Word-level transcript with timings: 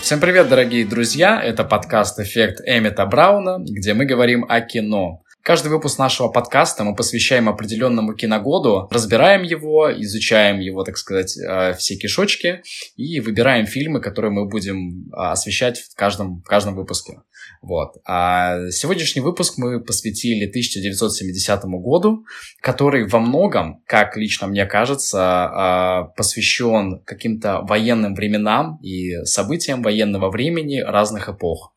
Всем 0.00 0.20
привет, 0.20 0.50
дорогие 0.50 0.84
друзья! 0.84 1.42
Это 1.42 1.64
подкаст 1.64 2.20
«Эффект 2.20 2.60
Эммета 2.66 3.06
Брауна», 3.06 3.58
где 3.60 3.94
мы 3.94 4.04
говорим 4.04 4.44
о 4.50 4.60
кино. 4.60 5.22
Каждый 5.48 5.68
выпуск 5.68 5.98
нашего 5.98 6.28
подкаста 6.28 6.84
мы 6.84 6.94
посвящаем 6.94 7.48
определенному 7.48 8.12
киногоду, 8.12 8.86
разбираем 8.90 9.44
его, 9.44 9.90
изучаем 9.90 10.60
его, 10.60 10.84
так 10.84 10.98
сказать, 10.98 11.38
э, 11.38 11.72
все 11.72 11.96
кишочки 11.96 12.60
и 12.96 13.18
выбираем 13.20 13.64
фильмы, 13.64 14.02
которые 14.02 14.30
мы 14.30 14.46
будем 14.46 15.10
а, 15.10 15.32
освещать 15.32 15.78
в 15.78 15.94
каждом, 15.96 16.42
в 16.42 16.44
каждом 16.46 16.74
выпуске. 16.74 17.22
Вот. 17.62 17.94
А 18.06 18.68
сегодняшний 18.72 19.22
выпуск 19.22 19.54
мы 19.56 19.82
посвятили 19.82 20.44
1970 20.50 21.64
году, 21.80 22.26
который 22.60 23.08
во 23.08 23.18
многом, 23.18 23.82
как 23.86 24.18
лично 24.18 24.48
мне 24.48 24.66
кажется, 24.66 25.18
а, 25.22 26.02
посвящен 26.14 27.02
каким-то 27.06 27.62
военным 27.62 28.14
временам 28.14 28.78
и 28.82 29.24
событиям 29.24 29.80
военного 29.80 30.30
времени 30.30 30.80
разных 30.80 31.30
эпох. 31.30 31.72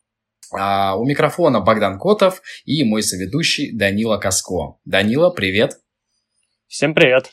А, 0.50 0.96
у 0.96 1.04
микрофона 1.04 1.60
Богдан 1.60 1.98
Котов 1.98 2.42
и 2.64 2.84
мой 2.84 3.02
соведущий 3.02 3.76
Данила 3.76 4.18
Каско. 4.18 4.78
Данила, 4.84 5.30
привет. 5.30 5.78
Всем 6.66 6.94
привет. 6.94 7.32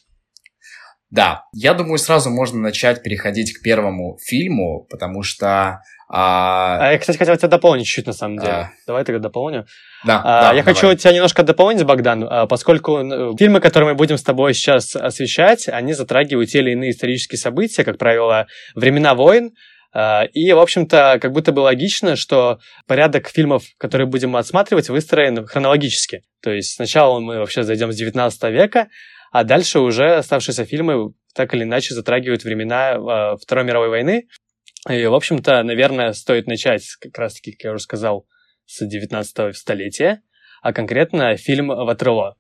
Да, 1.10 1.46
я 1.54 1.74
думаю, 1.74 1.98
сразу 1.98 2.30
можно 2.30 2.60
начать 2.60 3.02
переходить 3.02 3.58
к 3.58 3.64
первому 3.64 4.18
фильму, 4.24 4.86
потому 4.90 5.24
что... 5.24 5.82
А, 6.12 6.78
а 6.80 6.92
я, 6.92 6.98
кстати, 7.00 7.18
хотел 7.18 7.36
тебя 7.36 7.48
дополнить 7.48 7.86
чуть-чуть, 7.86 8.08
на 8.08 8.14
самом 8.14 8.38
деле. 8.38 8.52
А... 8.52 8.70
Давай 8.86 9.04
тогда 9.04 9.20
дополню. 9.20 9.66
Да, 10.06 10.22
а, 10.24 10.42
да, 10.42 10.54
я 10.54 10.62
давай. 10.62 10.74
хочу 10.74 10.94
тебя 10.96 11.14
немножко 11.14 11.44
дополнить, 11.44 11.84
Богдан, 11.84 12.28
а, 12.30 12.46
поскольку 12.48 13.04
ну, 13.04 13.36
фильмы, 13.38 13.60
которые 13.60 13.92
мы 13.92 13.96
будем 13.96 14.18
с 14.18 14.24
тобой 14.24 14.54
сейчас 14.54 14.96
освещать, 14.96 15.68
они 15.68 15.94
затрагивают 15.94 16.50
те 16.50 16.60
или 16.60 16.72
иные 16.72 16.92
исторические 16.92 17.38
события, 17.40 17.84
как 17.84 17.98
правило, 17.98 18.48
времена 18.76 19.14
войн, 19.16 19.52
а, 19.52 19.56
и, 19.94 20.52
в 20.52 20.60
общем-то, 20.60 21.18
как 21.20 21.32
будто 21.32 21.52
бы 21.52 21.62
логично, 21.62 22.16
что 22.16 22.60
порядок 22.86 23.28
фильмов, 23.30 23.64
которые 23.78 24.08
будем 24.08 24.36
отсматривать, 24.36 24.90
выстроен 24.90 25.46
хронологически. 25.48 26.24
То 26.42 26.52
есть 26.52 26.76
сначала 26.76 27.20
мы 27.20 27.40
вообще 27.40 27.64
зайдем 27.64 27.92
с 27.92 27.96
19 27.96 28.44
века, 28.52 28.90
а 29.32 29.44
дальше 29.44 29.80
уже 29.80 30.16
оставшиеся 30.16 30.66
фильмы 30.66 31.14
так 31.34 31.54
или 31.54 31.64
иначе 31.64 31.94
затрагивают 31.94 32.44
времена 32.44 32.92
а, 32.92 33.38
Второй 33.38 33.66
мировой 33.66 33.90
войны. 33.90 34.28
И, 34.90 35.06
в 35.06 35.14
общем-то, 35.14 35.62
наверное, 35.64 36.14
стоит 36.14 36.48
начать 36.48 36.84
как 37.02 37.18
раз-таки, 37.18 37.52
как 37.52 37.64
я 37.64 37.72
уже 37.72 37.84
сказал, 37.84 38.28
с 38.66 38.86
19 38.86 39.56
столетия, 39.56 40.22
а 40.62 40.74
конкретно 40.74 41.36
фильм 41.38 41.68
«Ватерлоо». 41.68 42.36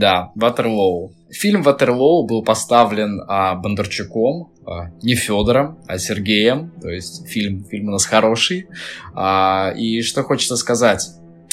Да, 0.00 0.32
Ватерлоу. 0.34 1.12
Фильм 1.30 1.60
Ватерлоу 1.62 2.26
был 2.26 2.42
поставлен 2.42 3.20
а, 3.28 3.54
Бондарчуком, 3.54 4.50
а, 4.66 4.90
не 5.02 5.14
Федором, 5.14 5.78
а 5.86 5.98
Сергеем. 5.98 6.72
То 6.80 6.88
есть 6.88 7.28
фильм, 7.28 7.64
фильм 7.64 7.88
у 7.88 7.90
нас 7.90 8.06
хороший. 8.06 8.66
А, 9.14 9.74
и 9.76 10.00
что 10.00 10.22
хочется 10.22 10.56
сказать. 10.56 11.06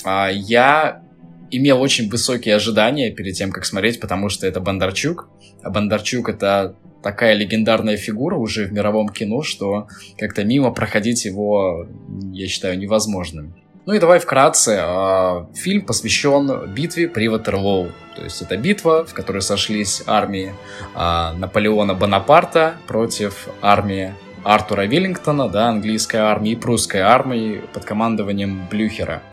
А, 0.05 0.29
я 0.29 1.03
имел 1.51 1.81
очень 1.81 2.09
высокие 2.09 2.55
ожидания 2.55 3.11
перед 3.11 3.35
тем, 3.35 3.51
как 3.51 3.65
смотреть, 3.65 3.99
потому 3.99 4.29
что 4.29 4.47
это 4.47 4.61
Бондарчук. 4.61 5.27
А 5.61 5.69
Бондарчук 5.69 6.29
это 6.29 6.73
такая 7.03 7.33
легендарная 7.33 7.97
фигура 7.97 8.37
уже 8.37 8.65
в 8.67 8.71
мировом 8.71 9.09
кино, 9.09 9.41
что 9.41 9.89
как-то 10.17 10.45
мимо 10.45 10.71
проходить 10.71 11.25
его, 11.25 11.85
я 12.31 12.47
считаю, 12.47 12.79
невозможным. 12.79 13.55
Ну 13.87 13.93
и 13.93 13.99
давай 13.99 14.19
вкратце. 14.19 14.79
А, 14.81 15.47
фильм 15.55 15.81
посвящен 15.81 16.69
битве 16.73 17.07
при 17.07 17.29
Ватерлоу. 17.29 17.93
То 18.17 18.23
есть 18.23 18.41
это 18.41 18.57
битва, 18.57 19.05
в 19.05 19.13
которой 19.13 19.41
сошлись 19.41 20.03
армии 20.05 20.53
а, 20.93 21.33
Наполеона 21.37 21.93
Бонапарта 21.93 22.75
против 22.85 23.47
армии 23.61 24.13
Артура 24.43 24.81
Виллингтона, 24.81 25.47
да, 25.47 25.69
английской 25.69 26.17
армии 26.17 26.51
и 26.51 26.55
прусской 26.57 26.99
армии 26.99 27.61
под 27.71 27.85
командованием 27.85 28.67
Блюхера. 28.69 29.23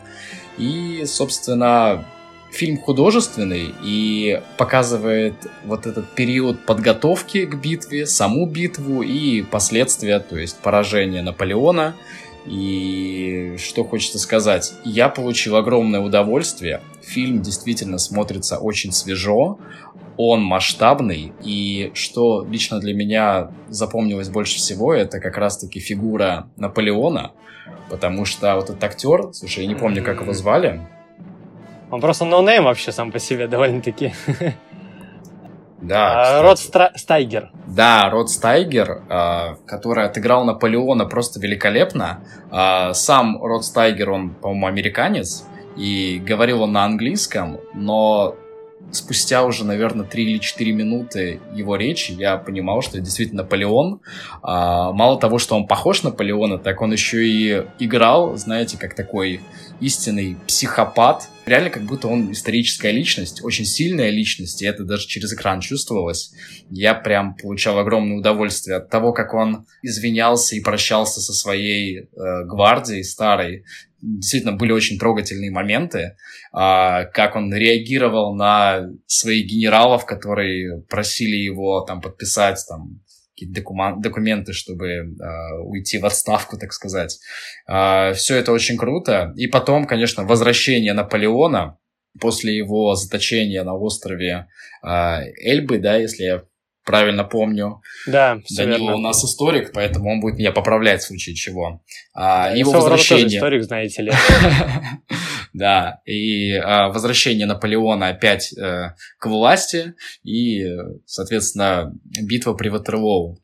И, 0.56 1.02
собственно, 1.04 2.04
фильм 2.52 2.78
художественный 2.78 3.74
и 3.82 4.40
показывает 4.56 5.34
вот 5.64 5.86
этот 5.86 6.08
период 6.10 6.64
подготовки 6.64 7.44
к 7.44 7.56
битве, 7.56 8.06
саму 8.06 8.46
битву 8.46 9.02
и 9.02 9.42
последствия, 9.42 10.20
то 10.20 10.38
есть 10.38 10.58
поражение 10.58 11.22
Наполеона 11.22 11.96
и 12.46 13.56
что 13.58 13.84
хочется 13.84 14.18
сказать, 14.18 14.74
я 14.84 15.08
получил 15.08 15.56
огромное 15.56 16.00
удовольствие. 16.00 16.80
Фильм 17.02 17.42
действительно 17.42 17.98
смотрится 17.98 18.58
очень 18.58 18.92
свежо, 18.92 19.58
он 20.16 20.42
масштабный, 20.42 21.32
и 21.42 21.90
что 21.94 22.46
лично 22.48 22.78
для 22.80 22.94
меня 22.94 23.50
запомнилось 23.68 24.28
больше 24.28 24.56
всего, 24.56 24.94
это 24.94 25.20
как 25.20 25.36
раз-таки 25.38 25.80
фигура 25.80 26.48
Наполеона, 26.56 27.32
потому 27.90 28.24
что 28.24 28.54
вот 28.56 28.70
этот 28.70 28.84
актер, 28.84 29.32
слушай, 29.32 29.64
я 29.64 29.68
не 29.68 29.74
помню, 29.74 30.04
как 30.04 30.20
его 30.20 30.32
звали. 30.32 30.80
Он 31.90 32.00
просто 32.00 32.24
no-name 32.24 32.64
вообще 32.64 32.92
сам 32.92 33.12
по 33.12 33.18
себе 33.18 33.46
довольно-таки. 33.46 34.12
Да. 35.86 36.38
А, 36.38 36.42
Род 36.42 36.58
Стра... 36.58 36.92
Стайгер. 36.96 37.50
Да, 37.66 38.08
Род 38.10 38.30
Стайгер, 38.30 39.02
э, 39.08 39.56
который 39.66 40.04
отыграл 40.04 40.44
Наполеона 40.44 41.04
просто 41.04 41.40
великолепно. 41.40 42.20
Э, 42.50 42.94
сам 42.94 43.42
Род 43.42 43.64
Стайгер, 43.64 44.10
он, 44.10 44.30
по-моему, 44.30 44.66
американец, 44.66 45.46
и 45.76 46.22
говорил 46.24 46.62
он 46.62 46.72
на 46.72 46.84
английском, 46.84 47.58
но 47.74 48.36
спустя 48.92 49.44
уже, 49.44 49.64
наверное, 49.64 50.06
3 50.06 50.24
или 50.24 50.38
4 50.38 50.72
минуты 50.72 51.40
его 51.54 51.76
речи 51.76 52.12
я 52.12 52.36
понимал, 52.36 52.82
что 52.82 52.96
это 52.96 53.04
действительно 53.04 53.42
Наполеон. 53.42 54.00
А, 54.42 54.92
мало 54.92 55.18
того, 55.18 55.38
что 55.38 55.56
он 55.56 55.66
похож 55.66 56.02
на 56.02 56.10
Наполеона, 56.10 56.58
так 56.58 56.80
он 56.80 56.92
еще 56.92 57.26
и 57.26 57.64
играл, 57.78 58.36
знаете, 58.36 58.78
как 58.78 58.94
такой 58.94 59.40
истинный 59.80 60.36
психопат. 60.46 61.28
Реально, 61.46 61.70
как 61.70 61.82
будто 61.82 62.08
он 62.08 62.32
историческая 62.32 62.92
личность, 62.92 63.44
очень 63.44 63.66
сильная 63.66 64.10
личность, 64.10 64.62
и 64.62 64.66
это 64.66 64.84
даже 64.84 65.06
через 65.06 65.32
экран 65.32 65.60
чувствовалось. 65.60 66.32
Я 66.70 66.94
прям 66.94 67.34
получал 67.34 67.78
огромное 67.78 68.16
удовольствие 68.16 68.78
от 68.78 68.88
того, 68.88 69.12
как 69.12 69.34
он 69.34 69.66
извинялся 69.82 70.56
и 70.56 70.60
прощался 70.60 71.20
со 71.20 71.34
своей 71.34 71.98
э, 71.98 72.44
гвардией 72.44 73.04
старой 73.04 73.64
действительно 74.04 74.56
были 74.56 74.72
очень 74.72 74.98
трогательные 74.98 75.50
моменты, 75.50 76.16
а, 76.52 77.04
как 77.04 77.36
он 77.36 77.54
реагировал 77.54 78.34
на 78.34 78.88
своих 79.06 79.46
генералов, 79.46 80.04
которые 80.04 80.82
просили 80.82 81.36
его 81.36 81.80
там 81.80 82.00
подписать 82.00 82.62
там 82.68 83.00
какие-то 83.34 83.62
документы, 84.00 84.52
чтобы 84.52 84.88
э, 84.88 85.04
уйти 85.64 85.98
в 85.98 86.06
отставку, 86.06 86.56
так 86.56 86.72
сказать. 86.72 87.18
Э, 87.68 88.12
все 88.12 88.36
это 88.36 88.52
очень 88.52 88.76
круто. 88.76 89.32
И 89.36 89.48
потом, 89.48 89.86
конечно, 89.86 90.24
возвращение 90.24 90.92
Наполеона 90.92 91.78
после 92.20 92.56
его 92.56 92.94
заточения 92.94 93.64
на 93.64 93.74
острове 93.74 94.46
э, 94.84 94.88
Эльбы, 95.42 95.78
да, 95.78 95.96
если 95.96 96.22
я 96.22 96.42
правильно 96.84 97.24
помню. 97.24 97.82
Да, 98.06 98.38
Данила 98.56 98.78
верно. 98.78 98.94
у 98.96 98.98
нас 98.98 99.24
историк, 99.24 99.72
поэтому 99.72 100.12
он 100.12 100.20
будет 100.20 100.38
меня 100.38 100.52
поправлять 100.52 101.02
в 101.02 101.06
случае 101.06 101.34
чего. 101.34 101.82
А, 102.14 102.54
его 102.54 102.72
возвращение... 102.72 103.24
тоже 103.24 103.36
историк, 103.36 103.62
знаете 103.64 104.02
ли. 104.02 104.12
Да, 105.52 106.00
и 106.04 106.52
а, 106.54 106.88
возвращение 106.88 107.46
Наполеона 107.46 108.08
опять 108.08 108.52
э, 108.58 108.96
к 109.18 109.26
власти 109.26 109.94
и, 110.24 110.66
соответственно, 111.06 111.92
битва 112.20 112.54
при 112.54 112.70
Ватерлоу. 112.70 113.38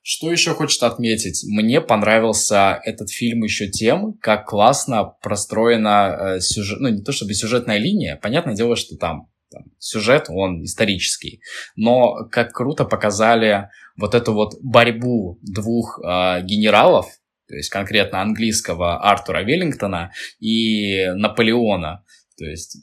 Что 0.00 0.30
еще 0.30 0.54
хочется 0.54 0.86
отметить? 0.86 1.44
Мне 1.46 1.82
понравился 1.82 2.80
этот 2.84 3.10
фильм 3.10 3.42
еще 3.42 3.68
тем, 3.68 4.14
как 4.14 4.46
классно 4.46 5.04
простроена 5.20 6.36
э, 6.36 6.40
сюжет, 6.40 6.80
ну 6.80 6.88
не 6.88 7.02
то 7.02 7.12
чтобы 7.12 7.34
сюжетная 7.34 7.78
линия, 7.78 8.16
понятное 8.16 8.54
дело, 8.54 8.74
что 8.76 8.96
там 8.96 9.28
там, 9.50 9.64
сюжет, 9.78 10.26
он 10.28 10.64
исторический. 10.64 11.40
Но 11.76 12.26
как 12.30 12.52
круто 12.52 12.84
показали 12.84 13.70
вот 13.96 14.14
эту 14.14 14.32
вот 14.32 14.54
борьбу 14.62 15.38
двух 15.42 16.00
э, 16.02 16.42
генералов, 16.42 17.06
то 17.48 17.54
есть 17.54 17.70
конкретно 17.70 18.20
английского 18.22 18.98
Артура 19.00 19.42
Веллингтона 19.42 20.12
и 20.40 21.06
Наполеона. 21.14 22.04
То 22.36 22.44
есть 22.44 22.78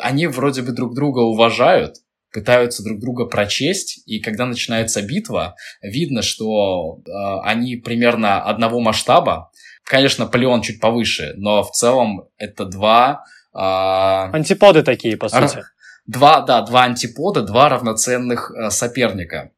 они 0.00 0.26
вроде 0.26 0.62
бы 0.62 0.72
друг 0.72 0.94
друга 0.94 1.20
уважают, 1.20 1.96
пытаются 2.32 2.82
друг 2.82 3.00
друга 3.00 3.26
прочесть, 3.26 4.02
и 4.06 4.20
когда 4.20 4.46
начинается 4.46 5.02
битва, 5.02 5.54
видно, 5.82 6.22
что 6.22 7.00
э, 7.06 7.10
они 7.44 7.76
примерно 7.76 8.42
одного 8.42 8.80
масштаба. 8.80 9.50
Конечно, 9.84 10.24
Наполеон 10.24 10.62
чуть 10.62 10.80
повыше, 10.80 11.34
но 11.36 11.62
в 11.62 11.70
целом 11.72 12.28
это 12.38 12.64
два... 12.64 13.24
Э, 13.54 14.32
Антиподы 14.32 14.82
такие, 14.82 15.16
по 15.16 15.28
сути. 15.28 15.62
Два, 16.06 16.40
да, 16.40 16.62
два 16.62 16.84
антипода, 16.84 17.42
два 17.42 17.68
равноценных 17.68 18.50
э, 18.50 18.70
соперника. 18.70 19.52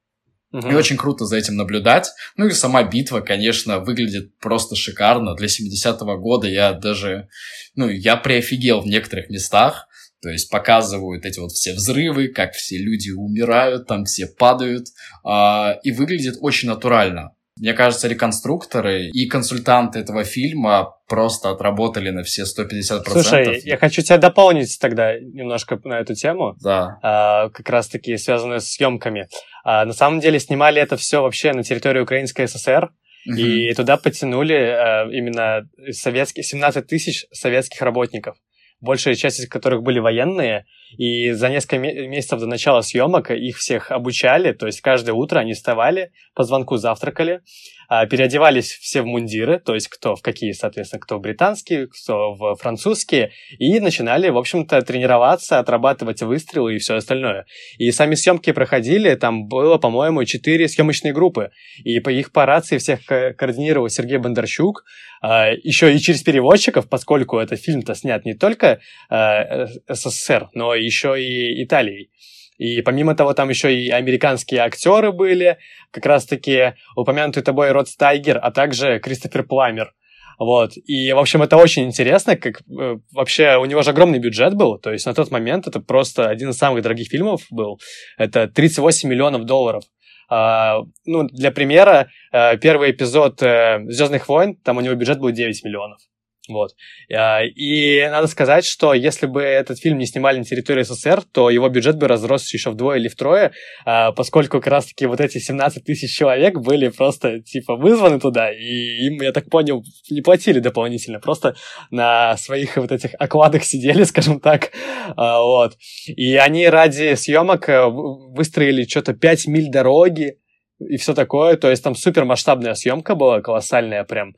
Угу. 0.52 0.68
И 0.68 0.74
очень 0.74 0.96
круто 0.96 1.24
за 1.24 1.36
этим 1.36 1.56
наблюдать. 1.56 2.10
Ну 2.36 2.46
и 2.46 2.52
сама 2.52 2.84
битва, 2.84 3.20
конечно, 3.20 3.80
выглядит 3.80 4.38
просто 4.38 4.76
шикарно. 4.76 5.34
Для 5.34 5.48
70-го 5.48 6.16
года 6.18 6.46
я 6.46 6.72
даже, 6.72 7.28
ну, 7.74 7.88
я 7.88 8.16
приофигел 8.16 8.80
в 8.80 8.86
некоторых 8.86 9.30
местах. 9.30 9.88
То 10.22 10.30
есть 10.30 10.48
показывают 10.50 11.26
эти 11.26 11.40
вот 11.40 11.52
все 11.52 11.74
взрывы, 11.74 12.28
как 12.28 12.54
все 12.54 12.78
люди 12.78 13.10
умирают, 13.10 13.88
там 13.88 14.04
все 14.04 14.26
падают. 14.26 14.88
Э, 15.26 15.80
и 15.82 15.90
выглядит 15.90 16.36
очень 16.40 16.68
натурально. 16.68 17.32
Мне 17.56 17.72
кажется, 17.72 18.08
реконструкторы 18.08 19.10
и 19.10 19.26
консультанты 19.26 20.00
этого 20.00 20.24
фильма 20.24 20.96
просто 21.08 21.50
отработали 21.50 22.10
на 22.10 22.24
все 22.24 22.42
150%. 22.42 23.04
Слушай, 23.06 23.60
я 23.64 23.76
хочу 23.76 24.02
тебя 24.02 24.18
дополнить 24.18 24.76
тогда 24.80 25.18
немножко 25.18 25.78
на 25.84 26.00
эту 26.00 26.14
тему. 26.14 26.56
Да. 26.62 26.98
А, 27.02 27.48
как 27.50 27.68
раз-таки 27.70 28.16
связанную 28.16 28.60
с 28.60 28.66
съемками. 28.66 29.28
А, 29.64 29.84
на 29.84 29.92
самом 29.92 30.18
деле 30.18 30.40
снимали 30.40 30.82
это 30.82 30.96
все 30.96 31.22
вообще 31.22 31.52
на 31.52 31.62
территории 31.62 32.00
Украинской 32.00 32.48
ССР. 32.48 32.90
Угу. 33.26 33.36
И 33.36 33.72
туда 33.74 33.98
подтянули 33.98 34.54
а, 34.54 35.08
именно 35.10 35.68
советские, 35.92 36.42
17 36.42 36.86
тысяч 36.86 37.26
советских 37.32 37.80
работников 37.82 38.36
большая 38.84 39.14
часть 39.14 39.40
из 39.40 39.48
которых 39.48 39.82
были 39.82 39.98
военные, 39.98 40.66
и 40.96 41.32
за 41.32 41.48
несколько 41.48 41.78
месяцев 41.78 42.40
до 42.40 42.46
начала 42.46 42.80
съемок 42.80 43.30
их 43.30 43.58
всех 43.58 43.90
обучали, 43.90 44.52
то 44.52 44.66
есть 44.66 44.80
каждое 44.80 45.12
утро 45.12 45.38
они 45.38 45.54
вставали, 45.54 46.12
по 46.34 46.44
звонку 46.44 46.76
завтракали, 46.76 47.40
а, 47.88 48.06
переодевались 48.06 48.72
все 48.72 49.02
в 49.02 49.06
мундиры, 49.06 49.58
то 49.58 49.74
есть 49.74 49.88
кто 49.88 50.16
в 50.16 50.22
какие, 50.22 50.52
соответственно, 50.52 51.00
кто 51.00 51.18
в 51.18 51.20
британские, 51.20 51.86
кто 51.86 52.34
в 52.34 52.56
французские, 52.56 53.32
и 53.58 53.78
начинали, 53.80 54.28
в 54.30 54.38
общем-то, 54.38 54.80
тренироваться, 54.82 55.58
отрабатывать 55.58 56.22
выстрелы 56.22 56.76
и 56.76 56.78
все 56.78 56.96
остальное. 56.96 57.46
И 57.78 57.90
сами 57.90 58.14
съемки 58.14 58.52
проходили, 58.52 59.14
там 59.14 59.46
было, 59.46 59.78
по-моему, 59.78 60.24
четыре 60.24 60.68
съемочные 60.68 61.12
группы, 61.12 61.50
и 61.84 62.00
по 62.00 62.08
их 62.08 62.32
по 62.32 62.46
рации 62.46 62.78
всех 62.78 63.04
координировал 63.06 63.88
Сергей 63.88 64.18
Бондарчук, 64.18 64.84
а, 65.20 65.50
еще 65.50 65.94
и 65.94 65.98
через 65.98 66.22
переводчиков, 66.22 66.88
поскольку 66.88 67.38
этот 67.38 67.60
фильм-то 67.60 67.94
снят 67.94 68.24
не 68.24 68.34
только 68.34 68.80
а, 69.08 69.66
СССР, 69.88 70.48
но 70.54 70.74
еще 70.84 71.22
и 71.22 71.64
Италией. 71.64 72.10
И 72.58 72.82
помимо 72.82 73.14
того, 73.14 73.34
там 73.34 73.48
еще 73.48 73.74
и 73.74 73.90
американские 73.90 74.60
актеры 74.60 75.12
были, 75.12 75.58
как 75.90 76.06
раз-таки 76.06 76.74
упомянутый 76.94 77.42
тобой 77.42 77.72
Род 77.72 77.88
Стайгер, 77.88 78.38
а 78.40 78.50
также 78.50 79.00
Кристофер 79.00 79.44
Пламер. 79.44 79.92
Вот. 80.38 80.72
И, 80.76 81.12
в 81.12 81.18
общем, 81.18 81.42
это 81.42 81.56
очень 81.56 81.84
интересно, 81.84 82.36
как 82.36 82.62
э, 82.62 82.96
вообще 83.12 83.56
у 83.56 83.64
него 83.64 83.82
же 83.82 83.90
огромный 83.90 84.18
бюджет 84.18 84.54
был, 84.54 84.78
то 84.78 84.92
есть 84.92 85.06
на 85.06 85.14
тот 85.14 85.30
момент 85.30 85.66
это 85.66 85.80
просто 85.80 86.28
один 86.28 86.50
из 86.50 86.58
самых 86.58 86.82
дорогих 86.82 87.08
фильмов 87.08 87.42
был. 87.50 87.80
Это 88.18 88.48
38 88.48 89.08
миллионов 89.08 89.44
долларов. 89.44 89.84
А, 90.28 90.80
ну, 91.04 91.24
для 91.28 91.50
примера, 91.52 92.08
э, 92.32 92.56
первый 92.58 92.90
эпизод 92.90 93.42
э, 93.42 93.84
Звездных 93.88 94.28
войн, 94.28 94.56
там 94.56 94.78
у 94.78 94.80
него 94.80 94.94
бюджет 94.94 95.18
был 95.18 95.30
9 95.30 95.64
миллионов. 95.64 96.00
Вот. 96.48 96.72
А, 97.10 97.42
и 97.42 98.06
надо 98.08 98.26
сказать, 98.26 98.66
что 98.66 98.92
если 98.92 99.26
бы 99.26 99.40
этот 99.40 99.78
фильм 99.78 99.96
не 99.96 100.06
снимали 100.06 100.38
на 100.38 100.44
территории 100.44 100.82
СССР, 100.82 101.22
то 101.32 101.48
его 101.48 101.68
бюджет 101.70 101.96
бы 101.96 102.06
разросся 102.06 102.56
еще 102.56 102.70
вдвое 102.70 102.98
или 102.98 103.08
втрое, 103.08 103.52
а, 103.86 104.12
поскольку 104.12 104.58
как 104.60 104.66
раз-таки 104.66 105.06
вот 105.06 105.20
эти 105.20 105.38
17 105.38 105.84
тысяч 105.84 106.14
человек 106.14 106.58
были 106.58 106.88
просто, 106.88 107.40
типа, 107.40 107.76
вызваны 107.76 108.20
туда, 108.20 108.52
и 108.52 109.06
им, 109.06 109.22
я 109.22 109.32
так 109.32 109.48
понял, 109.48 109.82
не 110.10 110.20
платили 110.20 110.58
дополнительно, 110.58 111.18
просто 111.18 111.56
на 111.90 112.36
своих 112.36 112.76
вот 112.76 112.92
этих 112.92 113.14
окладах 113.18 113.64
сидели, 113.64 114.04
скажем 114.04 114.38
так, 114.38 114.72
а, 115.16 115.40
вот. 115.40 115.78
И 116.08 116.36
они 116.36 116.68
ради 116.68 117.14
съемок 117.14 117.68
э, 117.70 117.86
выстроили 117.86 118.84
что-то 118.84 119.14
5 119.14 119.46
миль 119.46 119.70
дороги, 119.70 120.38
и 120.78 120.96
все 120.96 121.14
такое, 121.14 121.56
то 121.56 121.70
есть 121.70 121.82
там 121.82 121.94
супер 121.94 122.24
масштабная 122.24 122.74
съемка 122.74 123.14
была, 123.14 123.40
колоссальная 123.40 124.04
прям, 124.04 124.34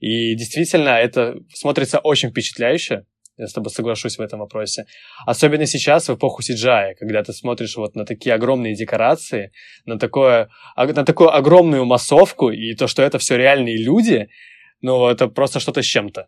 и 0.00 0.34
действительно, 0.34 0.90
это 0.90 1.36
смотрится 1.52 1.98
очень 1.98 2.30
впечатляюще. 2.30 3.04
Я 3.36 3.46
с 3.46 3.52
тобой 3.52 3.70
соглашусь 3.70 4.18
в 4.18 4.20
этом 4.20 4.40
вопросе. 4.40 4.86
Особенно 5.24 5.64
сейчас, 5.64 6.08
в 6.08 6.14
эпоху 6.14 6.42
CGI, 6.42 6.94
когда 6.98 7.22
ты 7.22 7.32
смотришь 7.32 7.76
вот 7.76 7.94
на 7.94 8.04
такие 8.04 8.34
огромные 8.34 8.74
декорации, 8.74 9.52
на, 9.86 9.96
такое, 9.96 10.48
на 10.76 11.04
такую 11.04 11.32
огромную 11.32 11.84
массовку, 11.84 12.50
и 12.50 12.74
то, 12.74 12.88
что 12.88 13.02
это 13.02 13.18
все 13.18 13.36
реальные 13.36 13.76
люди, 13.76 14.28
ну, 14.80 15.06
это 15.06 15.28
просто 15.28 15.60
что-то 15.60 15.82
с 15.82 15.86
чем-то. 15.86 16.26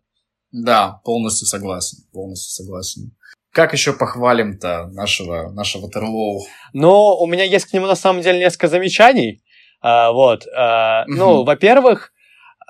Да, 0.52 1.00
полностью 1.04 1.48
согласен, 1.48 1.98
полностью 2.12 2.64
согласен. 2.64 3.12
Как 3.52 3.72
еще 3.72 3.92
похвалим-то 3.92 4.86
нашего, 4.92 5.50
нашего 5.50 5.90
Терлоу? 5.90 6.46
Ну, 6.72 7.16
у 7.16 7.26
меня 7.26 7.42
есть 7.42 7.66
к 7.66 7.72
нему 7.72 7.86
на 7.86 7.96
самом 7.96 8.22
деле 8.22 8.38
несколько 8.38 8.68
замечаний. 8.68 9.42
А, 9.80 10.12
вот. 10.12 10.46
А, 10.54 11.04
ну, 11.06 11.44
во-первых, 11.44 12.12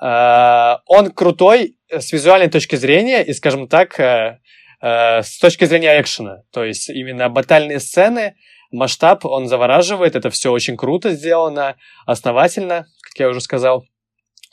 Э, 0.01 0.77
он 0.87 1.11
крутой 1.11 1.77
с 1.89 2.11
визуальной 2.11 2.49
точки 2.49 2.75
зрения 2.75 3.23
и, 3.23 3.33
скажем 3.33 3.67
так, 3.67 3.99
э, 3.99 4.39
э, 4.81 5.21
с 5.21 5.37
точки 5.37 5.65
зрения 5.65 6.01
экшена. 6.01 6.41
То 6.51 6.63
есть 6.63 6.89
именно 6.89 7.29
батальные 7.29 7.79
сцены, 7.79 8.35
масштаб, 8.71 9.25
он 9.25 9.47
завораживает, 9.47 10.15
это 10.15 10.31
все 10.31 10.51
очень 10.51 10.75
круто 10.75 11.11
сделано, 11.11 11.75
основательно, 12.05 12.87
как 13.01 13.19
я 13.19 13.29
уже 13.29 13.41
сказал. 13.41 13.85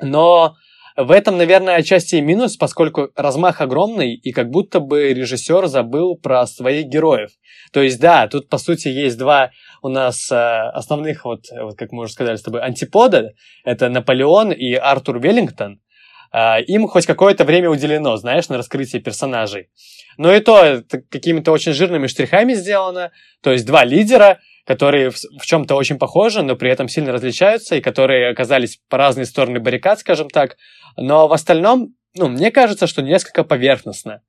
Но 0.01 0.55
в 0.99 1.13
этом, 1.13 1.39
наверное, 1.39 1.77
отчасти 1.77 2.17
и 2.17 2.21
минус, 2.21 2.57
поскольку 2.57 3.11
размах 3.15 3.61
огромный, 3.61 4.15
и 4.15 4.33
как 4.33 4.51
будто 4.51 4.81
бы 4.81 5.13
режиссер 5.15 5.69
забыл 5.69 6.17
про 6.17 6.45
своих 6.45 6.87
героев. 6.87 7.31
То 7.73 7.83
есть, 7.83 8.01
да, 8.01 8.27
тут, 8.27 8.49
по 8.49 8.59
сути, 8.59 8.89
есть 8.89 9.17
два 9.17 9.53
у 9.81 9.89
нас 9.89 10.29
э, 10.33 10.35
основных, 10.35 11.25
вот, 11.25 11.45
вот, 11.53 11.79
как 11.79 11.93
мы 11.93 12.03
уже 12.03 12.13
сказали 12.13 12.35
с 12.35 12.43
тобой, 12.43 12.63
антипода. 12.63 13.33
Это 13.65 13.89
Наполеон 13.89 14.51
и 14.51 14.75
Артур 14.75 15.21
Веллингтон. 15.21 15.81
Э, 16.33 16.61
им 16.63 16.89
хоть 16.89 17.07
какое-то 17.07 17.45
время 17.45 17.71
уделено, 17.71 18.17
знаешь, 18.17 18.49
на 18.49 18.57
раскрытие 18.57 19.01
персонажей. 19.01 19.69
Но 20.17 20.35
и 20.35 20.41
то 20.41 20.59
это 20.65 21.01
какими-то 21.01 21.53
очень 21.53 21.75
жирными 21.75 22.09
штрихами 22.09 22.55
сделано. 22.55 23.13
То 23.41 23.53
есть, 23.53 23.67
два 23.67 23.85
лидера, 23.85 24.41
которые 24.69 25.09
в, 25.09 25.17
в 25.17 25.47
чем-то 25.47 25.75
очень 25.75 25.99
похожи, 25.99 26.43
но 26.43 26.55
при 26.55 26.71
этом 26.71 26.89
сильно 26.89 27.11
различаются, 27.11 27.77
и 27.77 27.81
которые 27.81 28.29
оказались 28.29 28.79
по 28.91 28.99
разные 28.99 29.25
стороны 29.25 29.61
баррикад, 29.61 30.01
скажем 30.01 30.29
так. 30.29 30.59
Но 30.99 31.27
в 31.27 31.33
остальном, 31.33 31.95
ну, 32.15 32.29
мне 32.29 32.51
кажется, 32.51 32.87
что 32.87 33.01
несколько 33.01 33.45
поверхностно 33.45 34.21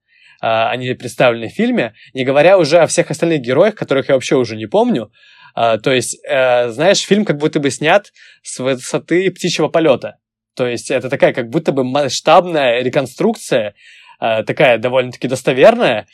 а, 0.42 0.70
они 0.70 0.94
представлены 0.94 1.50
в 1.50 1.54
фильме, 1.54 1.94
не 2.14 2.24
говоря 2.24 2.58
уже 2.58 2.80
о 2.80 2.88
всех 2.88 3.12
остальных 3.12 3.42
героях, 3.42 3.76
которых 3.76 4.08
я 4.08 4.16
вообще 4.16 4.38
уже 4.38 4.56
не 4.56 4.66
помню. 4.66 5.12
А, 5.56 5.78
то 5.78 5.92
есть, 5.92 6.18
а, 6.26 6.70
знаешь, 6.70 7.02
фильм 7.02 7.26
как 7.26 7.36
будто 7.36 7.60
бы 7.60 7.70
снят 7.70 8.08
с 8.42 8.60
высоты 8.60 9.30
птичьего 9.32 9.68
полета. 9.68 10.20
То 10.56 10.68
есть 10.68 10.90
это 10.90 11.10
такая 11.10 11.34
как 11.34 11.50
будто 11.50 11.74
бы 11.74 11.84
масштабная 11.84 12.82
реконструкция, 12.82 13.76
а, 14.20 14.44
такая 14.44 14.78
довольно-таки 14.78 15.28
достоверная, 15.28 16.08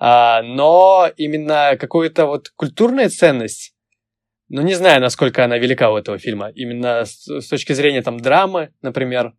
но 0.00 1.10
именно 1.16 1.76
какую-то 1.78 2.26
вот 2.26 2.48
культурная 2.56 3.10
ценность, 3.10 3.74
ну 4.48 4.62
не 4.62 4.74
знаю, 4.74 5.00
насколько 5.00 5.44
она 5.44 5.58
велика 5.58 5.90
у 5.90 5.96
этого 5.96 6.18
фильма, 6.18 6.50
именно 6.54 7.04
с, 7.04 7.28
с 7.28 7.48
точки 7.48 7.74
зрения 7.74 8.02
там 8.02 8.18
драмы, 8.18 8.72
например, 8.80 9.34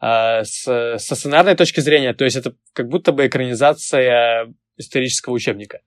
а, 0.00 0.44
с, 0.44 0.62
со 0.98 1.14
сценарной 1.14 1.54
точки 1.54 1.80
зрения, 1.80 2.12
то 2.12 2.24
есть 2.24 2.36
это 2.36 2.54
как 2.72 2.88
будто 2.88 3.12
бы 3.12 3.26
экранизация 3.26 4.52
исторического 4.76 5.32
учебника. 5.32 5.80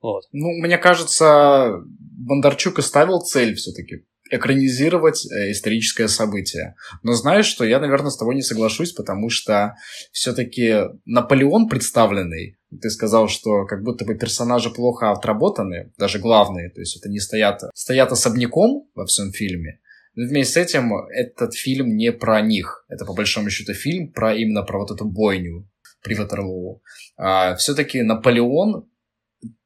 Вот. 0.00 0.24
Ну, 0.32 0.48
мне 0.60 0.76
кажется, 0.78 1.80
Бондарчук 1.86 2.80
и 2.80 2.82
ставил 2.82 3.20
цель 3.20 3.54
все-таки 3.54 4.04
экранизировать 4.32 5.26
э, 5.26 5.50
историческое 5.50 6.08
событие. 6.08 6.74
Но 7.02 7.12
знаешь, 7.12 7.46
что 7.46 7.64
я, 7.64 7.78
наверное, 7.78 8.10
с 8.10 8.16
тобой 8.16 8.34
не 8.34 8.42
соглашусь, 8.42 8.92
потому 8.92 9.28
что 9.28 9.76
все-таки 10.10 10.88
Наполеон 11.04 11.68
представленный, 11.68 12.56
ты 12.80 12.90
сказал, 12.90 13.28
что 13.28 13.66
как 13.66 13.82
будто 13.82 14.04
бы 14.06 14.14
персонажи 14.14 14.70
плохо 14.70 15.10
отработаны, 15.10 15.92
даже 15.98 16.18
главные, 16.18 16.70
то 16.70 16.80
есть 16.80 16.96
это 16.96 17.10
не 17.10 17.20
стоят, 17.20 17.60
стоят 17.74 18.10
особняком 18.10 18.88
во 18.94 19.04
всем 19.04 19.32
фильме. 19.32 19.80
Но 20.14 20.26
вместе 20.26 20.54
с 20.54 20.56
этим 20.56 20.94
этот 21.14 21.54
фильм 21.54 21.94
не 21.96 22.10
про 22.10 22.40
них. 22.40 22.84
Это, 22.88 23.04
по 23.04 23.14
большому 23.14 23.50
счету, 23.50 23.74
фильм 23.74 24.12
про 24.12 24.34
именно 24.34 24.62
про 24.62 24.78
вот 24.78 24.90
эту 24.90 25.04
бойню 25.04 25.68
при 26.02 26.14
Ватерлоу. 26.14 26.82
А, 27.16 27.54
все-таки 27.56 28.02
Наполеон 28.02 28.88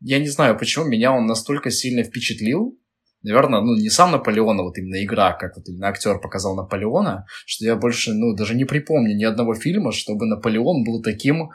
я 0.01 0.19
не 0.19 0.29
знаю, 0.29 0.59
почему 0.59 0.87
меня 0.87 1.13
он 1.13 1.27
настолько 1.27 1.71
сильно 1.71 2.03
впечатлил, 2.03 2.79
наверное, 3.27 3.61
ну, 3.61 3.75
не 3.75 3.91
сам 3.91 4.13
Наполеон, 4.13 4.61
а 4.61 4.63
вот 4.63 4.79
именно 4.79 5.03
игра, 5.05 5.33
как 5.33 5.57
вот 5.57 5.69
именно 5.69 5.89
актер 5.89 6.19
показал 6.21 6.55
Наполеона, 6.55 7.27
что 7.45 7.65
я 7.65 7.77
больше, 7.77 8.13
ну, 8.13 8.35
даже 8.35 8.55
не 8.55 8.65
припомню 8.65 9.17
ни 9.17 9.25
одного 9.25 9.55
фильма, 9.55 9.93
чтобы 9.93 10.27
Наполеон 10.27 10.85
был 10.85 11.03
таким, 11.03 11.51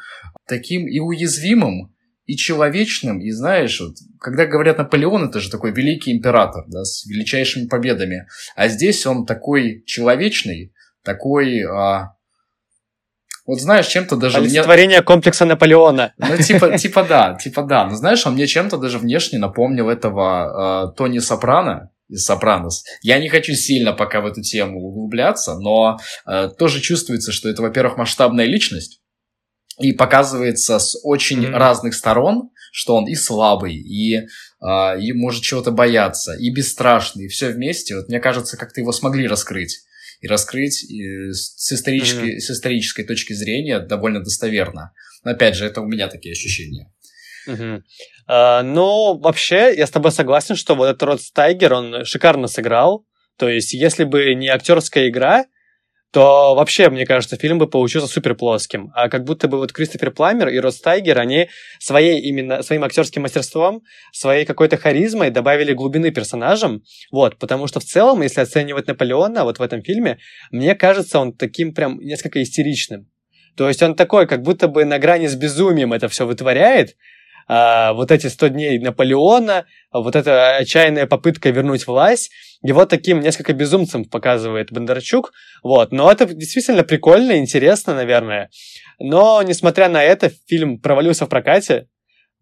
таким 0.47 0.87
и 0.87 0.99
уязвимым, 0.99 1.93
и 2.25 2.35
человечным, 2.35 3.19
и 3.19 3.31
знаешь, 3.31 3.79
вот, 3.79 3.95
когда 4.19 4.45
говорят 4.45 4.77
Наполеон, 4.77 5.29
это 5.29 5.39
же 5.39 5.49
такой 5.49 5.71
великий 5.71 6.11
император, 6.11 6.65
да, 6.67 6.83
с 6.83 7.05
величайшими 7.05 7.67
победами, 7.67 8.27
а 8.55 8.67
здесь 8.67 9.05
он 9.05 9.25
такой 9.25 9.83
человечный, 9.85 10.73
такой, 11.03 11.63
а, 11.63 12.15
вот 13.51 13.59
знаешь, 13.59 13.87
чем-то 13.87 14.15
даже... 14.15 14.37
Олицетворение 14.37 14.99
мне... 14.99 15.05
комплекса 15.05 15.43
Наполеона. 15.43 16.13
Ну, 16.17 16.37
типа, 16.37 16.77
типа 16.77 17.03
да, 17.03 17.35
типа 17.35 17.63
да. 17.63 17.85
Но 17.85 17.95
знаешь, 17.95 18.25
он 18.25 18.35
мне 18.35 18.47
чем-то 18.47 18.77
даже 18.77 18.97
внешне 18.97 19.39
напомнил 19.39 19.89
этого 19.89 20.93
э, 20.93 20.95
Тони 20.95 21.19
Сопрано 21.19 21.91
из 22.07 22.23
Сопранос. 22.23 22.85
Я 23.01 23.19
не 23.19 23.27
хочу 23.27 23.53
сильно 23.53 23.91
пока 23.91 24.21
в 24.21 24.25
эту 24.25 24.41
тему 24.41 24.79
углубляться, 24.79 25.59
но 25.59 25.99
э, 26.25 26.47
тоже 26.57 26.79
чувствуется, 26.79 27.33
что 27.33 27.49
это, 27.49 27.61
во-первых, 27.61 27.97
масштабная 27.97 28.45
личность, 28.45 29.01
и 29.77 29.91
показывается 29.91 30.79
с 30.79 30.97
очень 31.03 31.43
mm-hmm. 31.43 31.51
разных 31.51 31.93
сторон, 31.93 32.51
что 32.71 32.95
он 32.95 33.05
и 33.05 33.15
слабый, 33.15 33.75
и, 33.75 34.15
э, 34.15 34.99
и 35.01 35.11
может 35.11 35.43
чего-то 35.43 35.71
бояться, 35.71 36.37
и 36.39 36.53
бесстрашный, 36.53 37.25
и 37.25 37.27
все 37.27 37.49
вместе. 37.49 37.97
Вот 37.97 38.07
мне 38.07 38.21
кажется, 38.21 38.55
как-то 38.55 38.79
его 38.79 38.93
смогли 38.93 39.27
раскрыть 39.27 39.81
и 40.21 40.27
раскрыть 40.27 40.83
и 40.83 41.31
с, 41.31 41.71
исторической, 41.71 42.35
mm-hmm. 42.35 42.39
с 42.39 42.51
исторической 42.51 43.03
точки 43.03 43.33
зрения 43.33 43.79
довольно 43.79 44.23
достоверно. 44.23 44.93
Но 45.23 45.31
опять 45.31 45.55
же, 45.55 45.65
это 45.65 45.81
у 45.81 45.85
меня 45.85 46.07
такие 46.07 46.31
ощущения. 46.31 46.91
Угу. 47.47 47.83
А, 48.27 48.63
ну, 48.63 49.17
вообще, 49.17 49.73
я 49.75 49.87
с 49.87 49.91
тобой 49.91 50.11
согласен, 50.11 50.55
что 50.55 50.75
вот 50.75 50.85
этот 50.85 51.03
Род 51.03 51.21
Стайгер, 51.21 51.73
он 51.73 52.05
шикарно 52.05 52.47
сыграл. 52.47 53.05
То 53.37 53.49
есть, 53.49 53.73
если 53.73 54.03
бы 54.03 54.33
не 54.35 54.47
актерская 54.47 55.09
игра, 55.09 55.45
то 56.11 56.55
вообще, 56.55 56.89
мне 56.89 57.05
кажется, 57.05 57.37
фильм 57.37 57.57
бы 57.57 57.67
получился 57.67 58.07
супер 58.07 58.35
плоским. 58.35 58.91
А 58.93 59.07
как 59.07 59.23
будто 59.23 59.47
бы 59.47 59.57
вот 59.57 59.71
Кристофер 59.71 60.11
Пламер 60.11 60.49
и 60.49 60.59
Рос 60.59 60.81
Тайгер, 60.81 61.17
они 61.17 61.47
своей 61.79 62.19
именно, 62.19 62.63
своим 62.63 62.83
актерским 62.83 63.21
мастерством, 63.21 63.81
своей 64.11 64.45
какой-то 64.45 64.75
харизмой 64.75 65.29
добавили 65.29 65.73
глубины 65.73 66.11
персонажам. 66.11 66.83
Вот, 67.11 67.37
потому 67.39 67.67
что 67.67 67.79
в 67.79 67.85
целом, 67.85 68.21
если 68.21 68.41
оценивать 68.41 68.87
Наполеона 68.87 69.45
вот 69.45 69.59
в 69.59 69.61
этом 69.61 69.83
фильме, 69.83 70.19
мне 70.51 70.75
кажется, 70.75 71.19
он 71.19 71.33
таким 71.33 71.73
прям 71.73 71.99
несколько 71.99 72.43
истеричным. 72.43 73.07
То 73.55 73.69
есть 73.69 73.81
он 73.81 73.95
такой, 73.95 74.27
как 74.27 74.41
будто 74.41 74.67
бы 74.67 74.83
на 74.83 74.99
грани 74.99 75.27
с 75.27 75.35
безумием 75.35 75.93
это 75.93 76.09
все 76.09 76.25
вытворяет, 76.25 76.95
а, 77.53 77.91
вот 77.91 78.11
эти 78.11 78.27
100 78.27 78.47
дней 78.47 78.79
Наполеона, 78.79 79.65
вот 79.91 80.15
эта 80.15 80.55
отчаянная 80.55 81.05
попытка 81.05 81.49
вернуть 81.49 81.85
власть, 81.85 82.31
его 82.61 82.85
таким 82.85 83.19
несколько 83.19 83.51
безумцем 83.51 84.05
показывает 84.05 84.71
Бондарчук, 84.71 85.33
вот, 85.61 85.91
но 85.91 86.09
это 86.09 86.25
действительно 86.33 86.83
прикольно, 86.83 87.37
интересно, 87.37 87.93
наверное, 87.93 88.49
но, 88.99 89.41
несмотря 89.41 89.89
на 89.89 90.01
это, 90.01 90.31
фильм 90.47 90.79
провалился 90.79 91.25
в 91.25 91.29
прокате, 91.29 91.89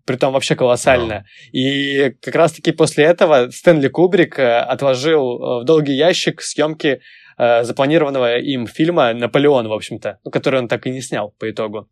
притом 0.05 0.33
вообще 0.33 0.55
колоссально. 0.55 1.25
И 1.53 2.11
как 2.21 2.35
раз-таки 2.35 2.71
после 2.71 3.05
этого 3.05 3.49
Стэнли 3.49 3.87
Кубрик 3.87 4.37
э, 4.37 4.59
отложил 4.59 5.21
э, 5.21 5.61
в 5.61 5.65
долгий 5.65 5.93
ящик 5.93 6.43
съемки 6.43 7.01
э, 7.39 7.63
запланированного 7.63 8.37
им 8.37 8.67
фильма 8.67 9.13
«Наполеон», 9.13 9.67
в 9.67 9.73
общем-то, 9.73 10.19
который 10.31 10.59
он 10.59 10.67
так 10.67 10.85
и 10.85 10.91
не 10.91 11.01
снял 11.01 11.33
по 11.39 11.49
итогу. 11.49 11.89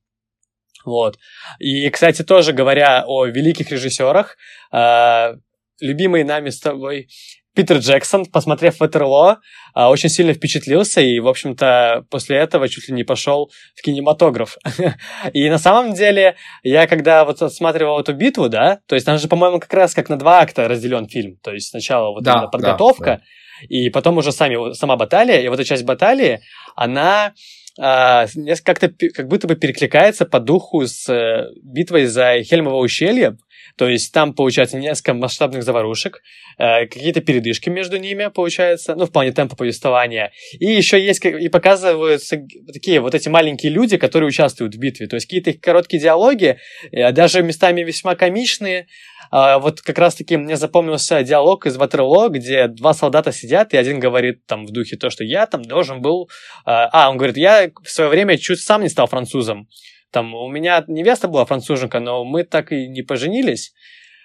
Вот. 0.88 1.20
И, 1.60 1.90
кстати, 1.90 2.24
тоже 2.24 2.54
говоря 2.54 3.04
о 3.06 3.26
великих 3.26 3.70
режиссерах, 3.72 4.38
э, 4.72 5.34
любимый 5.82 6.24
нами 6.24 6.50
с 6.50 6.62
тобой 6.62 7.10
Питер 7.54 7.80
Джексон, 7.80 8.26
посмотрев 8.26 8.80
Ватерло, 8.80 9.42
э, 9.76 9.84
очень 9.84 10.08
сильно 10.08 10.32
впечатлился 10.32 11.02
и, 11.02 11.20
в 11.20 11.28
общем-то, 11.28 12.06
после 12.10 12.38
этого 12.38 12.70
чуть 12.70 12.88
ли 12.88 12.94
не 12.94 13.04
пошел 13.04 13.52
в 13.76 13.82
кинематограф. 13.82 14.56
и 15.34 15.50
на 15.50 15.58
самом 15.58 15.94
деле, 15.94 16.38
я 16.64 16.88
когда 16.88 17.26
вот 17.26 17.42
осматривал 17.42 18.00
эту 18.00 18.14
битву, 18.14 18.48
да, 18.48 18.80
то 18.88 18.96
есть 18.96 19.06
там 19.06 19.18
же, 19.18 19.28
по-моему, 19.28 19.60
как 19.60 19.74
раз 19.74 19.94
как 19.94 20.08
на 20.08 20.18
два 20.18 20.40
акта 20.40 20.70
разделен 20.70 21.10
фильм. 21.10 21.36
То 21.44 21.52
есть 21.52 21.70
сначала 21.72 22.12
вот 22.12 22.24
да, 22.24 22.48
подготовка, 22.48 23.04
да, 23.04 23.16
да. 23.16 23.22
и 23.68 23.90
потом 23.90 24.18
уже 24.20 24.32
сами, 24.32 24.72
сама 24.74 24.96
баталия, 24.96 25.42
и 25.42 25.50
вот 25.50 25.56
эта 25.56 25.68
часть 25.68 25.84
баталии, 25.84 26.40
она 26.78 27.34
а, 27.80 28.28
как-то 28.64 28.92
как 29.14 29.28
будто 29.28 29.48
бы 29.48 29.56
перекликается 29.56 30.26
по 30.26 30.40
духу 30.40 30.86
с 30.86 31.08
э, 31.10 31.50
битвой 31.64 32.06
за 32.06 32.42
Хельмово 32.42 32.78
ущелье. 32.78 33.38
То 33.78 33.88
есть 33.88 34.12
там, 34.12 34.34
получается, 34.34 34.78
несколько 34.78 35.14
масштабных 35.14 35.64
заварушек, 35.64 36.22
э, 36.58 36.88
какие-то 36.88 37.22
передышки 37.22 37.70
между 37.70 37.98
ними, 37.98 38.32
получается, 38.34 38.96
ну, 38.96 39.06
в 39.06 39.12
плане 39.12 39.32
темпа 39.32 39.56
повествования. 39.56 40.32
И 40.60 40.66
еще 40.66 41.00
есть, 41.00 41.24
и 41.24 41.50
показываются 41.50 42.42
такие 42.74 43.00
вот 43.00 43.14
эти 43.14 43.30
маленькие 43.30 43.72
люди, 43.72 43.98
которые 43.98 44.30
участвуют 44.30 44.74
в 44.74 44.80
битве. 44.80 45.08
То 45.08 45.16
есть 45.16 45.28
какие-то 45.28 45.54
короткие 45.54 46.02
диалоги, 46.02 46.58
э, 46.92 47.12
даже 47.12 47.44
местами 47.44 47.82
весьма 47.82 48.16
комичные, 48.16 48.88
вот 49.32 49.82
как 49.82 49.98
раз-таки 49.98 50.38
мне 50.38 50.56
запомнился 50.56 51.24
диалог 51.24 51.66
из 51.66 51.78
Ватерло, 51.78 52.30
где 52.30 52.68
два 52.68 52.94
солдата 52.94 53.32
сидят, 53.32 53.74
и 53.74 53.78
один 53.78 54.00
говорит 54.00 54.46
там 54.46 54.66
в 54.66 54.72
духе 54.72 54.98
то, 54.98 55.10
что 55.10 55.24
я 55.24 55.46
там 55.46 55.64
должен 55.64 56.02
был... 56.02 56.30
А, 56.66 56.90
а 56.92 57.10
он 57.10 57.18
говорит, 57.18 57.38
я 57.38 57.72
в 57.84 57.90
свое 57.90 58.10
время 58.10 58.38
чуть 58.38 58.62
сам 58.62 58.82
не 58.82 58.90
стал 58.90 59.08
французом. 59.08 59.68
Там 60.12 60.34
у 60.34 60.48
меня 60.48 60.84
невеста 60.88 61.28
была 61.28 61.46
француженка, 61.46 62.00
но 62.00 62.24
мы 62.24 62.44
так 62.44 62.72
и 62.72 62.88
не 62.88 63.02
поженились. 63.02 63.74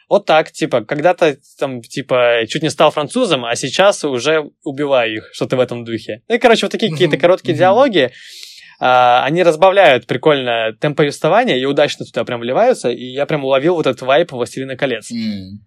Вот 0.09 0.27
так, 0.27 0.53
типа, 0.53 0.85
когда-то 0.85 1.39
там, 1.59 1.81
типа, 1.81 2.43
чуть 2.49 2.63
не 2.63 2.71
стал 2.71 2.91
французом, 2.91 3.45
а 3.45 3.57
сейчас 3.57 4.05
уже 4.05 4.51
убиваю 4.63 5.17
их, 5.17 5.31
что-то 5.33 5.57
в 5.57 5.61
этом 5.61 5.85
духе. 5.85 6.23
Ну 6.29 6.35
и, 6.35 6.39
короче, 6.39 6.67
вот 6.67 6.73
такие 6.73 6.93
какие-то 6.93 7.17
короткие 7.17 7.57
диалоги. 7.57 8.13
А, 8.85 9.25
они 9.25 9.45
разбавляют 9.45 10.09
прикольно 10.09 10.73
темп 10.81 10.97
повествования 10.97 11.57
и 11.57 11.65
удачно 11.65 12.05
туда 12.05 12.25
прям 12.25 12.41
вливаются, 12.41 12.91
и 12.91 13.05
я 13.05 13.27
прям 13.27 13.45
уловил 13.45 13.77
вот 13.77 13.87
этот 13.87 14.03
вайп 14.03 14.33
«Властелина 14.33 14.77
колец». 14.77 15.09
Mm. 15.12 15.61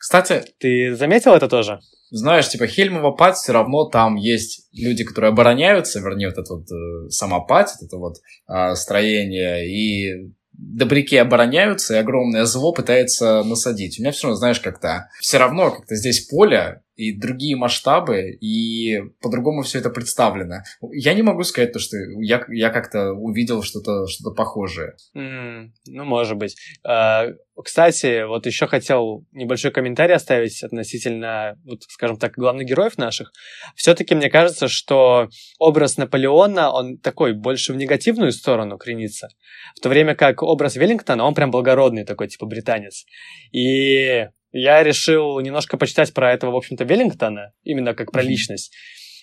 Кстати... 0.00 0.42
Ты 0.58 0.96
заметил 0.96 1.32
это 1.34 1.48
тоже? 1.48 1.78
Знаешь, 2.10 2.48
типа 2.48 2.66
Хельмова 2.66 3.12
пать 3.12 3.36
все 3.36 3.52
равно 3.52 3.84
там 3.84 4.16
есть 4.16 4.66
люди, 4.72 5.04
которые 5.04 5.28
обороняются, 5.28 6.00
вернее, 6.00 6.30
вот 6.30 6.38
это 6.38 6.54
вот 6.54 6.66
э, 6.72 7.08
сама 7.08 7.38
пать, 7.38 7.70
это 7.80 7.98
вот 7.98 8.16
э, 8.48 8.74
строение, 8.74 9.68
и 9.68 10.32
добряки 10.52 11.16
обороняются, 11.18 11.94
и 11.94 11.98
огромное 11.98 12.46
зло 12.46 12.72
пытается 12.72 13.44
насадить. 13.44 14.00
У 14.00 14.02
меня 14.02 14.10
все 14.10 14.24
равно, 14.24 14.38
знаешь, 14.38 14.58
как-то 14.58 15.08
все 15.20 15.38
равно 15.38 15.70
как-то 15.70 15.94
здесь 15.94 16.26
поле, 16.26 16.82
и 16.96 17.16
другие 17.16 17.56
масштабы, 17.56 18.30
и 18.40 19.00
по-другому 19.20 19.62
все 19.62 19.78
это 19.78 19.90
представлено. 19.90 20.62
Я 20.92 21.14
не 21.14 21.22
могу 21.22 21.42
сказать 21.42 21.72
то, 21.72 21.78
что 21.78 21.96
я, 22.20 22.44
я 22.48 22.70
как-то 22.70 23.12
увидел 23.12 23.62
что-то 23.62 24.06
что 24.06 24.32
похожее. 24.32 24.94
Mm, 25.14 25.70
ну, 25.86 26.04
может 26.04 26.36
быть. 26.36 26.56
Uh, 26.86 27.34
кстати, 27.62 28.26
вот 28.26 28.44
еще 28.44 28.66
хотел 28.66 29.24
небольшой 29.32 29.70
комментарий 29.70 30.14
оставить 30.14 30.62
относительно, 30.62 31.58
вот, 31.64 31.82
скажем 31.88 32.18
так, 32.18 32.34
главных 32.34 32.66
героев 32.66 32.98
наших. 32.98 33.32
Все-таки 33.74 34.14
мне 34.14 34.28
кажется, 34.28 34.68
что 34.68 35.28
образ 35.58 35.96
Наполеона, 35.96 36.70
он 36.70 36.98
такой 36.98 37.32
больше 37.32 37.72
в 37.72 37.76
негативную 37.76 38.32
сторону 38.32 38.76
кренится, 38.76 39.28
в 39.74 39.80
то 39.80 39.88
время 39.88 40.14
как 40.14 40.42
образ 40.42 40.76
Веллингтона, 40.76 41.24
он 41.24 41.34
прям 41.34 41.50
благородный 41.50 42.04
такой, 42.04 42.28
типа 42.28 42.44
британец. 42.44 43.06
И 43.52 44.26
я 44.56 44.82
решил 44.82 45.38
немножко 45.40 45.76
почитать 45.76 46.12
про 46.14 46.32
этого, 46.32 46.52
в 46.52 46.56
общем-то, 46.56 46.84
Веллингтона, 46.84 47.52
именно 47.62 47.94
как 47.94 48.12
про 48.12 48.22
личность. 48.22 48.72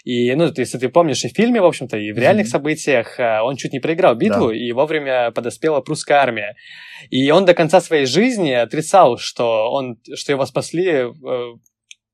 И, 0.03 0.35
ну, 0.35 0.51
если 0.55 0.77
ты 0.77 0.89
помнишь, 0.89 1.23
и 1.23 1.29
в 1.29 1.35
фильме, 1.35 1.61
в 1.61 1.65
общем-то, 1.65 1.97
и 1.97 2.11
в 2.11 2.17
реальных 2.17 2.47
mm-hmm. 2.47 2.49
событиях 2.49 3.19
а, 3.19 3.43
он 3.43 3.55
чуть 3.55 3.71
не 3.71 3.79
проиграл 3.79 4.15
битву, 4.15 4.49
да. 4.49 4.55
и 4.55 4.71
вовремя 4.73 5.31
подоспела 5.31 5.79
прусская 5.79 6.17
армия. 6.17 6.55
И 7.09 7.31
он 7.31 7.45
до 7.45 7.53
конца 7.53 7.79
своей 7.79 8.05
жизни 8.05 8.51
отрицал, 8.51 9.17
что, 9.17 9.71
он, 9.71 9.97
что 10.13 10.33
его 10.33 10.45
спасли 10.45 10.89
э, 10.89 11.09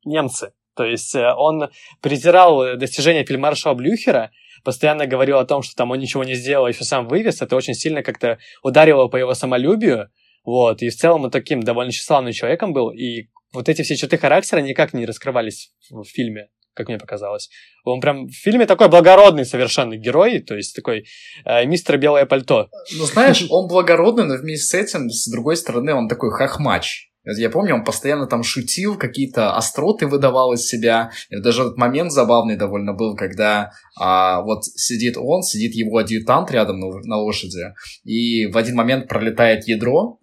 немцы. 0.06 0.52
То 0.76 0.86
есть 0.86 1.16
э, 1.16 1.34
он 1.36 1.70
презирал 2.00 2.78
достижения 2.78 3.26
фельдмаршала 3.26 3.74
Блюхера, 3.74 4.30
постоянно 4.64 5.08
говорил 5.08 5.40
о 5.40 5.46
том, 5.46 5.64
что 5.64 5.76
там 5.76 5.90
он 5.90 5.98
ничего 5.98 6.24
не 6.24 6.36
сделал, 6.36 6.68
еще 6.68 6.84
сам 6.84 7.08
вывез. 7.08 7.42
Это 7.42 7.56
очень 7.56 7.74
сильно 7.74 8.04
как-то 8.04 8.38
ударило 8.62 9.08
по 9.08 9.18
его 9.18 9.34
самолюбию. 9.34 10.10
Вот, 10.50 10.82
и 10.82 10.90
в 10.90 10.96
целом 10.96 11.26
он 11.26 11.30
таким 11.30 11.62
довольно 11.62 11.92
тщеславным 11.92 12.34
человеком 12.34 12.74
был, 12.74 12.90
и 12.90 13.28
вот 13.54 13.70
эти 13.70 13.84
все 13.84 13.96
черты 13.96 14.18
характера 14.18 14.62
никак 14.62 14.94
не 14.94 15.06
раскрывались 15.06 15.72
в 15.92 16.04
фильме, 16.06 16.50
как 16.74 16.88
мне 16.88 16.98
показалось. 16.98 17.52
Он 17.84 18.02
прям 18.02 18.26
в 18.26 18.34
фильме 18.34 18.66
такой 18.66 18.90
благородный 18.90 19.46
совершенно 19.46 19.96
герой, 19.96 20.40
то 20.40 20.56
есть 20.56 20.76
такой 20.76 21.06
э, 21.46 21.66
мистер 21.68 22.00
Белое 22.00 22.26
пальто. 22.26 22.68
Ну, 22.98 23.06
знаешь, 23.06 23.46
он 23.48 23.68
благородный, 23.68 24.26
но 24.26 24.38
вместе 24.38 24.66
с 24.66 24.74
этим, 24.74 25.12
с 25.12 25.30
другой 25.30 25.56
стороны, 25.56 25.94
он 25.94 26.08
такой 26.08 26.32
хохмач. 26.32 27.12
Я 27.26 27.52
помню, 27.52 27.76
он 27.76 27.84
постоянно 27.84 28.26
там 28.26 28.42
шутил, 28.42 28.98
какие-то 28.98 29.56
остроты 29.56 30.08
выдавал 30.08 30.54
из 30.54 30.66
себя. 30.66 31.12
И 31.30 31.40
даже 31.40 31.62
этот 31.62 31.78
момент 31.78 32.12
забавный 32.12 32.56
довольно 32.56 32.94
был, 32.94 33.16
когда 33.16 33.72
а, 34.00 34.42
вот 34.42 34.66
сидит 34.66 35.16
он, 35.16 35.44
сидит 35.44 35.76
его 35.76 35.98
адъютант 35.98 36.50
рядом 36.50 36.80
на, 36.80 36.88
на 37.04 37.18
лошади, 37.18 37.76
и 38.04 38.48
в 38.48 38.58
один 38.58 38.76
момент 38.76 39.08
пролетает 39.08 39.68
ядро, 39.68 40.19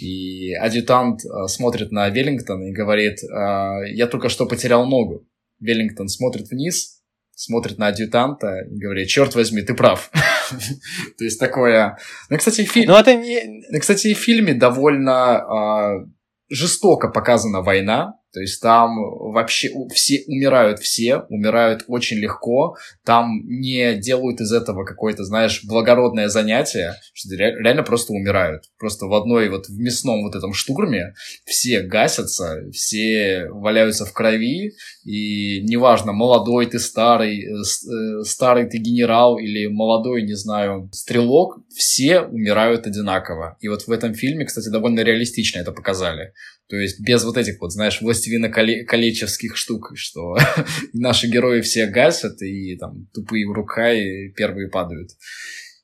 И 0.00 0.54
адъютант 0.54 1.24
э, 1.24 1.48
смотрит 1.48 1.90
на 1.90 2.08
Веллингтона 2.08 2.68
и 2.68 2.72
говорит, 2.72 3.18
э, 3.22 3.94
я 3.94 4.06
только 4.06 4.28
что 4.28 4.46
потерял 4.46 4.86
ногу. 4.86 5.26
Веллингтон 5.60 6.08
смотрит 6.08 6.50
вниз, 6.50 7.02
смотрит 7.34 7.78
на 7.78 7.88
адъютанта 7.88 8.60
и 8.70 8.78
говорит, 8.78 9.08
черт 9.08 9.34
возьми, 9.34 9.62
ты 9.62 9.74
прав. 9.74 10.10
То 11.18 11.24
есть 11.24 11.40
такое... 11.40 11.98
Ну, 12.30 12.38
кстати, 12.38 12.64
в 12.64 12.70
фильме... 12.70 12.94
это 12.94 13.14
не... 13.14 13.78
Кстати, 13.78 14.14
в 14.14 14.18
фильме 14.18 14.54
довольно 14.54 15.38
а, 15.38 16.06
жестоко 16.48 17.08
показана 17.08 17.62
война, 17.62 18.14
то 18.32 18.40
есть 18.40 18.60
там 18.60 18.96
вообще 18.98 19.70
все 19.94 20.22
умирают 20.26 20.80
все, 20.80 21.24
умирают 21.28 21.84
очень 21.88 22.18
легко, 22.18 22.76
там 23.04 23.40
не 23.46 23.94
делают 23.94 24.40
из 24.40 24.52
этого 24.52 24.84
какое-то, 24.84 25.24
знаешь, 25.24 25.64
благородное 25.64 26.28
занятие, 26.28 26.94
что 27.14 27.34
реально 27.34 27.82
просто 27.82 28.12
умирают. 28.12 28.64
Просто 28.78 29.06
в 29.06 29.14
одной 29.14 29.48
вот 29.48 29.68
в 29.68 29.78
мясном 29.78 30.22
вот 30.22 30.34
этом 30.34 30.52
штурме 30.52 31.14
все 31.46 31.80
гасятся, 31.80 32.70
все 32.72 33.46
валяются 33.50 34.04
в 34.04 34.12
крови, 34.12 34.72
и 35.04 35.62
неважно, 35.62 36.12
молодой 36.12 36.66
ты, 36.66 36.78
старый, 36.78 37.44
э, 37.44 37.48
э, 37.50 38.24
старый 38.24 38.66
ты 38.68 38.78
генерал 38.78 39.38
или 39.38 39.66
молодой, 39.66 40.22
не 40.22 40.34
знаю, 40.34 40.90
стрелок, 40.92 41.58
все 41.74 42.20
умирают 42.20 42.86
одинаково. 42.86 43.56
И 43.60 43.68
вот 43.68 43.86
в 43.86 43.90
этом 43.90 44.14
фильме, 44.14 44.44
кстати, 44.44 44.68
довольно 44.68 45.00
реалистично 45.00 45.60
это 45.60 45.72
показали. 45.72 46.34
То 46.68 46.76
есть 46.76 47.00
без 47.00 47.24
вот 47.24 47.36
этих 47.38 47.60
вот, 47.60 47.72
знаешь, 47.72 48.00
властелина 48.02 48.50
колечевских 48.50 49.56
штук, 49.56 49.92
что 49.94 50.36
наши 50.92 51.26
герои 51.26 51.62
все 51.62 51.86
гасят, 51.86 52.42
и 52.42 52.76
там 52.76 53.06
тупые 53.14 53.46
рукаи 53.46 54.28
первые 54.36 54.68
падают 54.68 55.10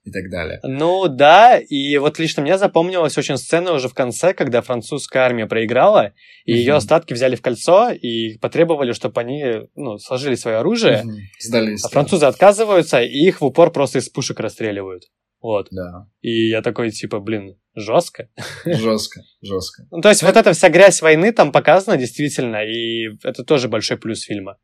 и 0.05 0.11
так 0.11 0.29
далее. 0.31 0.61
Ну 0.63 1.09
да, 1.09 1.59
и 1.59 1.97
вот 1.97 2.19
лично 2.19 2.43
мне 2.43 2.59
запомнилась 2.59 3.17
очень 3.17 3.39
сцена 3.39 3.73
уже 3.73 3.89
в 3.89 3.95
конце, 3.95 4.35
когда 4.35 4.61
французская 4.61 5.21
армия 5.21 5.47
проиграла, 5.47 6.13
и 6.45 6.53
угу. 6.53 6.59
ее 6.59 6.75
остатки 6.75 7.15
взяли 7.15 7.37
в 7.37 7.43
кольцо 7.43 7.91
и 7.91 8.37
потребовали, 8.39 8.93
чтобы 8.93 9.19
они 9.23 9.43
ну, 9.75 9.97
сложили 9.97 10.35
свое 10.35 10.59
оружие. 10.59 11.03
Угу. 11.05 11.13
Сдались. 11.41 11.85
А 11.85 11.89
французы 11.89 12.27
отказываются, 12.27 13.01
и 13.01 13.27
их 13.27 13.41
в 13.41 13.45
упор 13.47 13.73
просто 13.73 14.01
из 14.01 14.11
пушек 14.11 14.39
расстреливают. 14.41 15.05
Вот. 15.45 15.69
Да. 15.71 16.09
И 16.23 16.49
я 16.49 16.63
такой, 16.63 16.91
типа, 16.91 17.21
блин, 17.21 17.59
жестко. 17.75 18.31
Жестко, 18.65 19.21
жестко. 19.43 19.87
Ну, 19.91 20.01
то 20.01 20.09
есть, 20.09 20.23
вот 20.23 20.37
эта 20.39 20.55
вся 20.55 20.71
грязь 20.71 21.03
войны 21.03 21.33
там 21.33 21.53
показана 21.53 21.99
действительно, 21.99 22.65
и 22.65 23.11
это 23.23 23.45
тоже 23.45 23.69
большой 23.69 23.99
плюс 23.99 24.23
фильма. 24.23 24.57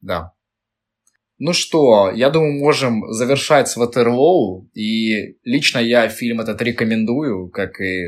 Да. 0.00 0.32
Ну 1.36 1.52
что, 1.52 2.10
я 2.10 2.30
думаю, 2.30 2.58
можем 2.58 3.02
завершать 3.12 3.68
с 3.68 3.76
Ватерлоу, 3.76 4.70
и 4.72 5.36
лично 5.44 5.78
я 5.78 6.08
фильм 6.08 6.40
этот 6.40 6.62
рекомендую, 6.62 7.50
как 7.50 7.78
и 7.78 8.06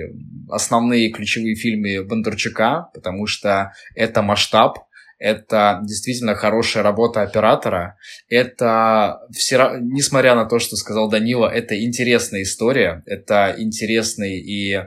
основные 0.48 1.12
ключевые 1.12 1.54
фильмы 1.54 2.02
Бондарчука, 2.02 2.88
потому 2.94 3.26
что 3.26 3.72
это 3.94 4.22
масштаб, 4.22 4.78
это 5.20 5.80
действительно 5.84 6.34
хорошая 6.34 6.82
работа 6.82 7.20
оператора. 7.20 7.98
Это, 8.28 9.20
все, 9.30 9.76
несмотря 9.78 10.34
на 10.34 10.46
то, 10.46 10.58
что 10.58 10.76
сказал 10.76 11.10
Данила, 11.10 11.46
это 11.46 11.80
интересная 11.84 12.42
история, 12.42 13.02
это 13.04 13.54
интересный 13.58 14.40
и 14.40 14.74
э, 14.74 14.86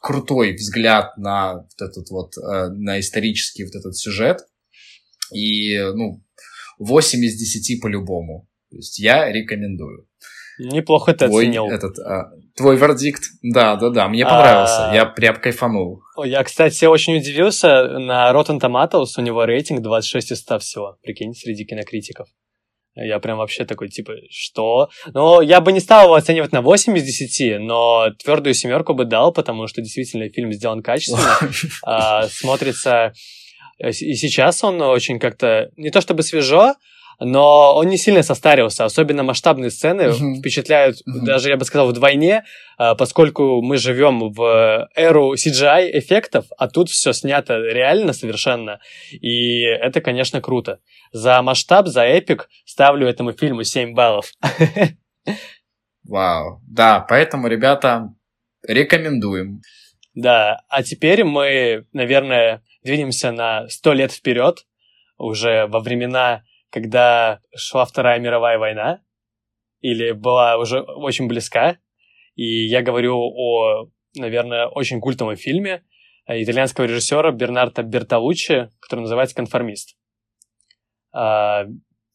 крутой 0.00 0.54
взгляд 0.54 1.18
на 1.18 1.54
вот 1.54 1.80
этот 1.80 2.08
вот, 2.10 2.38
э, 2.38 2.68
на 2.68 3.00
исторический 3.00 3.64
вот 3.64 3.74
этот 3.74 3.96
сюжет. 3.96 4.46
И, 5.34 5.76
ну, 5.76 6.22
8 6.78 7.24
из 7.24 7.36
10 7.36 7.80
по-любому. 7.80 8.48
То 8.70 8.76
есть 8.76 9.00
я 9.00 9.30
рекомендую. 9.32 10.08
Неплохо 10.60 11.12
ты 11.12 11.26
твой, 11.26 11.44
оценил. 11.44 11.66
Этот, 11.66 11.98
а, 11.98 12.30
твой 12.56 12.76
вердикт, 12.76 13.22
да, 13.42 13.76
да, 13.76 13.90
да, 13.90 14.08
мне 14.08 14.24
понравился, 14.24 14.90
а... 14.90 14.94
я 14.94 15.04
прям 15.04 15.36
кайфанул. 15.36 16.02
Я, 16.24 16.42
кстати, 16.42 16.86
очень 16.86 17.16
удивился, 17.16 17.98
на 17.98 18.32
Rotten 18.32 18.58
Tomatoes 18.58 19.10
у 19.18 19.20
него 19.20 19.44
рейтинг 19.44 19.82
26 19.82 20.32
из 20.32 20.40
100 20.40 20.58
всего, 20.60 20.96
прикинь, 21.02 21.34
среди 21.34 21.64
кинокритиков. 21.64 22.28
Я 22.96 23.18
прям 23.18 23.36
вообще 23.36 23.66
такой, 23.66 23.88
типа, 23.88 24.14
что? 24.30 24.88
Ну, 25.12 25.42
я 25.42 25.60
бы 25.60 25.70
не 25.72 25.80
стал 25.80 26.04
его 26.04 26.14
оценивать 26.14 26.52
на 26.52 26.62
8 26.62 26.96
из 26.96 27.04
10, 27.04 27.60
но 27.60 28.08
твердую 28.24 28.54
семерку 28.54 28.94
бы 28.94 29.04
дал, 29.04 29.32
потому 29.32 29.66
что 29.66 29.82
действительно 29.82 30.30
фильм 30.30 30.50
сделан 30.52 30.82
качественно, 30.82 31.38
а, 31.84 32.26
смотрится... 32.28 33.12
И 33.78 34.14
сейчас 34.14 34.64
он 34.64 34.80
очень 34.80 35.18
как-то, 35.18 35.68
не 35.76 35.90
то 35.90 36.00
чтобы 36.00 36.22
свежо, 36.22 36.76
но 37.18 37.74
он 37.74 37.86
не 37.86 37.96
сильно 37.96 38.22
состарился, 38.22 38.84
особенно 38.84 39.22
масштабные 39.22 39.70
сцены 39.70 40.02
mm-hmm. 40.02 40.34
впечатляют, 40.36 40.96
mm-hmm. 40.96 41.24
даже 41.24 41.48
я 41.48 41.56
бы 41.56 41.64
сказал, 41.64 41.88
вдвойне, 41.88 42.44
а, 42.78 42.94
поскольку 42.94 43.62
мы 43.62 43.78
живем 43.78 44.32
в 44.32 44.88
эру 44.94 45.34
CGI 45.34 45.90
эффектов, 45.98 46.46
а 46.58 46.68
тут 46.68 46.90
все 46.90 47.12
снято 47.12 47.56
реально 47.58 48.12
совершенно, 48.12 48.80
и 49.10 49.62
это, 49.62 50.00
конечно, 50.00 50.40
круто. 50.40 50.80
За 51.12 51.40
масштаб, 51.42 51.86
за 51.86 52.02
эпик 52.02 52.48
ставлю 52.64 53.06
этому 53.06 53.32
фильму 53.32 53.64
7 53.64 53.94
баллов. 53.94 54.32
Вау, 56.04 56.60
да, 56.68 57.00
поэтому, 57.00 57.48
ребята, 57.48 58.14
рекомендуем. 58.66 59.60
Да, 60.14 60.62
а 60.68 60.82
теперь 60.82 61.24
мы, 61.24 61.86
наверное, 61.92 62.62
двинемся 62.82 63.32
на 63.32 63.68
сто 63.68 63.92
лет 63.92 64.12
вперед, 64.12 64.66
уже 65.18 65.66
во 65.66 65.80
времена 65.80 66.42
когда 66.76 67.40
шла 67.56 67.86
Вторая 67.86 68.20
мировая 68.20 68.58
война, 68.58 69.00
или 69.80 70.12
была 70.12 70.58
уже 70.58 70.82
очень 70.82 71.26
близка, 71.26 71.78
и 72.34 72.66
я 72.66 72.82
говорю 72.82 73.16
о, 73.16 73.88
наверное, 74.14 74.66
очень 74.66 75.00
культовом 75.00 75.36
фильме 75.36 75.84
итальянского 76.28 76.84
режиссера 76.84 77.30
Бернарда 77.30 77.82
Бертолуччи, 77.82 78.68
который 78.78 79.00
называется 79.00 79.34
«Конформист». 79.34 79.96
А, 81.14 81.64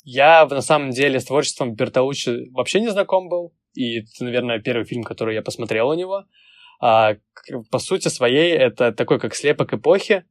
я, 0.03 0.45
на 0.45 0.61
самом 0.61 0.91
деле, 0.91 1.19
с 1.19 1.25
творчеством 1.25 1.73
Бертолуччи 1.73 2.51
вообще 2.51 2.81
не 2.81 2.89
знаком 2.89 3.29
был, 3.29 3.55
и 3.73 4.01
это, 4.01 4.25
наверное, 4.25 4.59
первый 4.59 4.85
фильм, 4.85 5.01
который 5.01 5.33
я 5.33 5.41
посмотрел 5.41 5.89
у 5.89 5.95
него. 5.95 6.25
А, 6.79 7.15
по 7.71 7.79
сути 7.79 8.09
своей, 8.09 8.51
это 8.51 8.91
такой, 8.91 9.19
как 9.19 9.33
слепок 9.33 9.73
эпохи, 9.73 10.23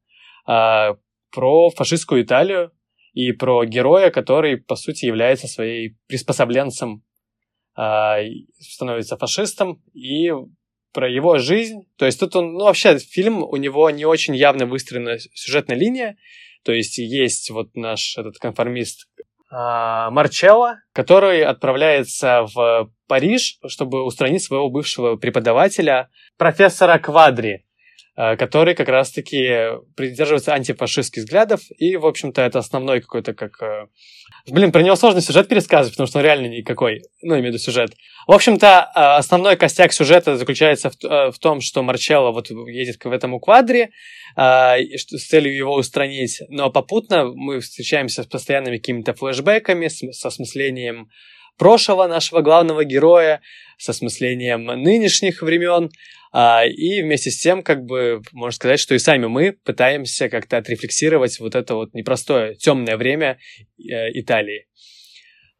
а, 0.46 0.98
про 1.32 1.70
фашистскую 1.70 2.22
Италию, 2.22 2.70
и 3.12 3.32
про 3.32 3.64
героя, 3.64 4.10
который, 4.10 4.56
по 4.56 4.76
сути, 4.76 5.06
является 5.06 5.48
своей 5.48 5.96
приспособленцем, 6.06 7.02
э, 7.76 8.16
становится 8.58 9.16
фашистом, 9.16 9.82
и 9.92 10.32
про 10.92 11.08
его 11.08 11.38
жизнь. 11.38 11.86
То 11.96 12.06
есть 12.06 12.18
тут 12.18 12.36
он, 12.36 12.54
ну, 12.54 12.64
вообще, 12.64 12.98
фильм, 12.98 13.42
у 13.42 13.56
него 13.56 13.90
не 13.90 14.04
очень 14.04 14.34
явно 14.34 14.66
выстроена 14.66 15.18
сюжетная 15.34 15.76
линия, 15.76 16.16
то 16.64 16.72
есть 16.72 16.98
есть 16.98 17.50
вот 17.50 17.74
наш 17.74 18.18
этот 18.18 18.38
конформист 18.38 19.08
э, 19.18 19.54
Марчелло, 20.10 20.80
который 20.92 21.42
отправляется 21.42 22.44
в 22.54 22.90
Париж, 23.06 23.58
чтобы 23.66 24.04
устранить 24.04 24.42
своего 24.42 24.68
бывшего 24.68 25.16
преподавателя, 25.16 26.10
профессора 26.36 26.98
Квадри, 26.98 27.66
который 28.16 28.74
как 28.74 28.88
раз-таки 28.88 29.78
придерживается 29.96 30.52
антифашистских 30.52 31.22
взглядов, 31.22 31.60
и, 31.78 31.96
в 31.96 32.06
общем-то, 32.06 32.42
это 32.42 32.58
основной 32.58 33.00
какой-то 33.00 33.34
как... 33.34 33.62
Э, 33.62 33.86
блин, 34.48 34.72
про 34.72 34.82
него 34.82 34.96
сложно 34.96 35.20
сюжет 35.20 35.48
пересказывать, 35.48 35.94
потому 35.94 36.06
что 36.06 36.18
он 36.18 36.24
реально 36.24 36.46
никакой, 36.48 37.02
ну, 37.22 37.34
имею 37.34 37.44
в 37.44 37.46
виду 37.48 37.58
сюжет. 37.58 37.92
В 38.26 38.32
общем-то, 38.32 38.66
э, 38.94 39.00
основной 39.00 39.56
костяк 39.56 39.92
сюжета 39.92 40.36
заключается 40.36 40.90
в, 40.90 41.32
в 41.32 41.38
том, 41.38 41.60
что 41.60 41.82
Марчелло 41.82 42.32
вот 42.32 42.50
едет 42.50 42.98
к 42.98 43.06
этому 43.06 43.40
квадре 43.40 43.90
с 44.36 45.26
целью 45.28 45.56
его 45.56 45.74
устранить, 45.74 46.40
но 46.48 46.70
попутно 46.70 47.24
мы 47.34 47.60
встречаемся 47.60 48.22
с 48.22 48.26
постоянными 48.26 48.76
какими-то 48.76 49.14
флешбэками, 49.14 49.88
с, 49.88 50.24
осмыслением 50.24 51.10
прошлого 51.58 52.06
нашего 52.06 52.40
главного 52.40 52.84
героя, 52.84 53.40
с 53.76 53.88
осмыслением 53.88 54.64
нынешних 54.64 55.42
времен, 55.42 55.90
и 56.32 57.02
вместе 57.02 57.30
с 57.30 57.40
тем, 57.40 57.62
как 57.62 57.84
бы, 57.84 58.22
можно 58.32 58.54
сказать, 58.54 58.80
что 58.80 58.94
и 58.94 58.98
сами 58.98 59.26
мы 59.26 59.52
пытаемся 59.52 60.28
как-то 60.28 60.58
отрефлексировать 60.58 61.40
вот 61.40 61.54
это 61.54 61.74
вот 61.74 61.92
непростое 61.94 62.54
темное 62.54 62.96
время 62.96 63.38
э, 63.78 64.10
Италии. 64.18 64.66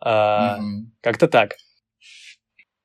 Угу. 0.01 0.93
Как-то 1.03 1.29
так. 1.29 1.57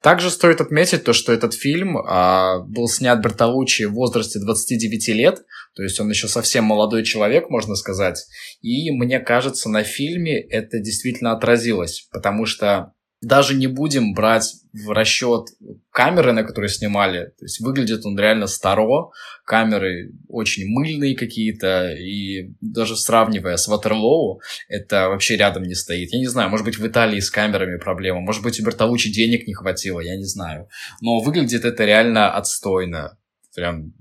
Также 0.05 0.29
стоит 0.29 0.61
отметить 0.61 1.03
то, 1.03 1.13
что 1.13 1.33
этот 1.33 1.55
фильм 1.55 1.97
а, 1.97 2.59
был 2.59 2.87
снят 2.87 3.19
Бертолуччи 3.19 3.85
в 3.85 3.93
возрасте 3.93 4.39
29 4.39 5.07
лет, 5.15 5.39
то 5.75 5.81
есть 5.81 5.99
он 5.99 6.11
еще 6.11 6.27
совсем 6.27 6.63
молодой 6.63 7.03
человек, 7.03 7.49
можно 7.49 7.73
сказать. 7.73 8.23
И 8.61 8.91
мне 8.91 9.19
кажется, 9.19 9.67
на 9.67 9.81
фильме 9.81 10.39
это 10.39 10.79
действительно 10.79 11.31
отразилось, 11.31 12.07
потому 12.11 12.45
что 12.45 12.93
даже 13.25 13.55
не 13.55 13.65
будем 13.65 14.13
брать 14.13 14.53
в 14.71 14.91
расчет 14.91 15.47
камеры, 15.91 16.31
на 16.31 16.43
которые 16.43 16.69
снимали. 16.69 17.33
То 17.39 17.45
есть 17.45 17.59
выглядит 17.59 18.05
он 18.05 18.19
реально 18.19 18.45
старо, 18.45 19.09
камеры 19.45 20.11
очень 20.27 20.67
мыльные 20.67 21.15
какие-то, 21.15 21.91
и 21.91 22.53
даже 22.61 22.95
сравнивая 22.95 23.57
с 23.57 23.67
Ватерлоу, 23.67 24.41
это 24.67 25.09
вообще 25.09 25.37
рядом 25.37 25.63
не 25.63 25.73
стоит. 25.73 26.13
Я 26.13 26.19
не 26.19 26.27
знаю, 26.27 26.51
может 26.51 26.65
быть 26.65 26.77
в 26.77 26.85
Италии 26.85 27.19
с 27.19 27.31
камерами 27.31 27.77
проблема, 27.77 28.19
может 28.19 28.43
быть 28.43 28.59
у 28.59 28.63
Бертолуччи 28.63 29.11
денег 29.11 29.47
не 29.47 29.55
хватило, 29.55 30.01
я 30.01 30.15
не 30.17 30.25
знаю. 30.25 30.67
Но 31.01 31.19
выглядит 31.19 31.65
это 31.65 31.83
реально 31.83 32.31
отстойно. 32.31 33.17
Прям 33.55 33.93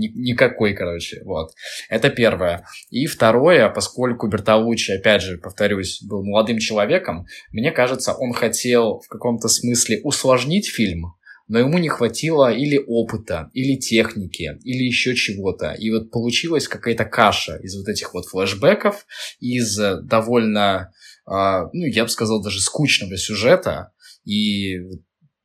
ни, 0.00 0.08
никакой, 0.30 0.74
короче, 0.74 1.22
вот. 1.24 1.52
Это 1.88 2.10
первое. 2.10 2.66
И 2.90 3.06
второе, 3.06 3.68
поскольку 3.68 4.26
Бертолуччи, 4.28 4.92
опять 4.92 5.22
же, 5.22 5.38
повторюсь, 5.38 6.02
был 6.02 6.24
молодым 6.24 6.58
человеком, 6.58 7.26
мне 7.52 7.70
кажется, 7.70 8.14
он 8.14 8.32
хотел 8.32 9.00
в 9.00 9.08
каком-то 9.08 9.48
смысле 9.48 10.00
усложнить 10.02 10.68
фильм, 10.68 11.14
но 11.48 11.58
ему 11.58 11.78
не 11.78 11.88
хватило 11.88 12.52
или 12.52 12.78
опыта, 12.78 13.50
или 13.54 13.76
техники, 13.76 14.58
или 14.62 14.84
еще 14.84 15.14
чего-то. 15.14 15.72
И 15.72 15.90
вот 15.90 16.10
получилась 16.10 16.68
какая-то 16.68 17.04
каша 17.04 17.56
из 17.56 17.76
вот 17.76 17.88
этих 17.88 18.14
вот 18.14 18.26
флешбеков, 18.26 19.04
из 19.40 19.76
довольно, 19.76 20.92
э, 21.26 21.32
ну, 21.32 21.86
я 21.86 22.04
бы 22.04 22.08
сказал, 22.08 22.40
даже 22.40 22.60
скучного 22.60 23.16
сюжета, 23.16 23.92
и 24.24 24.78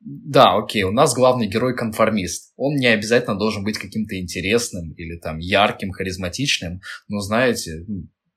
да, 0.05 0.55
окей, 0.55 0.83
у 0.83 0.91
нас 0.91 1.15
главный 1.15 1.47
герой 1.47 1.75
конформист. 1.75 2.53
Он 2.57 2.75
не 2.75 2.85
обязательно 2.85 3.35
должен 3.35 3.63
быть 3.63 3.79
каким-то 3.79 4.19
интересным 4.19 4.91
или 4.91 5.17
там 5.17 5.39
ярким, 5.39 5.91
харизматичным, 5.91 6.81
но 7.07 7.21
знаете, 7.21 7.85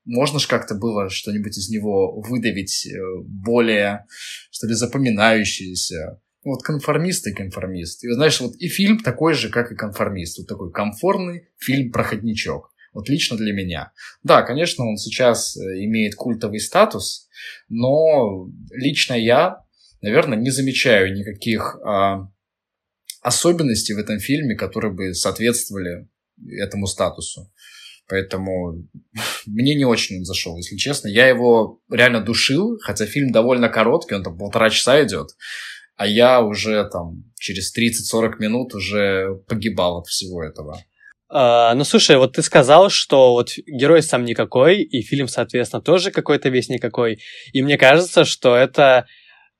можно 0.03 0.39
же 0.39 0.47
как-то 0.47 0.73
было 0.73 1.09
что-нибудь 1.09 1.55
из 1.59 1.69
него 1.69 2.19
выдавить 2.21 2.87
э, 2.87 2.97
более, 3.23 4.07
что 4.49 4.65
ли, 4.65 4.73
запоминающееся. 4.73 6.19
Вот 6.43 6.63
конформист 6.63 7.27
и 7.27 7.33
конформист. 7.33 8.03
И 8.03 8.11
знаешь, 8.13 8.41
вот 8.41 8.55
и 8.55 8.67
фильм 8.67 8.99
такой 8.99 9.35
же, 9.35 9.49
как 9.49 9.71
и 9.71 9.75
конформист. 9.75 10.39
Вот 10.39 10.47
такой 10.47 10.71
комфортный 10.71 11.49
фильм-проходничок. 11.59 12.73
Вот 12.93 13.09
лично 13.09 13.37
для 13.37 13.53
меня. 13.53 13.91
Да, 14.23 14.41
конечно, 14.41 14.85
он 14.85 14.97
сейчас 14.97 15.55
э, 15.55 15.83
имеет 15.83 16.15
культовый 16.15 16.59
статус, 16.59 17.27
но 17.67 18.49
лично 18.71 19.13
я 19.13 19.59
наверное, 20.01 20.37
не 20.37 20.49
замечаю 20.49 21.13
никаких 21.13 21.77
а, 21.85 22.29
особенностей 23.21 23.93
в 23.93 23.99
этом 23.99 24.19
фильме, 24.19 24.55
которые 24.55 24.93
бы 24.93 25.13
соответствовали 25.13 26.07
этому 26.59 26.87
статусу. 26.87 27.51
Поэтому 28.07 28.87
мне 29.45 29.75
не 29.75 29.85
очень 29.85 30.19
он 30.19 30.25
зашел, 30.25 30.57
если 30.57 30.75
честно. 30.77 31.07
Я 31.07 31.27
его 31.27 31.81
реально 31.91 32.21
душил, 32.21 32.77
хотя 32.81 33.05
фильм 33.05 33.31
довольно 33.31 33.69
короткий, 33.69 34.15
он 34.15 34.23
там 34.23 34.37
полтора 34.37 34.69
часа 34.69 35.03
идет, 35.03 35.29
а 35.95 36.07
я 36.07 36.41
уже 36.41 36.87
там 36.89 37.25
через 37.37 37.73
30-40 37.77 38.39
минут 38.39 38.73
уже 38.73 39.41
погибал 39.47 39.99
от 39.99 40.07
всего 40.07 40.43
этого. 40.43 40.81
Uh, 41.31 41.75
ну, 41.75 41.83
слушай, 41.83 42.17
вот 42.17 42.33
ты 42.33 42.41
сказал, 42.41 42.89
что 42.89 43.33
вот 43.33 43.51
герой 43.67 44.01
сам 44.01 44.25
никакой, 44.25 44.81
и 44.81 45.03
фильм, 45.03 45.27
соответственно, 45.27 45.79
тоже 45.79 46.09
какой-то 46.09 46.49
весь 46.49 46.69
никакой. 46.69 47.19
И 47.53 47.61
мне 47.61 47.77
кажется, 47.77 48.25
что 48.25 48.55
это 48.55 49.05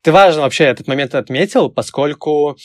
ты 0.01 0.11
важно 0.11 0.41
вообще 0.41 0.65
этот 0.65 0.87
момент 0.87 1.15
отметил, 1.15 1.69
поскольку 1.69 2.57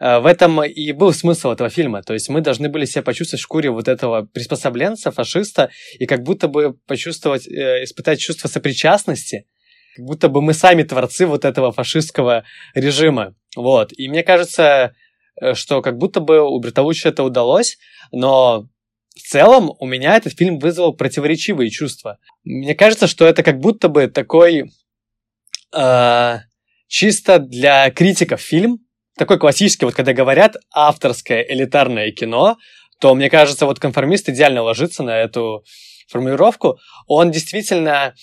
э, 0.00 0.18
в 0.18 0.26
этом 0.26 0.64
и 0.64 0.92
был 0.92 1.12
смысл 1.12 1.50
этого 1.50 1.70
фильма. 1.70 2.02
То 2.02 2.14
есть 2.14 2.28
мы 2.28 2.40
должны 2.40 2.68
были 2.68 2.84
себя 2.84 3.02
почувствовать 3.02 3.40
в 3.40 3.44
шкуре 3.44 3.70
вот 3.70 3.88
этого 3.88 4.22
приспособленца, 4.22 5.10
фашиста, 5.10 5.70
и 5.98 6.06
как 6.06 6.22
будто 6.22 6.48
бы 6.48 6.74
почувствовать, 6.86 7.46
э, 7.46 7.84
испытать 7.84 8.20
чувство 8.20 8.48
сопричастности, 8.48 9.46
как 9.96 10.04
будто 10.04 10.28
бы 10.28 10.42
мы 10.42 10.54
сами 10.54 10.82
творцы 10.82 11.26
вот 11.26 11.44
этого 11.44 11.72
фашистского 11.72 12.44
режима. 12.74 13.34
Вот. 13.56 13.92
И 13.96 14.08
мне 14.08 14.22
кажется, 14.22 14.94
э, 15.40 15.54
что 15.54 15.82
как 15.82 15.98
будто 15.98 16.20
бы 16.20 16.40
у 16.40 16.58
Бертолуччи 16.58 17.06
это 17.06 17.22
удалось, 17.22 17.78
но 18.10 18.68
в 19.14 19.20
целом 19.20 19.72
у 19.78 19.86
меня 19.86 20.16
этот 20.16 20.36
фильм 20.36 20.58
вызвал 20.58 20.94
противоречивые 20.94 21.70
чувства. 21.70 22.18
Мне 22.44 22.74
кажется, 22.74 23.06
что 23.06 23.26
это 23.26 23.42
как 23.42 23.58
будто 23.60 23.88
бы 23.88 24.08
такой... 24.08 24.72
Э, 25.74 26.38
чисто 26.92 27.38
для 27.38 27.90
критиков 27.90 28.38
фильм, 28.38 28.80
такой 29.16 29.38
классический, 29.38 29.86
вот 29.86 29.94
когда 29.94 30.12
говорят 30.12 30.56
авторское 30.70 31.42
элитарное 31.42 32.12
кино, 32.12 32.58
то, 33.00 33.14
мне 33.14 33.30
кажется, 33.30 33.64
вот 33.64 33.80
конформист 33.80 34.28
идеально 34.28 34.60
ложится 34.60 35.02
на 35.02 35.18
эту 35.18 35.64
формулировку. 36.06 36.78
Он 37.06 37.30
действительно, 37.30 38.14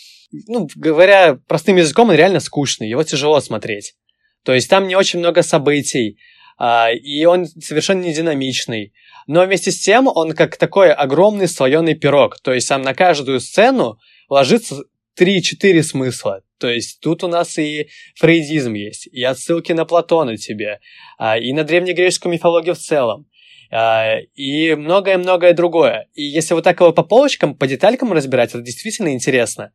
ну, 0.47 0.69
говоря 0.75 1.39
простым 1.47 1.77
языком, 1.77 2.09
он 2.09 2.15
реально 2.15 2.39
скучный, 2.39 2.87
его 2.87 3.03
тяжело 3.03 3.41
смотреть. 3.41 3.95
То 4.43 4.53
есть 4.53 4.69
там 4.69 4.87
не 4.87 4.95
очень 4.95 5.17
много 5.17 5.41
событий, 5.41 6.19
а, 6.59 6.91
и 6.91 7.25
он 7.25 7.47
совершенно 7.47 8.03
не 8.03 8.13
динамичный. 8.13 8.93
Но 9.25 9.43
вместе 9.43 9.71
с 9.71 9.79
тем 9.79 10.07
он 10.07 10.33
как 10.33 10.57
такой 10.57 10.93
огромный 10.93 11.47
слоеный 11.47 11.95
пирог. 11.95 12.39
То 12.39 12.53
есть 12.53 12.69
там 12.69 12.83
на 12.83 12.93
каждую 12.93 13.39
сцену 13.39 13.97
ложится 14.29 14.83
3-4 15.19 15.83
смысла. 15.83 16.41
То 16.59 16.69
есть 16.69 16.99
тут 17.01 17.23
у 17.23 17.27
нас 17.27 17.57
и 17.57 17.87
фрейдизм 18.15 18.73
есть, 18.73 19.07
и 19.07 19.23
отсылки 19.23 19.71
на 19.71 19.85
Платона 19.85 20.37
тебе, 20.37 20.79
а, 21.17 21.37
и 21.37 21.51
на 21.53 21.63
древнегреческую 21.63 22.33
мифологию 22.33 22.75
в 22.75 22.79
целом, 22.79 23.27
а, 23.71 24.17
и 24.35 24.75
многое-многое 24.75 25.53
другое. 25.53 26.07
И 26.13 26.23
если 26.23 26.53
вот 26.53 26.63
так 26.63 26.79
его 26.79 26.91
по 26.91 27.03
полочкам, 27.03 27.55
по 27.55 27.67
деталькам 27.67 28.13
разбирать, 28.13 28.49
это 28.49 28.61
действительно 28.61 29.13
интересно. 29.13 29.71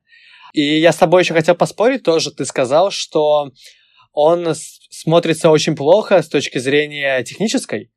И 0.52 0.78
я 0.78 0.92
с 0.92 0.96
тобой 0.96 1.22
еще 1.22 1.34
хотел 1.34 1.54
поспорить 1.54 2.04
тоже. 2.04 2.30
Ты 2.30 2.44
сказал, 2.44 2.90
что 2.90 3.50
он 4.12 4.54
смотрится 4.90 5.50
очень 5.50 5.74
плохо 5.74 6.22
с 6.22 6.28
точки 6.28 6.58
зрения 6.58 7.22
технической. 7.24 7.90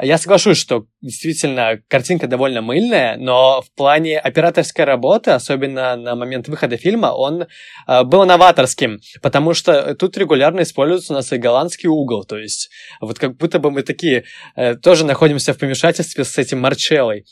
Я 0.00 0.16
соглашусь, 0.16 0.58
что 0.58 0.86
действительно 1.00 1.80
картинка 1.88 2.28
довольно 2.28 2.62
мыльная, 2.62 3.16
но 3.16 3.62
в 3.62 3.74
плане 3.74 4.20
операторской 4.20 4.84
работы, 4.84 5.32
особенно 5.32 5.96
на 5.96 6.14
момент 6.14 6.46
выхода 6.46 6.76
фильма, 6.76 7.08
он 7.08 7.46
э, 7.88 8.04
был 8.04 8.24
новаторским, 8.24 9.00
потому 9.22 9.54
что 9.54 9.96
тут 9.96 10.16
регулярно 10.16 10.60
используется 10.60 11.12
у 11.12 11.16
нас 11.16 11.32
и 11.32 11.36
голландский 11.38 11.88
угол, 11.88 12.24
то 12.24 12.38
есть 12.38 12.70
вот 13.00 13.18
как 13.18 13.36
будто 13.36 13.58
бы 13.58 13.72
мы 13.72 13.82
такие 13.82 14.24
э, 14.54 14.76
тоже 14.76 15.04
находимся 15.04 15.52
в 15.52 15.58
помешательстве 15.58 16.24
с 16.24 16.38
этим 16.38 16.60
Марчеллой. 16.60 17.24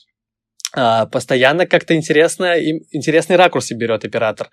Uh, 0.77 1.09
постоянно 1.09 1.65
как-то 1.65 1.95
интересно, 1.95 2.61
интересный 2.91 3.37
ракурс 3.37 3.71
берет 3.71 4.05
оператор. 4.05 4.51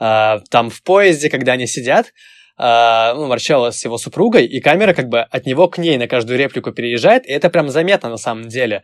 Uh, 0.00 0.40
там 0.48 0.70
в 0.70 0.82
поезде, 0.82 1.28
когда 1.28 1.52
они 1.52 1.66
сидят, 1.66 2.12
э, 2.58 3.12
ну, 3.14 3.32
с 3.38 3.84
его 3.84 3.98
супругой, 3.98 4.46
и 4.46 4.60
камера 4.60 4.94
как 4.94 5.08
бы 5.08 5.20
от 5.20 5.46
него 5.46 5.68
к 5.68 5.78
ней 5.78 5.98
на 5.98 6.08
каждую 6.08 6.38
реплику 6.38 6.72
переезжает, 6.72 7.26
и 7.26 7.32
это 7.32 7.50
прям 7.50 7.68
заметно 7.68 8.10
на 8.10 8.16
самом 8.16 8.48
деле. 8.48 8.82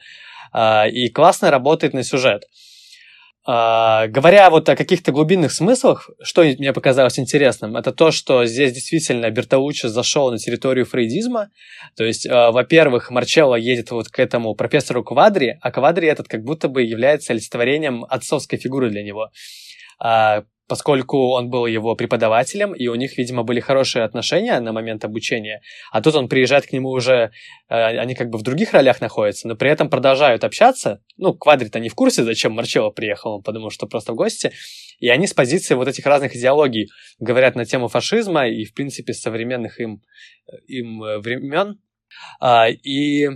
Э, 0.52 0.88
и 0.88 1.08
классно 1.08 1.50
работает 1.50 1.94
на 1.94 2.02
сюжет. 2.02 2.44
Uh, 3.44 4.06
говоря 4.06 4.50
вот 4.50 4.68
о 4.68 4.76
каких-то 4.76 5.10
глубинных 5.10 5.50
смыслах, 5.50 6.08
что 6.22 6.44
мне 6.44 6.72
показалось 6.72 7.18
интересным, 7.18 7.76
это 7.76 7.90
то, 7.90 8.12
что 8.12 8.44
здесь 8.44 8.72
действительно 8.72 9.28
Бертолуччи 9.30 9.86
зашел 9.88 10.30
на 10.30 10.38
территорию 10.38 10.86
фрейдизма. 10.86 11.48
То 11.96 12.04
есть, 12.04 12.24
uh, 12.24 12.52
во-первых, 12.52 13.10
Марчелло 13.10 13.56
едет 13.56 13.90
вот 13.90 14.10
к 14.10 14.20
этому 14.20 14.54
профессору 14.54 15.02
Квадри, 15.02 15.58
а 15.60 15.72
Квадри 15.72 16.06
этот 16.06 16.28
как 16.28 16.44
будто 16.44 16.68
бы 16.68 16.84
является 16.84 17.32
олицетворением 17.32 18.04
отцовской 18.08 18.58
фигуры 18.58 18.90
для 18.90 19.02
него. 19.02 19.32
Поскольку 20.72 21.32
он 21.32 21.50
был 21.50 21.66
его 21.66 21.94
преподавателем, 21.96 22.72
и 22.72 22.86
у 22.86 22.94
них, 22.94 23.18
видимо, 23.18 23.42
были 23.42 23.60
хорошие 23.60 24.06
отношения 24.06 24.58
на 24.58 24.72
момент 24.72 25.04
обучения. 25.04 25.60
А 25.90 26.00
тут 26.00 26.14
он 26.14 26.28
приезжает 26.30 26.64
к 26.64 26.72
нему 26.72 26.88
уже, 26.88 27.30
э, 27.68 27.74
они 27.74 28.14
как 28.14 28.30
бы 28.30 28.38
в 28.38 28.42
других 28.42 28.72
ролях 28.72 29.02
находятся, 29.02 29.48
но 29.48 29.54
при 29.54 29.68
этом 29.68 29.90
продолжают 29.90 30.44
общаться. 30.44 31.02
Ну, 31.18 31.34
Квадрит 31.34 31.74
не 31.74 31.90
в 31.90 31.94
курсе, 31.94 32.24
зачем 32.24 32.52
Марчелло 32.52 32.88
приехал, 32.88 33.42
подумал, 33.42 33.68
что 33.68 33.86
просто 33.86 34.14
в 34.14 34.16
гости. 34.16 34.52
И 34.98 35.10
они 35.10 35.26
с 35.26 35.34
позиции 35.34 35.74
вот 35.74 35.88
этих 35.88 36.06
разных 36.06 36.34
идеологий 36.34 36.88
говорят 37.18 37.54
на 37.54 37.66
тему 37.66 37.88
фашизма 37.88 38.48
и, 38.48 38.64
в 38.64 38.72
принципе, 38.72 39.12
современных 39.12 39.78
им, 39.78 40.00
им 40.68 41.04
э, 41.04 41.18
времен. 41.18 41.82
А, 42.40 42.70
и 42.70 43.28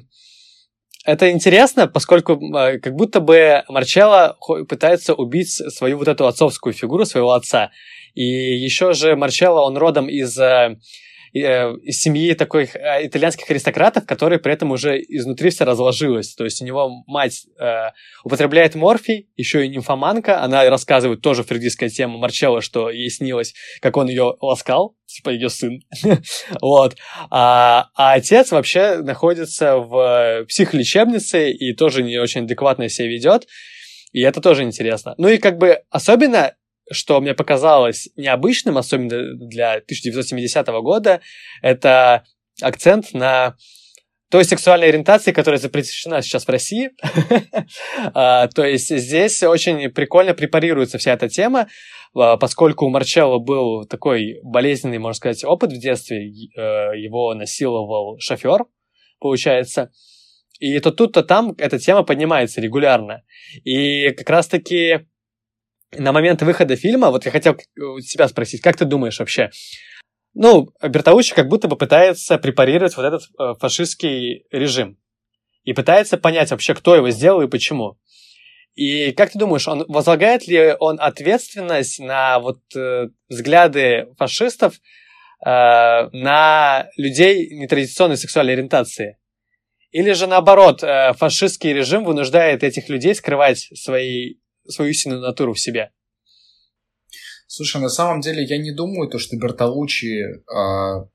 это 1.06 1.30
интересно, 1.30 1.86
поскольку 1.86 2.32
э, 2.34 2.78
как 2.78 2.94
будто 2.94 3.20
бы 3.20 3.62
Марчелло 3.68 4.36
пытается 4.68 5.14
убить 5.14 5.50
свою 5.50 5.98
вот 5.98 6.08
эту 6.08 6.26
отцовскую 6.26 6.72
фигуру, 6.72 7.04
своего 7.04 7.32
отца. 7.32 7.70
И 8.14 8.24
еще 8.24 8.92
же 8.92 9.16
Марчелло, 9.16 9.60
он 9.60 9.76
родом 9.76 10.08
из 10.08 10.38
Э, 10.38 10.76
из 11.32 12.00
семьи 12.00 12.34
таких 12.34 12.76
э, 12.76 13.06
итальянских 13.06 13.50
аристократов, 13.50 14.06
которые 14.06 14.38
при 14.38 14.52
этом 14.52 14.70
уже 14.70 14.98
изнутри 14.98 15.50
все 15.50 15.64
разложилось. 15.64 16.34
То 16.34 16.44
есть 16.44 16.62
у 16.62 16.64
него 16.64 17.04
мать 17.06 17.46
э, 17.58 17.90
употребляет 18.24 18.74
морфий, 18.74 19.28
еще 19.36 19.64
и 19.64 19.68
нимфоманка. 19.68 20.42
Она 20.42 20.68
рассказывает 20.68 21.20
тоже 21.20 21.42
фрейдистская 21.42 21.88
тема 21.88 22.18
Марчелло, 22.18 22.60
что 22.60 22.90
ей 22.90 23.10
снилось, 23.10 23.54
как 23.80 23.96
он 23.96 24.08
ее 24.08 24.36
ласкал, 24.40 24.96
типа 25.06 25.30
ее 25.30 25.50
сын. 25.50 25.80
вот. 26.60 26.96
А, 27.30 27.88
а 27.94 28.14
отец 28.14 28.52
вообще 28.52 28.98
находится 29.02 29.76
в 29.76 30.44
психолечебнице 30.48 31.50
и 31.50 31.74
тоже 31.74 32.02
не 32.02 32.18
очень 32.18 32.44
адекватно 32.44 32.88
себя 32.88 33.08
ведет. 33.08 33.46
И 34.12 34.20
это 34.22 34.40
тоже 34.40 34.62
интересно. 34.62 35.14
Ну 35.18 35.28
и 35.28 35.38
как 35.38 35.58
бы 35.58 35.82
особенно 35.90 36.54
что 36.90 37.20
мне 37.20 37.34
показалось 37.34 38.08
необычным, 38.16 38.78
особенно 38.78 39.34
для 39.48 39.74
1970 39.74 40.66
года, 40.82 41.20
это 41.62 42.24
акцент 42.62 43.12
на 43.12 43.56
той 44.30 44.44
сексуальной 44.44 44.88
ориентации, 44.88 45.32
которая 45.32 45.60
запрещена 45.60 46.20
сейчас 46.22 46.46
в 46.46 46.50
России. 46.50 46.90
А, 48.14 48.48
то 48.48 48.64
есть 48.64 48.96
здесь 48.96 49.42
очень 49.42 49.90
прикольно 49.90 50.34
препарируется 50.34 50.98
вся 50.98 51.12
эта 51.12 51.28
тема, 51.28 51.68
а, 52.14 52.36
поскольку 52.36 52.86
у 52.86 52.90
Марчелло 52.90 53.38
был 53.38 53.84
такой 53.86 54.38
болезненный, 54.42 54.98
можно 54.98 55.14
сказать, 55.14 55.44
опыт 55.44 55.72
в 55.72 55.78
детстве, 55.78 56.18
э, 56.18 56.98
его 56.98 57.34
насиловал 57.34 58.18
шофер, 58.18 58.66
получается. 59.20 59.90
И 60.58 60.78
то 60.80 60.90
тут, 60.90 61.12
то 61.12 61.22
там 61.22 61.54
эта 61.58 61.78
тема 61.78 62.02
поднимается 62.02 62.60
регулярно. 62.60 63.22
И 63.64 64.10
как 64.10 64.30
раз-таки 64.30 65.06
на 65.92 66.12
момент 66.12 66.42
выхода 66.42 66.76
фильма, 66.76 67.10
вот 67.10 67.24
я 67.24 67.30
хотел 67.30 67.56
тебя 67.56 68.28
спросить, 68.28 68.60
как 68.62 68.76
ты 68.76 68.84
думаешь 68.84 69.18
вообще, 69.18 69.50
ну, 70.34 70.68
Бертаучи 70.82 71.34
как 71.34 71.48
будто 71.48 71.68
бы 71.68 71.76
пытается 71.76 72.36
препарировать 72.38 72.96
вот 72.96 73.04
этот 73.04 73.22
э, 73.22 73.54
фашистский 73.58 74.44
режим. 74.50 74.98
И 75.64 75.72
пытается 75.72 76.18
понять 76.18 76.50
вообще, 76.50 76.74
кто 76.74 76.94
его 76.94 77.10
сделал 77.10 77.40
и 77.40 77.48
почему. 77.48 77.98
И 78.74 79.12
как 79.12 79.32
ты 79.32 79.38
думаешь, 79.38 79.66
он 79.66 79.86
возлагает 79.88 80.46
ли 80.46 80.74
он 80.78 81.00
ответственность 81.00 81.98
на 81.98 82.38
вот 82.38 82.58
э, 82.76 83.08
взгляды 83.28 84.08
фашистов 84.18 84.74
э, 84.74 85.48
на 86.12 86.86
людей 86.98 87.48
нетрадиционной 87.58 88.18
сексуальной 88.18 88.52
ориентации? 88.52 89.16
Или 89.92 90.12
же 90.12 90.26
наоборот, 90.26 90.82
э, 90.82 91.14
фашистский 91.14 91.72
режим 91.72 92.04
вынуждает 92.04 92.62
этих 92.62 92.90
людей 92.90 93.14
скрывать 93.14 93.70
свои, 93.74 94.34
свою 94.68 94.90
истинную 94.90 95.20
натуру 95.20 95.52
в 95.54 95.60
себе? 95.60 95.90
Слушай, 97.46 97.80
на 97.80 97.88
самом 97.88 98.20
деле 98.20 98.44
я 98.44 98.58
не 98.58 98.72
думаю, 98.72 99.08
то, 99.08 99.18
что 99.18 99.36
Бертолуччи 99.36 100.24
э, 100.24 101.06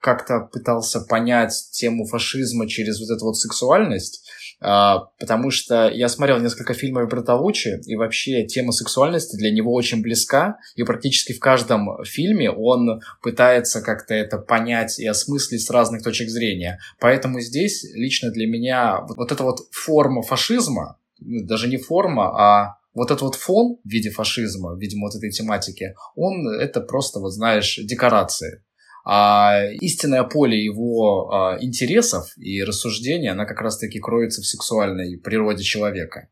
как-то 0.00 0.48
пытался 0.52 1.00
понять 1.00 1.54
тему 1.72 2.04
фашизма 2.04 2.68
через 2.68 3.00
вот 3.00 3.14
эту 3.14 3.24
вот 3.24 3.38
сексуальность, 3.38 4.28
э, 4.60 4.94
потому 5.18 5.50
что 5.50 5.88
я 5.88 6.08
смотрел 6.08 6.40
несколько 6.40 6.74
фильмов 6.74 7.08
Бертолуччи, 7.08 7.80
и 7.86 7.96
вообще 7.96 8.44
тема 8.44 8.72
сексуальности 8.72 9.36
для 9.36 9.50
него 9.50 9.72
очень 9.72 10.02
близка, 10.02 10.58
и 10.74 10.82
практически 10.82 11.32
в 11.32 11.40
каждом 11.40 12.04
фильме 12.04 12.50
он 12.50 13.00
пытается 13.22 13.80
как-то 13.80 14.12
это 14.12 14.36
понять 14.36 14.98
и 14.98 15.06
осмыслить 15.06 15.64
с 15.64 15.70
разных 15.70 16.02
точек 16.02 16.28
зрения. 16.28 16.80
Поэтому 17.00 17.40
здесь 17.40 17.82
лично 17.94 18.30
для 18.30 18.46
меня 18.46 19.00
вот 19.16 19.32
эта 19.32 19.42
вот 19.42 19.60
форма 19.70 20.20
фашизма, 20.20 20.98
даже 21.18 21.66
не 21.66 21.78
форма, 21.78 22.26
а 22.38 22.81
вот 22.94 23.10
этот 23.10 23.22
вот 23.22 23.34
фон 23.34 23.78
в 23.82 23.88
виде 23.88 24.10
фашизма, 24.10 24.76
видимо, 24.78 25.06
вот 25.06 25.16
этой 25.16 25.30
тематики, 25.30 25.94
он, 26.14 26.48
это 26.48 26.80
просто, 26.80 27.20
вот 27.20 27.30
знаешь, 27.30 27.76
декорации. 27.76 28.64
А 29.04 29.64
истинное 29.80 30.22
поле 30.22 30.62
его 30.62 31.30
а, 31.30 31.58
интересов 31.60 32.32
и 32.36 32.62
рассуждений, 32.62 33.30
она 33.30 33.46
как 33.46 33.60
раз-таки 33.60 33.98
кроется 33.98 34.42
в 34.42 34.46
сексуальной 34.46 35.18
природе 35.18 35.64
человека. 35.64 36.28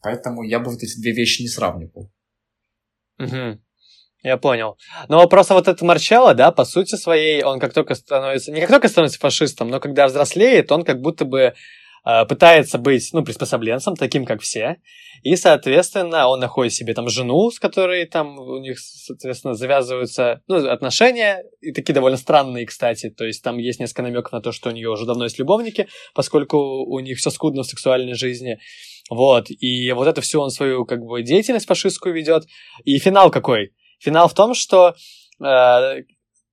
Поэтому 0.00 0.42
я 0.42 0.60
бы 0.60 0.70
вот 0.70 0.82
эти 0.82 1.00
две 1.00 1.12
вещи 1.12 1.42
не 1.42 1.48
сравнивал. 1.48 2.12
Угу. 3.18 3.60
Я 4.22 4.36
понял. 4.36 4.78
Но 5.08 5.26
просто 5.28 5.54
вот 5.54 5.66
этот 5.66 5.82
Марчелло, 5.82 6.34
да, 6.34 6.52
по 6.52 6.64
сути 6.64 6.94
своей, 6.94 7.42
он 7.42 7.58
как 7.58 7.72
только 7.72 7.96
становится, 7.96 8.52
не 8.52 8.60
как 8.60 8.70
только 8.70 8.88
становится 8.88 9.18
фашистом, 9.18 9.68
но 9.68 9.80
когда 9.80 10.06
взрослеет, 10.06 10.70
он 10.70 10.84
как 10.84 11.00
будто 11.00 11.24
бы 11.24 11.54
пытается 12.04 12.78
быть, 12.78 13.10
ну, 13.12 13.24
приспособленцем, 13.24 13.94
таким, 13.94 14.24
как 14.24 14.40
все, 14.40 14.78
и, 15.22 15.36
соответственно, 15.36 16.26
он 16.26 16.40
находит 16.40 16.72
себе 16.72 16.94
там 16.94 17.08
жену, 17.08 17.50
с 17.50 17.60
которой 17.60 18.06
там 18.06 18.38
у 18.38 18.58
них, 18.58 18.80
соответственно, 18.80 19.54
завязываются, 19.54 20.42
ну, 20.48 20.68
отношения, 20.68 21.44
и 21.60 21.72
такие 21.72 21.94
довольно 21.94 22.16
странные, 22.16 22.66
кстати, 22.66 23.08
то 23.08 23.24
есть 23.24 23.42
там 23.44 23.58
есть 23.58 23.78
несколько 23.78 24.02
намеков 24.02 24.32
на 24.32 24.40
то, 24.40 24.50
что 24.50 24.70
у 24.70 24.72
нее 24.72 24.90
уже 24.90 25.06
давно 25.06 25.24
есть 25.24 25.38
любовники, 25.38 25.86
поскольку 26.12 26.58
у 26.58 26.98
них 26.98 27.18
все 27.18 27.30
скудно 27.30 27.62
в 27.62 27.66
сексуальной 27.66 28.14
жизни, 28.14 28.58
вот, 29.10 29.46
и 29.48 29.92
вот 29.92 30.08
это 30.08 30.20
все 30.22 30.40
он 30.40 30.50
свою, 30.50 30.84
как 30.86 31.00
бы, 31.00 31.22
деятельность 31.22 31.66
фашистскую 31.66 32.14
ведет, 32.14 32.44
и 32.84 32.98
финал 32.98 33.30
какой? 33.30 33.72
Финал 34.00 34.26
в 34.26 34.34
том, 34.34 34.54
что 34.54 34.96
э, 35.40 36.02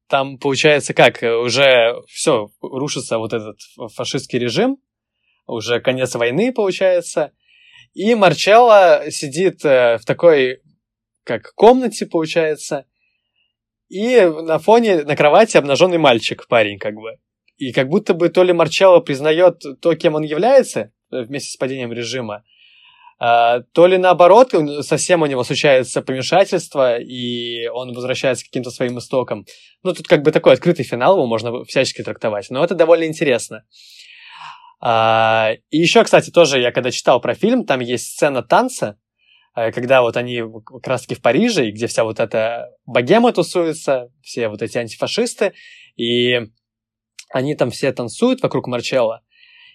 там 0.08 0.38
получается 0.38 0.94
как, 0.94 1.24
уже 1.24 1.96
все, 2.08 2.50
рушится 2.62 3.18
вот 3.18 3.34
этот 3.34 3.58
фашистский 3.96 4.38
режим, 4.38 4.78
уже 5.50 5.80
конец 5.80 6.16
войны, 6.16 6.54
получается. 6.54 7.32
И 7.94 8.16
Марчелло 8.16 9.04
сидит 9.10 9.66
э, 9.66 9.98
в 9.98 10.06
такой, 10.06 10.62
как 11.24 11.54
комнате, 11.56 12.06
получается, 12.06 12.86
и 13.90 14.22
на 14.22 14.60
фоне, 14.60 15.04
на 15.04 15.16
кровати 15.16 15.58
обнаженный 15.58 15.98
мальчик, 15.98 16.48
парень, 16.48 16.78
как 16.78 16.94
бы. 16.96 17.18
И 17.58 17.72
как 17.74 17.90
будто 17.90 18.14
бы 18.14 18.30
то 18.30 18.44
ли 18.44 18.54
Марчелло 18.54 19.00
признает 19.00 19.64
то, 19.82 19.96
кем 19.96 20.16
он 20.16 20.24
является, 20.24 20.92
э, 21.12 21.24
вместе 21.24 21.52
с 21.52 21.58
падением 21.58 21.92
режима, 21.92 22.44
а, 23.22 23.62
то 23.74 23.86
ли 23.86 23.98
наоборот, 23.98 24.54
совсем 24.82 25.24
у 25.24 25.26
него 25.26 25.44
случается 25.44 26.02
помешательство, 26.02 26.98
и 26.98 27.68
он 27.68 27.94
возвращается 27.94 28.46
к 28.46 28.48
каким-то 28.48 28.72
своим 28.72 28.98
истокам. 28.98 29.46
Ну, 29.84 29.94
тут 29.94 30.08
как 30.08 30.22
бы 30.22 30.32
такой 30.32 30.54
открытый 30.54 30.86
финал, 30.86 31.16
его 31.16 31.28
можно 31.28 31.66
всячески 31.66 32.02
трактовать, 32.02 32.50
но 32.50 32.64
это 32.64 32.76
довольно 32.76 33.04
интересно. 33.04 33.66
А, 34.82 35.52
и 35.70 35.78
еще, 35.78 36.04
кстати, 36.04 36.30
тоже 36.30 36.60
я 36.60 36.72
когда 36.72 36.92
читал 36.92 37.20
про 37.20 37.34
фильм, 37.34 37.66
там 37.66 37.82
есть 37.82 38.14
сцена 38.14 38.42
танца, 38.42 38.98
э, 39.56 39.72
когда 39.72 40.02
вот 40.02 40.16
они 40.16 40.42
как 40.66 40.88
раз 40.88 41.02
таки 41.02 41.16
в 41.16 41.22
Париже, 41.22 41.72
где 41.72 41.88
вся 41.88 42.04
вот 42.04 42.20
эта 42.20 42.70
богема 42.86 43.34
тусуется, 43.34 44.10
все 44.22 44.48
вот 44.48 44.62
эти 44.62 44.78
антифашисты, 44.78 45.54
и 45.98 46.40
они 47.30 47.56
там 47.56 47.72
все 47.72 47.92
танцуют 47.92 48.42
вокруг 48.42 48.68
Марчелла. 48.68 49.22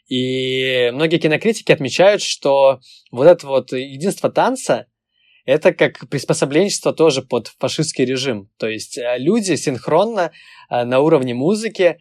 И 0.08 0.90
многие 0.92 1.18
кинокритики 1.18 1.72
отмечают, 1.72 2.22
что 2.22 2.80
вот 3.10 3.26
это 3.26 3.46
вот 3.46 3.72
единство 3.72 4.30
танца, 4.30 4.86
это 5.44 5.72
как 5.74 6.08
приспособленчество 6.08 6.92
тоже 6.92 7.22
под 7.22 7.48
фашистский 7.58 8.04
режим. 8.04 8.50
То 8.58 8.68
есть 8.68 8.96
э, 8.96 9.16
люди 9.18 9.54
синхронно 9.56 10.32
э, 10.70 10.84
на 10.84 11.00
уровне 11.00 11.34
музыки 11.34 11.98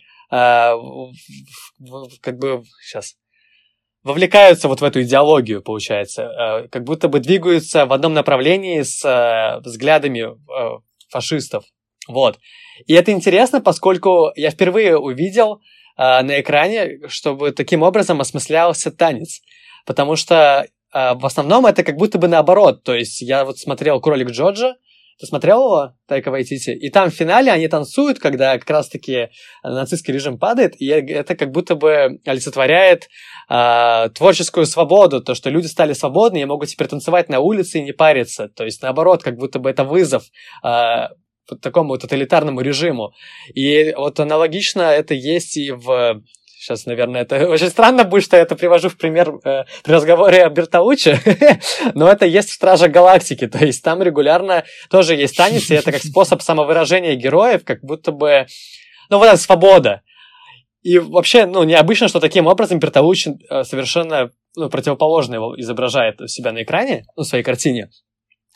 как 2.21 2.39
бы 2.39 2.63
сейчас 2.81 3.15
вовлекаются 4.03 4.67
вот 4.67 4.81
в 4.81 4.83
эту 4.83 5.03
идеологию, 5.03 5.61
получается, 5.61 6.25
а, 6.25 6.67
как 6.67 6.83
будто 6.83 7.07
бы 7.07 7.19
двигаются 7.19 7.85
в 7.85 7.93
одном 7.93 8.13
направлении 8.13 8.81
с 8.81 9.03
а, 9.05 9.59
взглядами 9.59 10.35
фашистов. 11.09 11.65
Вот. 12.07 12.39
И 12.87 12.93
это 12.93 13.11
интересно, 13.11 13.61
поскольку 13.61 14.31
я 14.35 14.49
впервые 14.49 14.97
увидел 14.97 15.61
на 15.95 16.41
экране, 16.41 17.07
чтобы 17.07 17.51
таким 17.51 17.83
образом 17.83 18.19
осмыслялся 18.19 18.91
танец. 18.91 19.41
Потому 19.85 20.15
что 20.15 20.65
в 20.91 21.25
основном 21.25 21.67
это 21.67 21.83
как 21.83 21.95
будто 21.95 22.17
бы 22.17 22.27
наоборот. 22.27 22.83
То 22.83 22.95
есть 22.95 23.21
я 23.21 23.45
вот 23.45 23.59
смотрел 23.59 24.01
«Кролик 24.01 24.31
Джорджа», 24.31 24.73
ты 25.19 25.25
смотрел 25.25 25.63
его, 25.63 25.93
Тайка 26.07 26.31
Вайтити? 26.31 26.71
И 26.71 26.89
там 26.89 27.09
в 27.09 27.13
финале 27.13 27.51
они 27.51 27.67
танцуют, 27.67 28.19
когда 28.19 28.57
как 28.57 28.69
раз-таки 28.69 29.29
нацистский 29.63 30.13
режим 30.13 30.37
падает, 30.37 30.79
и 30.79 30.87
это 30.87 31.35
как 31.35 31.51
будто 31.51 31.75
бы 31.75 32.19
олицетворяет 32.25 33.09
э, 33.49 34.09
творческую 34.15 34.65
свободу, 34.65 35.21
то, 35.21 35.35
что 35.35 35.49
люди 35.49 35.67
стали 35.67 35.93
свободны 35.93 36.41
и 36.41 36.45
могут 36.45 36.69
теперь 36.69 36.87
танцевать 36.87 37.29
на 37.29 37.39
улице 37.39 37.79
и 37.79 37.83
не 37.83 37.91
париться. 37.91 38.49
То 38.49 38.65
есть, 38.65 38.81
наоборот, 38.81 39.23
как 39.23 39.37
будто 39.37 39.59
бы 39.59 39.69
это 39.69 39.83
вызов 39.83 40.23
э, 40.63 41.07
такому 41.61 41.97
тоталитарному 41.97 42.61
режиму. 42.61 43.13
И 43.53 43.93
вот 43.97 44.19
аналогично 44.19 44.81
это 44.81 45.13
есть 45.13 45.57
и 45.57 45.71
в 45.71 46.21
Сейчас, 46.63 46.85
наверное, 46.85 47.23
это 47.23 47.49
очень 47.49 47.67
странно 47.67 48.05
будет, 48.05 48.23
что 48.23 48.37
я 48.37 48.43
это 48.43 48.55
привожу 48.55 48.87
в 48.87 48.95
пример 48.95 49.33
э, 49.43 49.65
при 49.83 49.91
разговоре 49.91 50.45
о 50.45 50.49
Бертауче, 50.49 51.19
но 51.93 52.07
это 52.07 52.25
есть 52.25 52.51
в 52.51 52.53
Страже 52.53 52.87
Галактики, 52.87 53.47
то 53.47 53.57
есть 53.65 53.83
там 53.83 54.01
регулярно 54.01 54.63
тоже 54.89 55.15
есть 55.15 55.35
танец, 55.35 55.69
и 55.69 55.75
это 55.75 55.91
как 55.91 56.01
способ 56.03 56.41
самовыражения 56.41 57.15
героев, 57.15 57.65
как 57.65 57.81
будто 57.83 58.13
бы, 58.13 58.47
ну 59.09 59.17
вот 59.17 59.25
эта 59.25 59.35
свобода. 59.35 60.03
И 60.83 60.99
вообще, 60.99 61.45
ну, 61.45 61.63
необычно, 61.63 62.07
что 62.07 62.21
таким 62.21 62.47
образом 62.47 62.79
Бертаучи 62.79 63.35
э, 63.49 63.65
совершенно 63.65 64.31
ну, 64.55 64.69
противоположно 64.69 65.35
его 65.35 65.59
изображает 65.59 66.21
у 66.21 66.27
себя 66.27 66.53
на 66.53 66.63
экране, 66.63 67.03
ну, 67.17 67.23
в 67.23 67.27
своей 67.27 67.43
картине. 67.43 67.89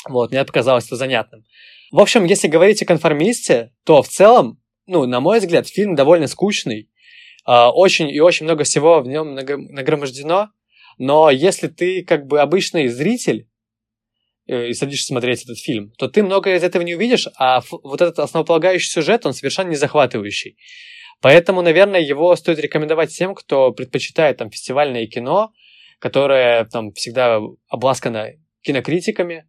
Вот, 0.08 0.32
мне 0.32 0.46
показалось 0.46 0.86
это 0.86 0.96
занятным. 0.96 1.44
В 1.92 2.00
общем, 2.00 2.24
если 2.24 2.48
говорить 2.48 2.82
о 2.82 2.86
конформисте, 2.86 3.74
то 3.86 4.02
в 4.02 4.08
целом, 4.08 4.62
ну, 4.86 5.06
на 5.06 5.20
мой 5.20 5.40
взгляд, 5.40 5.68
фильм 5.68 5.96
довольно 5.96 6.28
скучный, 6.28 6.88
очень 7.48 8.10
и 8.10 8.20
очень 8.20 8.46
много 8.46 8.64
всего 8.64 9.00
в 9.02 9.08
нем 9.08 9.34
нагромождено, 9.34 10.50
но 10.98 11.30
если 11.30 11.68
ты 11.68 12.04
как 12.04 12.26
бы 12.26 12.42
обычный 12.42 12.88
зритель 12.88 13.48
э, 14.48 14.70
и 14.70 14.74
садишься 14.74 15.08
смотреть 15.08 15.44
этот 15.44 15.58
фильм, 15.58 15.92
то 15.98 16.08
ты 16.08 16.24
много 16.24 16.56
из 16.56 16.64
этого 16.64 16.82
не 16.82 16.96
увидишь, 16.96 17.28
а 17.38 17.62
вот 17.72 18.02
этот 18.02 18.20
основополагающий 18.20 18.90
сюжет, 18.90 19.26
он 19.26 19.34
совершенно 19.34 19.70
не 19.70 19.76
захватывающий. 19.76 20.58
Поэтому, 21.22 21.62
наверное, 21.62 22.02
его 22.02 22.36
стоит 22.36 22.60
рекомендовать 22.60 23.16
тем, 23.16 23.34
кто 23.34 23.72
предпочитает 23.72 24.38
там 24.38 24.52
фестивальное 24.52 25.08
кино, 25.08 25.52
которое 26.00 26.66
там 26.66 26.92
всегда 26.94 27.40
обласкано 27.70 28.34
кинокритиками, 28.62 29.48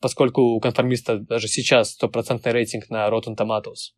поскольку 0.00 0.40
у 0.40 0.60
конформиста 0.60 1.18
даже 1.18 1.48
сейчас 1.48 1.90
стопроцентный 1.90 2.52
рейтинг 2.52 2.88
на 2.88 3.08
Rotten 3.08 3.36
Tomatoes. 3.36 3.92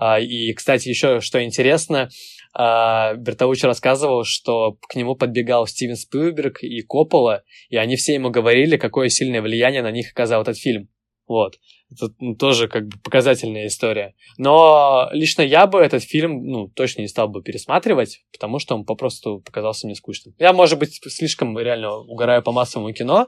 А, 0.00 0.20
и, 0.20 0.52
кстати, 0.52 0.88
еще 0.88 1.20
что 1.20 1.44
интересно, 1.44 2.08
а, 2.54 3.14
Бертаучи 3.14 3.66
рассказывал, 3.66 4.22
что 4.22 4.78
к 4.88 4.94
нему 4.94 5.16
подбегал 5.16 5.66
Стивен 5.66 5.96
Спилберг 5.96 6.62
и 6.62 6.82
Коппола, 6.82 7.42
и 7.68 7.76
они 7.76 7.96
все 7.96 8.14
ему 8.14 8.30
говорили, 8.30 8.76
какое 8.76 9.08
сильное 9.08 9.42
влияние 9.42 9.82
на 9.82 9.90
них 9.90 10.12
оказал 10.12 10.42
этот 10.42 10.56
фильм. 10.56 10.88
Вот. 11.26 11.56
Это 11.90 12.14
ну, 12.20 12.36
тоже 12.36 12.68
как 12.68 12.86
бы 12.86 12.96
показательная 13.02 13.66
история. 13.66 14.14
Но 14.38 15.08
лично 15.10 15.42
я 15.42 15.66
бы 15.66 15.80
этот 15.80 16.04
фильм, 16.04 16.46
ну, 16.46 16.68
точно 16.68 17.00
не 17.00 17.08
стал 17.08 17.28
бы 17.28 17.42
пересматривать, 17.42 18.24
потому 18.32 18.60
что 18.60 18.76
он 18.76 18.84
попросту 18.84 19.40
показался 19.40 19.88
мне 19.88 19.96
скучным. 19.96 20.32
Я, 20.38 20.52
может 20.52 20.78
быть, 20.78 21.00
слишком 21.08 21.58
реально 21.58 21.96
угораю 21.96 22.42
по 22.44 22.52
массовому 22.52 22.92
кино, 22.92 23.26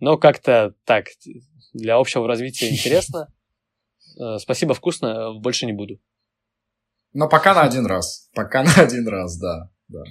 но 0.00 0.18
как-то 0.18 0.74
так, 0.84 1.06
для 1.72 1.96
общего 1.96 2.26
развития 2.26 2.70
интересно. 2.70 3.28
Э, 4.20 4.38
спасибо, 4.38 4.74
вкусно, 4.74 5.32
больше 5.40 5.66
не 5.66 5.72
буду. 5.72 6.00
Но 7.12 7.28
пока 7.28 7.54
на 7.54 7.62
один 7.62 7.86
раз. 7.86 8.28
Пока 8.34 8.62
на 8.62 8.72
один 8.74 9.06
раз, 9.08 9.38
да. 9.38 9.70
да. 9.88 10.02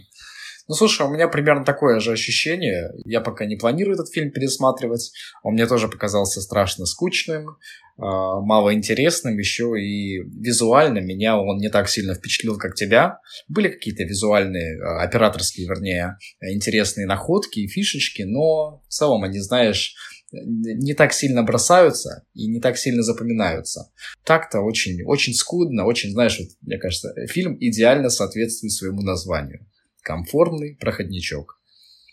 Ну, 0.67 0.75
слушай, 0.75 1.05
у 1.05 1.09
меня 1.09 1.27
примерно 1.27 1.65
такое 1.65 1.99
же 1.99 2.11
ощущение. 2.11 2.91
Я 3.05 3.21
пока 3.21 3.45
не 3.45 3.55
планирую 3.55 3.95
этот 3.95 4.09
фильм 4.09 4.31
пересматривать. 4.31 5.11
Он 5.43 5.53
мне 5.53 5.65
тоже 5.65 5.87
показался 5.87 6.41
страшно 6.41 6.85
скучным, 6.85 7.57
а, 7.97 8.39
мало 8.39 8.73
интересным 8.73 9.37
еще 9.37 9.73
и 9.79 10.19
визуально 10.19 10.99
меня 10.99 11.37
он 11.37 11.57
не 11.57 11.69
так 11.69 11.89
сильно 11.89 12.13
впечатлил, 12.13 12.57
как 12.57 12.75
тебя. 12.75 13.19
Были 13.47 13.69
какие-то 13.69 14.03
визуальные, 14.03 14.81
операторские, 15.01 15.67
вернее, 15.67 16.17
интересные 16.41 17.05
находки 17.05 17.59
и 17.59 17.67
фишечки, 17.67 18.21
но 18.21 18.81
в 18.87 18.87
целом 18.87 19.23
они, 19.23 19.39
знаешь, 19.39 19.95
не 20.32 20.94
так 20.94 21.13
сильно 21.13 21.44
бросаются 21.44 22.26
и 22.34 22.48
не 22.48 22.60
так 22.60 22.78
сильно 22.78 23.04
запоминаются. 23.04 23.91
Так-то 24.24 24.62
очень, 24.62 25.04
очень 25.04 25.34
скудно, 25.34 25.86
очень, 25.86 26.12
знаешь, 26.12 26.39
вот, 26.39 26.50
мне 26.62 26.78
кажется, 26.78 27.13
фильм 27.28 27.58
идеально 27.60 28.10
соответствует 28.10 28.72
своему 28.72 29.02
названию. 29.02 29.67
Комфортный 30.02 30.78
проходничок. 30.80 31.60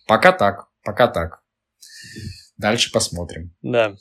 Пока 0.06 0.32
так, 0.32 0.68
пока 0.82 1.06
так. 1.06 1.42
Дальше 2.56 2.90
посмотрим. 2.92 3.54
Да. 3.62 3.96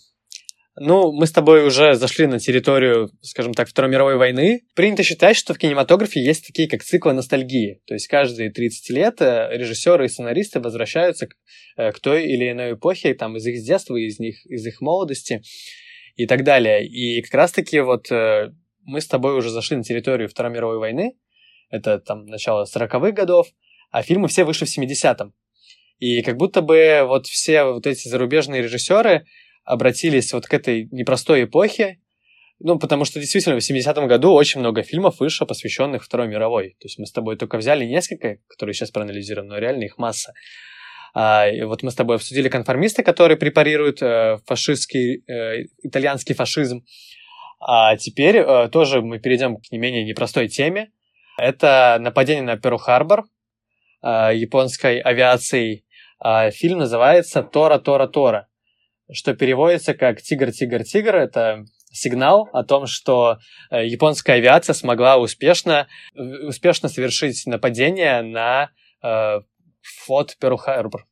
Ну, 0.79 1.11
мы 1.11 1.25
с 1.25 1.31
тобой 1.31 1.65
уже 1.65 1.95
зашли 1.95 2.27
на 2.27 2.39
территорию, 2.39 3.09
скажем 3.21 3.53
так, 3.53 3.67
Второй 3.67 3.89
мировой 3.91 4.17
войны. 4.17 4.61
Принято 4.75 5.03
считать, 5.03 5.35
что 5.35 5.53
в 5.53 5.57
кинематографе 5.57 6.23
есть 6.23 6.45
такие, 6.45 6.69
как 6.69 6.83
циклы 6.83 7.13
ностальгии. 7.13 7.81
То 7.87 7.95
есть 7.95 8.07
каждые 8.07 8.51
30 8.51 8.89
лет 8.91 9.21
э, 9.21 9.49
режиссеры 9.51 10.05
и 10.05 10.07
сценаристы 10.07 10.59
возвращаются 10.59 11.27
к, 11.27 11.33
э, 11.77 11.91
к 11.91 11.99
той 11.99 12.25
или 12.25 12.51
иной 12.51 12.73
эпохе, 12.73 13.13
там, 13.15 13.37
из 13.37 13.45
их 13.47 13.65
детства, 13.65 13.95
из, 13.95 14.19
них, 14.19 14.45
из 14.45 14.65
их 14.65 14.79
молодости 14.81 15.41
и 16.15 16.27
так 16.27 16.43
далее. 16.43 16.85
И 16.85 17.21
как 17.23 17.33
раз-таки 17.33 17.79
вот 17.79 18.11
э, 18.11 18.51
мы 18.83 19.01
с 19.01 19.07
тобой 19.07 19.35
уже 19.35 19.49
зашли 19.49 19.77
на 19.77 19.83
территорию 19.83 20.29
Второй 20.29 20.51
мировой 20.53 20.77
войны. 20.77 21.13
Это 21.69 21.99
там 21.99 22.25
начало 22.25 22.65
40-х 22.65 23.11
годов 23.11 23.47
а 23.91 24.01
фильмы 24.01 24.27
все 24.27 24.43
вышли 24.43 24.65
в 24.65 24.77
70-м. 24.77 25.33
И 25.99 26.21
как 26.21 26.37
будто 26.37 26.61
бы 26.61 27.03
вот 27.07 27.25
все 27.25 27.63
вот 27.63 27.87
эти 27.87 28.07
зарубежные 28.07 28.61
режиссеры 28.61 29.25
обратились 29.67 30.33
вот 30.33 30.47
к 30.47 30.53
этой 30.53 30.87
непростой 30.91 31.43
эпохе, 31.43 31.99
ну, 32.59 32.79
потому 32.79 33.05
что 33.05 33.19
действительно 33.19 33.59
в 33.59 33.69
70-м 33.69 34.07
году 34.07 34.33
очень 34.33 34.61
много 34.61 34.81
фильмов 34.81 35.19
вышло, 35.19 35.45
посвященных 35.45 36.03
Второй 36.03 36.27
мировой. 36.27 36.75
То 36.79 36.85
есть 36.85 36.97
мы 36.97 37.05
с 37.05 37.11
тобой 37.11 37.35
только 37.35 37.57
взяли 37.57 37.85
несколько, 37.85 38.37
которые 38.47 38.73
сейчас 38.73 38.89
проанализируем, 38.89 39.49
но 39.49 39.57
реально 39.59 39.83
их 39.83 39.97
масса. 39.97 40.33
А, 41.13 41.47
и 41.47 41.61
вот 41.63 41.83
мы 41.83 41.91
с 41.91 41.95
тобой 41.95 42.15
обсудили 42.15 42.49
конформисты, 42.49 43.03
которые 43.03 43.37
препарируют 43.37 44.01
э, 44.01 44.37
фашистский, 44.45 45.23
э, 45.27 45.65
итальянский 45.83 46.33
фашизм. 46.33 46.83
А 47.59 47.95
теперь 47.97 48.37
э, 48.37 48.69
тоже 48.69 49.01
мы 49.01 49.19
перейдем 49.19 49.57
к 49.57 49.71
не 49.71 49.77
менее 49.77 50.03
непростой 50.03 50.47
теме. 50.47 50.91
Это 51.37 51.97
нападение 51.99 52.43
на 52.43 52.55
Перл-Харбор, 52.55 53.25
э, 54.03 54.31
японской 54.35 54.99
авиацией. 54.99 55.85
Э, 56.23 56.51
фильм 56.51 56.79
называется 56.79 57.43
«Тора, 57.43 57.77
Тора, 57.77 58.07
Тора», 58.07 58.47
что 59.11 59.33
переводится 59.33 59.93
как 59.93 60.21
«Тигр, 60.21 60.51
Тигр, 60.51 60.83
Тигр». 60.83 61.15
Это 61.15 61.65
сигнал 61.91 62.49
о 62.53 62.63
том, 62.63 62.87
что 62.87 63.39
э, 63.71 63.85
японская 63.85 64.37
авиация 64.37 64.73
смогла 64.73 65.17
успешно, 65.17 65.87
успешно 66.15 66.89
совершить 66.89 67.45
нападение 67.45 68.21
на 68.21 68.71
э, 69.03 69.41
флот 69.81 70.37
Перл-Харбор. 70.39 71.05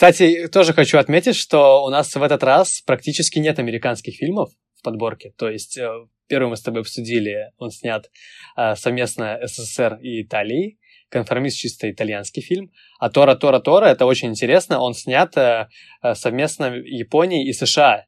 Кстати, 0.00 0.48
тоже 0.48 0.72
хочу 0.72 0.96
отметить, 0.96 1.36
что 1.36 1.84
у 1.84 1.90
нас 1.90 2.16
в 2.16 2.22
этот 2.22 2.42
раз 2.42 2.80
практически 2.80 3.38
нет 3.38 3.58
американских 3.58 4.14
фильмов 4.14 4.48
в 4.74 4.82
подборке. 4.82 5.34
То 5.36 5.50
есть 5.50 5.76
э, 5.76 5.90
первый 6.26 6.48
мы 6.48 6.56
с 6.56 6.62
тобой 6.62 6.80
обсудили, 6.80 7.52
он 7.58 7.70
снят 7.70 8.10
э, 8.56 8.76
совместно 8.76 9.38
СССР 9.44 9.98
и 10.00 10.22
Италией. 10.22 10.78
Конформист 11.10 11.58
чисто 11.58 11.90
итальянский 11.90 12.40
фильм. 12.40 12.70
А 12.98 13.10
Тора, 13.10 13.34
Тора, 13.34 13.60
Тора, 13.60 13.88
это 13.88 14.06
очень 14.06 14.30
интересно, 14.30 14.80
он 14.80 14.94
снят 14.94 15.36
э, 15.36 15.68
совместно 16.14 16.76
Японией 16.76 17.46
и 17.46 17.52
США. 17.52 18.06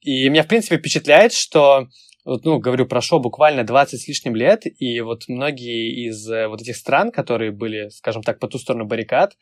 И 0.00 0.28
меня, 0.28 0.44
в 0.44 0.46
принципе, 0.46 0.78
впечатляет, 0.78 1.32
что 1.32 1.88
вот, 2.24 2.44
ну, 2.44 2.60
говорю, 2.60 2.86
прошло 2.86 3.18
буквально 3.18 3.64
20 3.64 4.00
с 4.00 4.06
лишним 4.06 4.36
лет, 4.36 4.62
и 4.64 5.00
вот 5.00 5.24
многие 5.26 6.06
из 6.06 6.24
вот 6.28 6.62
этих 6.62 6.76
стран, 6.76 7.10
которые 7.10 7.50
были, 7.50 7.88
скажем 7.88 8.22
так, 8.22 8.38
по 8.38 8.46
ту 8.46 8.58
сторону 8.60 8.84
баррикад, 8.84 9.32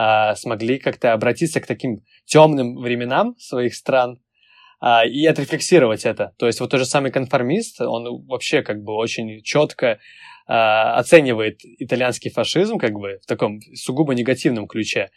а, 0.00 0.36
смогли 0.36 0.78
как-то 0.78 1.12
обратиться 1.12 1.60
к 1.60 1.66
таким 1.66 2.04
темным 2.24 2.76
временам 2.76 3.34
своих 3.36 3.74
стран 3.74 4.20
а, 4.80 5.04
и 5.04 5.26
отрефлексировать 5.26 6.06
это. 6.06 6.34
То 6.38 6.46
есть 6.46 6.60
вот 6.60 6.70
тот 6.70 6.78
же 6.78 6.86
самый 6.86 7.10
конформист, 7.10 7.80
он 7.80 8.24
вообще 8.26 8.62
как 8.62 8.80
бы 8.80 8.92
очень 8.92 9.42
четко 9.42 9.98
а, 10.46 10.94
оценивает 10.98 11.62
итальянский 11.64 12.30
фашизм 12.30 12.78
как 12.78 12.92
бы 12.92 13.18
в 13.24 13.26
таком 13.26 13.60
сугубо 13.74 14.14
негативном 14.14 14.68
ключе. 14.68 15.10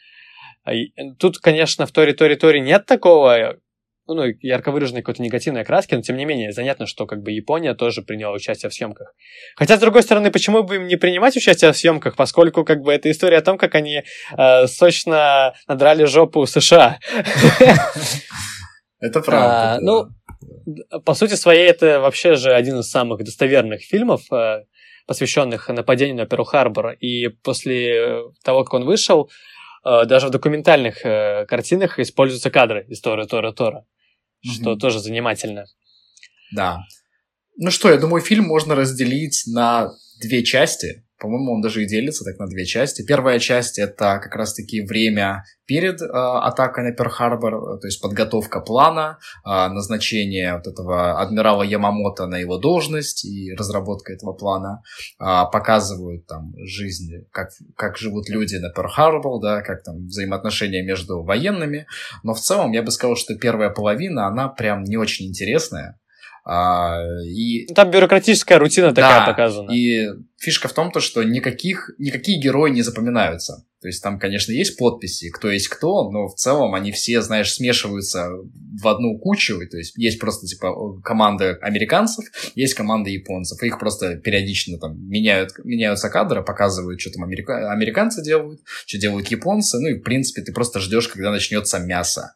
Тут, 1.20 1.38
конечно, 1.38 1.86
в 1.86 1.91
Тори 1.91 2.13
Тори 2.13 2.60
нет 2.60 2.88
такого 2.88 3.58
ну, 4.07 4.23
ярко 4.41 4.71
выраженной 4.71 5.01
какой-то 5.01 5.21
негативной 5.21 5.61
окраски, 5.61 5.95
но 5.95 6.01
тем 6.01 6.17
не 6.17 6.25
менее, 6.25 6.51
занятно, 6.51 6.85
что 6.85 7.05
как 7.05 7.21
бы 7.21 7.31
Япония 7.31 7.73
тоже 7.73 8.01
приняла 8.01 8.33
участие 8.33 8.69
в 8.69 8.73
съемках. 8.73 9.13
Хотя, 9.55 9.77
с 9.77 9.79
другой 9.79 10.03
стороны, 10.03 10.31
почему 10.31 10.63
бы 10.63 10.75
им 10.77 10.87
не 10.87 10.95
принимать 10.95 11.35
участие 11.35 11.71
в 11.71 11.77
съемках, 11.77 12.15
поскольку 12.15 12.65
как 12.65 12.81
бы 12.81 12.91
это 12.93 13.09
история 13.09 13.37
о 13.37 13.41
том, 13.41 13.57
как 13.57 13.75
они 13.75 14.03
э, 14.37 14.67
сочно 14.67 15.53
надрали 15.67 16.05
жопу 16.05 16.45
США. 16.45 16.99
Это 18.99 19.21
правда. 19.21 19.73
А, 19.73 19.79
ну, 19.81 20.05
по 21.05 21.13
сути 21.13 21.33
своей, 21.33 21.67
это 21.67 21.99
вообще 21.99 22.35
же 22.35 22.53
один 22.53 22.79
из 22.79 22.89
самых 22.89 23.23
достоверных 23.23 23.81
фильмов, 23.81 24.21
э, 24.31 24.63
посвященных 25.07 25.69
нападению 25.69 26.17
на 26.17 26.25
Перл-Харбор. 26.25 26.93
И 26.99 27.29
после 27.29 28.21
того, 28.43 28.63
как 28.63 28.73
он 28.75 28.85
вышел, 28.85 29.29
э, 29.85 30.05
даже 30.05 30.27
в 30.27 30.29
документальных 30.29 31.03
э, 31.03 31.45
картинах 31.47 31.97
используются 31.99 32.51
кадры 32.51 32.85
из 32.89 33.01
Тора, 33.01 33.25
Тора, 33.25 33.51
Тора 33.51 33.85
что 34.43 34.75
тоже 34.75 34.99
занимательно. 34.99 35.65
Да. 36.51 36.80
Ну 37.58 37.71
что, 37.71 37.91
я 37.91 37.97
думаю, 37.97 38.21
фильм 38.21 38.45
можно 38.45 38.75
разделить 38.75 39.43
на 39.47 39.91
две 40.21 40.43
части. 40.43 41.06
По-моему, 41.21 41.53
он 41.53 41.62
даже 41.62 41.84
и 41.84 41.88
делится 41.88 42.25
так 42.25 42.39
на 42.39 42.47
две 42.47 42.65
части. 42.65 43.05
Первая 43.05 43.38
часть— 43.38 43.77
это 43.79 44.19
как 44.21 44.36
раз-таки 44.36 44.81
время 44.81 45.43
перед 45.67 46.01
э, 46.01 46.05
атакой 46.05 46.84
на 46.84 46.95
Перл-Харбор, 46.95 47.79
то 47.79 47.88
есть 47.88 48.01
подготовка 48.01 48.60
плана, 48.60 49.19
э, 49.45 49.49
назначение 49.67 50.55
вот 50.55 50.65
этого 50.65 51.21
адмирала 51.21 51.62
Ямамото 51.62 52.25
на 52.25 52.39
его 52.39 52.57
должность 52.57 53.23
и 53.23 53.53
разработка 53.53 54.13
этого 54.13 54.34
плана. 54.34 54.81
Э, 55.19 55.43
показывают 55.51 56.25
там 56.25 56.53
жизнь, 56.65 57.12
как, 57.31 57.51
как 57.77 57.97
живут 57.97 58.27
люди 58.27 58.56
на 58.56 58.71
Перл-Харбор, 58.73 59.39
да, 59.41 59.62
как 59.62 59.83
там 59.83 60.08
взаимоотношения 60.08 60.83
между 60.83 61.23
военными. 61.23 61.85
Но 62.23 62.33
в 62.33 62.39
целом 62.39 62.71
я 62.71 62.81
бы 62.81 62.89
сказал, 62.89 63.15
что 63.15 63.35
первая 63.35 63.69
половина, 63.69 64.25
она 64.25 64.50
прям 64.50 64.83
не 64.83 64.98
очень 64.98 65.27
интересная 65.27 66.00
А, 66.44 67.00
и... 67.23 67.67
Там 67.73 67.92
бюрократическая 67.92 68.58
рутина 68.58 68.94
такая 68.94 69.19
Да, 69.19 69.25
показана. 69.27 69.71
И 69.71 70.08
фишка 70.37 70.67
в 70.67 70.73
том, 70.73 70.92
то, 70.92 71.00
что 71.00 71.23
никаких, 71.23 71.92
никакие 72.00 72.39
герои 72.39 72.71
не 72.71 72.81
запоминаются. 72.81 73.65
То 73.81 73.87
есть 73.87 74.04
там, 74.04 74.19
конечно, 74.19 74.52
есть 74.52 74.77
подписи, 74.77 75.29
кто 75.31 75.50
есть 75.50 75.67
кто, 75.67 76.12
но 76.12 76.27
в 76.27 76.35
целом 76.35 76.75
они 76.75 76.92
все, 76.92 77.21
знаешь, 77.21 77.52
смешиваются 77.52 78.29
в 78.29 78.87
одну 78.87 79.17
кучу. 79.17 79.60
То 79.69 79.77
есть 79.77 79.98
есть 79.98 80.19
просто, 80.19 80.46
типа, 80.46 81.02
команда 81.02 81.58
американцев, 81.62 82.25
есть 82.54 82.75
команда 82.75 83.10
японцев. 83.10 83.62
Их 83.63 83.79
просто 83.79 84.17
периодично 84.17 84.77
там 84.77 85.00
меняют, 85.08 85.52
меняются 85.63 86.10
кадры, 86.10 86.44
показывают, 86.44 87.02
что 87.02 87.12
там 87.12 87.23
америка... 87.23 87.71
американцы 87.71 88.23
делают, 88.23 88.62
что 88.85 89.00
делают 89.00 89.27
японцы. 89.29 89.79
Ну 89.79 89.87
и, 89.89 90.00
в 90.00 90.04
принципе, 90.04 90.44
ты 90.44 90.54
просто 90.54 90.79
ждешь, 90.79 91.08
когда 91.08 91.31
начнется 91.31 91.79
мясо. 91.79 92.35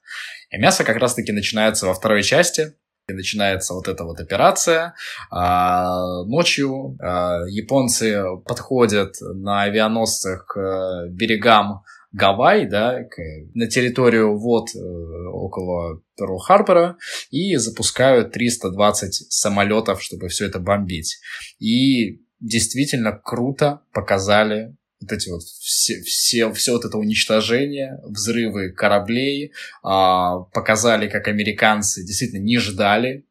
И 0.49 0.57
мясо 0.57 0.83
как 0.83 0.97
раз-таки 0.97 1.31
начинается 1.31 1.85
во 1.85 1.93
второй 1.93 2.23
части, 2.23 2.73
и 3.07 3.13
начинается 3.13 3.73
вот 3.73 3.87
эта 3.87 4.03
вот 4.03 4.19
операция. 4.19 4.95
А, 5.29 6.23
ночью 6.25 6.97
а, 6.99 7.43
японцы 7.47 8.23
подходят 8.45 9.15
на 9.21 9.63
авианосцах 9.63 10.45
к 10.47 11.07
берегам 11.09 11.83
Гавайи, 12.11 12.65
да, 12.65 13.03
к, 13.03 13.17
на 13.53 13.67
территорию 13.67 14.37
вод 14.37 14.69
э, 14.73 14.79
около 14.79 16.01
Перл-Харбора 16.17 16.95
и 17.29 17.57
запускают 17.57 18.31
320 18.31 19.33
самолетов, 19.33 20.01
чтобы 20.01 20.29
все 20.29 20.45
это 20.45 20.59
бомбить. 20.59 21.17
И 21.59 22.21
действительно 22.39 23.11
круто 23.11 23.81
показали 23.91 24.77
вот 25.01 25.11
эти 25.11 25.29
вот 25.29 25.41
все, 25.41 26.01
все, 26.01 26.51
все 26.53 26.71
вот 26.73 26.85
это 26.85 26.97
уничтожение, 26.97 27.99
взрывы 28.03 28.71
кораблей, 28.71 29.53
а, 29.83 30.39
показали, 30.53 31.07
как 31.09 31.27
американцы 31.27 32.05
действительно 32.05 32.41
не 32.41 32.57
ждали, 32.57 33.25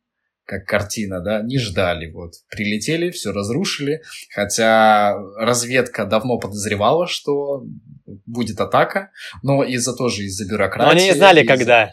как 0.44 0.66
картина, 0.66 1.20
да, 1.20 1.40
не 1.42 1.58
ждали, 1.58 2.10
вот, 2.10 2.34
прилетели, 2.50 3.10
все 3.10 3.32
разрушили, 3.32 4.02
хотя 4.34 5.16
разведка 5.36 6.04
давно 6.04 6.38
подозревала, 6.38 7.06
что 7.06 7.64
будет 8.26 8.60
атака, 8.60 9.10
но 9.42 9.64
из-за 9.64 9.94
тоже 9.94 10.24
из-за 10.24 10.46
бюрократии. 10.46 10.84
Но 10.84 10.90
они 10.90 11.06
не 11.06 11.14
знали, 11.14 11.46
когда. 11.46 11.92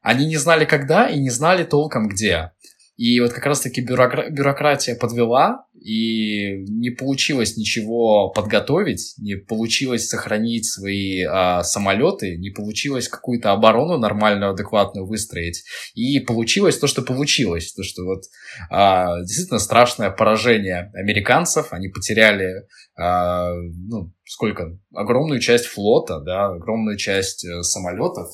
Они 0.00 0.26
не 0.26 0.36
знали, 0.36 0.64
когда, 0.64 1.08
и 1.08 1.18
не 1.20 1.30
знали 1.30 1.62
толком, 1.62 2.08
где. 2.08 2.50
И 2.96 3.20
вот 3.20 3.32
как 3.32 3.46
раз-таки 3.46 3.80
бюрокра- 3.84 4.30
бюрократия 4.30 4.96
подвела, 4.96 5.66
и 5.82 6.64
не 6.68 6.90
получилось 6.90 7.56
ничего 7.56 8.30
подготовить, 8.30 9.14
не 9.18 9.34
получилось 9.34 10.08
сохранить 10.08 10.66
свои 10.66 11.22
а, 11.22 11.62
самолеты, 11.62 12.36
не 12.36 12.50
получилось 12.50 13.08
какую-то 13.08 13.52
оборону 13.52 13.98
нормальную, 13.98 14.52
адекватную 14.52 15.06
выстроить. 15.06 15.64
И 15.94 16.20
получилось 16.20 16.78
то, 16.78 16.86
что 16.86 17.02
получилось. 17.02 17.72
То, 17.72 17.82
что 17.82 18.04
вот 18.04 18.22
а, 18.70 19.20
действительно 19.22 19.58
страшное 19.58 20.10
поражение 20.10 20.90
американцев. 20.94 21.72
Они 21.72 21.88
потеряли, 21.88 22.66
а, 22.96 23.52
ну, 23.52 24.12
сколько? 24.24 24.78
Огромную 24.94 25.40
часть 25.40 25.66
флота, 25.66 26.20
да, 26.20 26.46
огромную 26.46 26.96
часть 26.96 27.44
э, 27.44 27.62
самолетов. 27.62 28.28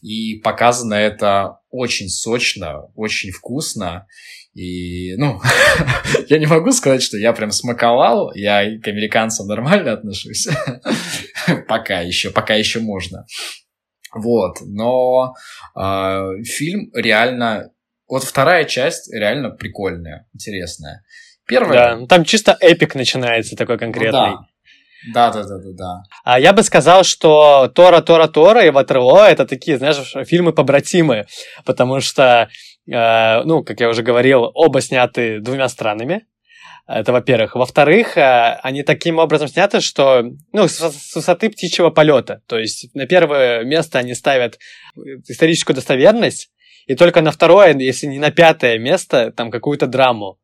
И 0.00 0.36
показано 0.36 0.94
это 0.94 1.58
очень 1.70 2.08
сочно, 2.08 2.86
очень 2.94 3.30
вкусно. 3.30 4.06
И, 4.54 5.14
ну, 5.16 5.40
я 6.28 6.38
не 6.38 6.46
могу 6.46 6.72
сказать, 6.72 7.02
что 7.02 7.16
я 7.16 7.32
прям 7.32 7.50
смаковал, 7.50 8.32
я 8.34 8.78
к 8.80 8.88
американцам 8.88 9.46
нормально 9.46 9.92
отношусь. 9.92 10.48
пока 11.68 12.00
еще, 12.00 12.30
пока 12.30 12.54
еще 12.54 12.80
можно. 12.80 13.24
Вот, 14.14 14.58
но 14.60 15.34
э, 15.74 16.42
фильм 16.44 16.90
реально... 16.94 17.70
Вот 18.08 18.24
вторая 18.24 18.64
часть 18.64 19.10
реально 19.12 19.50
прикольная, 19.50 20.26
интересная. 20.34 21.02
Первая... 21.46 21.72
Да, 21.72 21.96
ну, 21.96 22.06
там 22.06 22.24
чисто 22.24 22.56
эпик 22.60 22.94
начинается 22.94 23.56
такой 23.56 23.76
ну 23.76 23.80
конкретный. 23.80 24.12
да. 24.12 24.38
Да, 25.12 25.32
да, 25.32 25.42
да, 25.42 25.58
да, 25.58 25.70
да. 25.72 26.02
А 26.22 26.38
я 26.38 26.52
бы 26.52 26.62
сказал, 26.62 27.02
что 27.02 27.68
Тора, 27.74 28.02
Тора, 28.02 28.28
Тора 28.28 28.64
и 28.64 28.70
Ватерло 28.70 29.28
это 29.28 29.46
такие, 29.46 29.76
знаешь, 29.76 30.14
фильмы 30.28 30.52
побратимы, 30.52 31.26
потому 31.64 32.00
что, 32.00 32.48
ну, 32.86 33.62
как 33.64 33.80
я 33.80 33.88
уже 33.88 34.02
говорил, 34.02 34.50
оба 34.54 34.80
сняты 34.80 35.40
двумя 35.40 35.68
странами. 35.68 36.26
Это 36.86 37.12
во-первых. 37.12 37.54
Во-вторых, 37.54 38.18
э, 38.18 38.58
они 38.62 38.82
таким 38.82 39.18
образом 39.18 39.48
сняты, 39.48 39.80
что, 39.80 40.24
ну, 40.52 40.66
с, 40.66 40.80
высоты 41.14 41.48
птичьего 41.48 41.90
полета. 41.90 42.42
То 42.48 42.58
есть 42.58 42.92
на 42.94 43.06
первое 43.06 43.62
место 43.62 44.00
они 44.00 44.14
ставят 44.14 44.58
историческую 45.28 45.76
достоверность, 45.76 46.50
и 46.86 46.96
только 46.96 47.22
на 47.22 47.30
второе, 47.30 47.74
если 47.78 48.06
не 48.06 48.18
на 48.18 48.32
пятое 48.32 48.78
место, 48.78 49.30
там 49.30 49.50
какую-то 49.50 49.86
драму. 49.86 50.38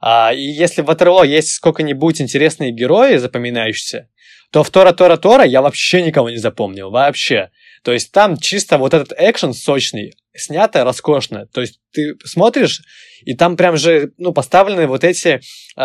А, 0.00 0.32
и 0.32 0.40
если 0.40 0.80
в 0.82 0.86
Ватерло 0.86 1.22
есть 1.22 1.50
сколько-нибудь 1.50 2.20
интересные 2.20 2.72
герои, 2.72 3.16
запоминающиеся, 3.18 4.08
то 4.50 4.62
в 4.62 4.70
Тора, 4.70 4.92
Тора, 4.92 5.16
Тора 5.18 5.44
я 5.44 5.60
вообще 5.60 6.02
никого 6.02 6.30
не 6.30 6.38
запомнил, 6.38 6.90
вообще. 6.90 7.50
То 7.82 7.92
есть 7.92 8.12
там 8.12 8.38
чисто 8.38 8.78
вот 8.78 8.94
этот 8.94 9.12
экшен 9.18 9.52
сочный, 9.52 10.14
снято 10.34 10.84
роскошно. 10.84 11.46
То 11.46 11.60
есть 11.60 11.80
ты 11.92 12.14
смотришь, 12.24 12.82
и 13.24 13.34
там 13.34 13.56
прям 13.56 13.76
же, 13.76 14.12
ну, 14.18 14.32
поставлены 14.32 14.86
вот 14.86 15.04
эти 15.04 15.40
э, 15.76 15.80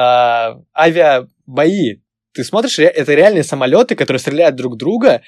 авиабои. 0.75 2.03
Ты 2.33 2.43
смотришь, 2.43 2.79
это 2.79 3.13
реальные 3.13 3.43
самолеты, 3.43 3.95
которые 3.95 4.19
стреляют 4.19 4.55
друг 4.55 4.77
друга, 4.77 5.21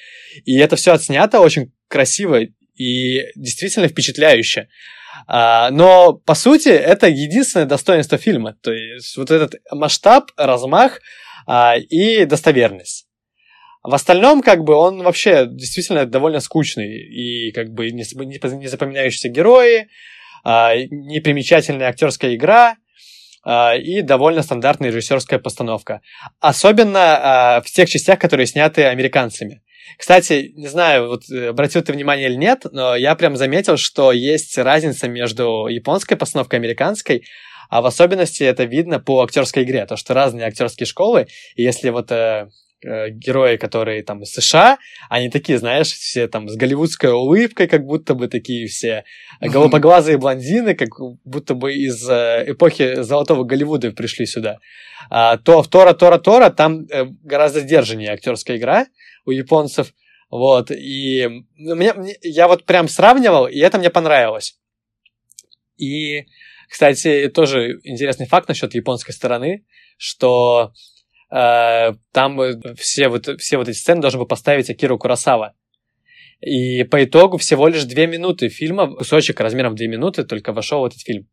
и 0.46 0.58
это 0.58 0.76
все 0.76 0.94
отснято 0.94 1.40
очень 1.40 1.72
красиво 1.88 2.42
и 2.76 3.26
действительно 3.36 3.88
впечатляюще. 3.88 4.68
А, 5.28 5.70
но, 5.72 6.14
по 6.14 6.36
сути, 6.36 6.70
это 6.70 7.08
единственное 7.08 7.66
достоинство 7.66 8.18
фильма. 8.18 8.56
То 8.62 8.72
есть 8.72 9.18
вот 9.18 9.32
этот 9.32 9.56
масштаб, 9.72 10.32
размах 10.38 11.02
а, 11.48 11.76
и 11.78 12.26
достоверность. 12.26 13.08
В 13.84 13.96
остальном, 13.96 14.42
как 14.42 14.64
бы, 14.64 14.76
он 14.76 15.02
вообще 15.02 15.48
действительно 15.48 16.06
довольно 16.06 16.40
скучный. 16.40 16.90
И, 16.90 17.52
как 17.52 17.70
бы, 17.70 17.90
не, 17.92 18.04
запоминающиеся 18.04 19.30
герои, 19.30 19.88
а, 20.44 20.76
непримечательная 20.76 21.88
актерская 21.88 22.36
игра 22.36 22.78
а, 23.44 23.76
и 23.76 24.02
довольно 24.02 24.44
стандартная 24.44 24.90
режиссерская 24.90 25.40
постановка. 25.40 26.02
Особенно 26.40 27.00
а, 27.58 27.62
в 27.62 27.66
тех 27.66 27.90
частях, 27.90 28.20
которые 28.20 28.46
сняты 28.46 28.84
американцами. 28.84 29.62
Кстати, 29.98 30.54
не 30.56 30.68
знаю, 30.68 31.08
вот 31.10 31.30
э, 31.30 31.50
обратил 31.50 31.82
ты 31.82 31.92
внимание 31.92 32.30
или 32.30 32.36
нет, 32.36 32.66
но 32.72 32.96
я 32.96 33.16
прям 33.16 33.36
заметил, 33.36 33.78
что 33.78 34.12
есть 34.12 34.58
разница 34.58 35.08
между 35.08 35.68
японской 35.68 36.16
постановкой 36.16 36.58
и 36.58 36.62
американской, 36.62 37.24
а 37.70 37.82
в 37.82 37.86
особенности 37.86 38.44
это 38.44 38.64
видно 38.64 39.00
по 39.00 39.22
актерской 39.22 39.64
игре, 39.64 39.86
то 39.86 39.98
что 39.98 40.14
разные 40.14 40.46
актерские 40.48 40.88
школы, 40.88 41.28
и 41.56 41.64
если 41.64 41.90
вот 41.90 42.12
э, 42.12 42.48
герои, 42.84 43.58
которые 43.58 44.04
там 44.04 44.24
из 44.24 44.34
США, 44.34 44.78
они 45.10 45.30
такие, 45.30 45.60
знаешь, 45.60 45.92
все 45.92 46.28
там 46.28 46.50
с 46.50 46.56
голливудской 46.56 47.12
улыбкой, 47.12 47.68
как 47.68 47.86
будто 47.86 48.16
бы 48.16 48.28
такие 48.28 48.68
все 48.68 49.04
голубоглазые 49.40 50.18
блондины, 50.18 50.74
как 50.74 50.90
будто 51.24 51.54
бы 51.54 51.74
из 51.74 52.10
э, 52.10 52.46
эпохи 52.48 53.02
золотого 53.02 53.44
Голливуда 53.44 53.92
пришли 53.92 54.26
сюда. 54.26 54.58
А, 55.10 55.38
то 55.38 55.62
в 55.62 55.68
Тора, 55.68 55.94
Тора, 55.94 56.18
Тора 56.18 56.50
там 56.50 56.86
э, 56.90 57.06
гораздо 57.24 57.60
сдержаннее 57.60 58.12
актерская 58.12 58.58
игра 58.58 58.88
у 59.26 59.32
японцев. 59.32 59.94
Вот, 60.30 60.72
и 60.72 61.28
ну, 61.58 61.76
мне- 61.76 61.94
я 62.22 62.48
вот 62.48 62.66
прям 62.66 62.88
сравнивал, 62.88 63.48
и 63.48 63.60
это 63.60 63.78
мне 63.78 63.90
понравилось. 63.90 64.58
И, 65.78 66.26
кстати, 66.70 67.28
тоже 67.28 67.80
интересный 67.84 68.28
факт 68.28 68.48
насчет 68.48 68.74
японской 68.74 69.12
стороны, 69.12 69.66
что 69.98 70.72
э, 70.72 71.01
там 71.32 72.42
э, 72.42 72.76
все 72.76 73.08
вот, 73.08 73.28
все 73.40 73.58
вот 73.58 73.70
эти 73.70 73.78
сцены 73.78 74.02
должен 74.02 74.20
был 74.20 74.28
поставить 74.28 74.70
Акиру 74.70 74.98
Курасава. 74.98 75.54
И 76.42 76.84
по 76.84 77.04
итогу 77.04 77.38
всего 77.38 77.68
лишь 77.68 77.84
две 77.84 78.08
минуты 78.08 78.50
фильма, 78.50 78.96
кусочек 78.96 79.40
размером 79.40 79.76
две 79.76 79.88
минуты 79.88 80.24
только 80.24 80.54
вошел 80.54 80.82
в 80.82 80.86
этот 80.86 81.00
фильм, 81.00 81.28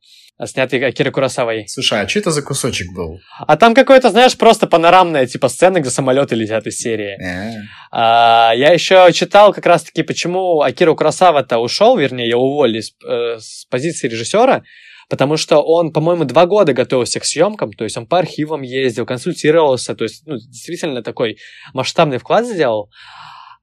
снятый 0.44 0.84
Акирой 0.86 1.12
Курасавой. 1.12 1.66
Слушай, 1.66 2.02
а 2.02 2.08
что 2.08 2.18
это 2.20 2.30
за 2.30 2.42
кусочек 2.42 2.92
был? 2.94 3.18
А 3.40 3.56
там 3.56 3.74
какое-то, 3.74 4.10
знаешь, 4.10 4.36
просто 4.36 4.66
панорамная 4.66 5.26
типа 5.26 5.48
сцена, 5.48 5.80
где 5.80 5.90
самолеты 5.90 6.36
летят 6.36 6.66
из 6.66 6.76
серии. 6.76 7.16
Э, 7.20 7.54
А, 7.90 8.52
я 8.54 8.72
еще 8.72 9.10
читал 9.12 9.52
как 9.52 9.66
раз-таки, 9.66 10.02
почему 10.02 10.60
Акира 10.60 10.94
Курасава-то 10.94 11.58
ушел, 11.58 11.96
вернее, 11.96 12.28
его 12.28 12.42
уволили 12.42 12.80
с, 12.80 12.92
э, 13.04 13.38
с 13.40 13.64
позиции 13.64 14.08
режиссера, 14.08 14.62
потому 15.08 15.36
что 15.36 15.58
он, 15.60 15.92
по-моему, 15.92 16.24
два 16.24 16.46
года 16.46 16.72
готовился 16.72 17.20
к 17.20 17.24
съемкам, 17.24 17.72
то 17.72 17.84
есть 17.84 17.96
он 17.96 18.06
по 18.06 18.18
архивам 18.18 18.62
ездил, 18.62 19.06
консультировался, 19.06 19.94
то 19.94 20.04
есть, 20.04 20.26
ну, 20.26 20.36
действительно 20.36 21.02
такой 21.02 21.38
масштабный 21.72 22.18
вклад 22.18 22.46
сделал. 22.46 22.90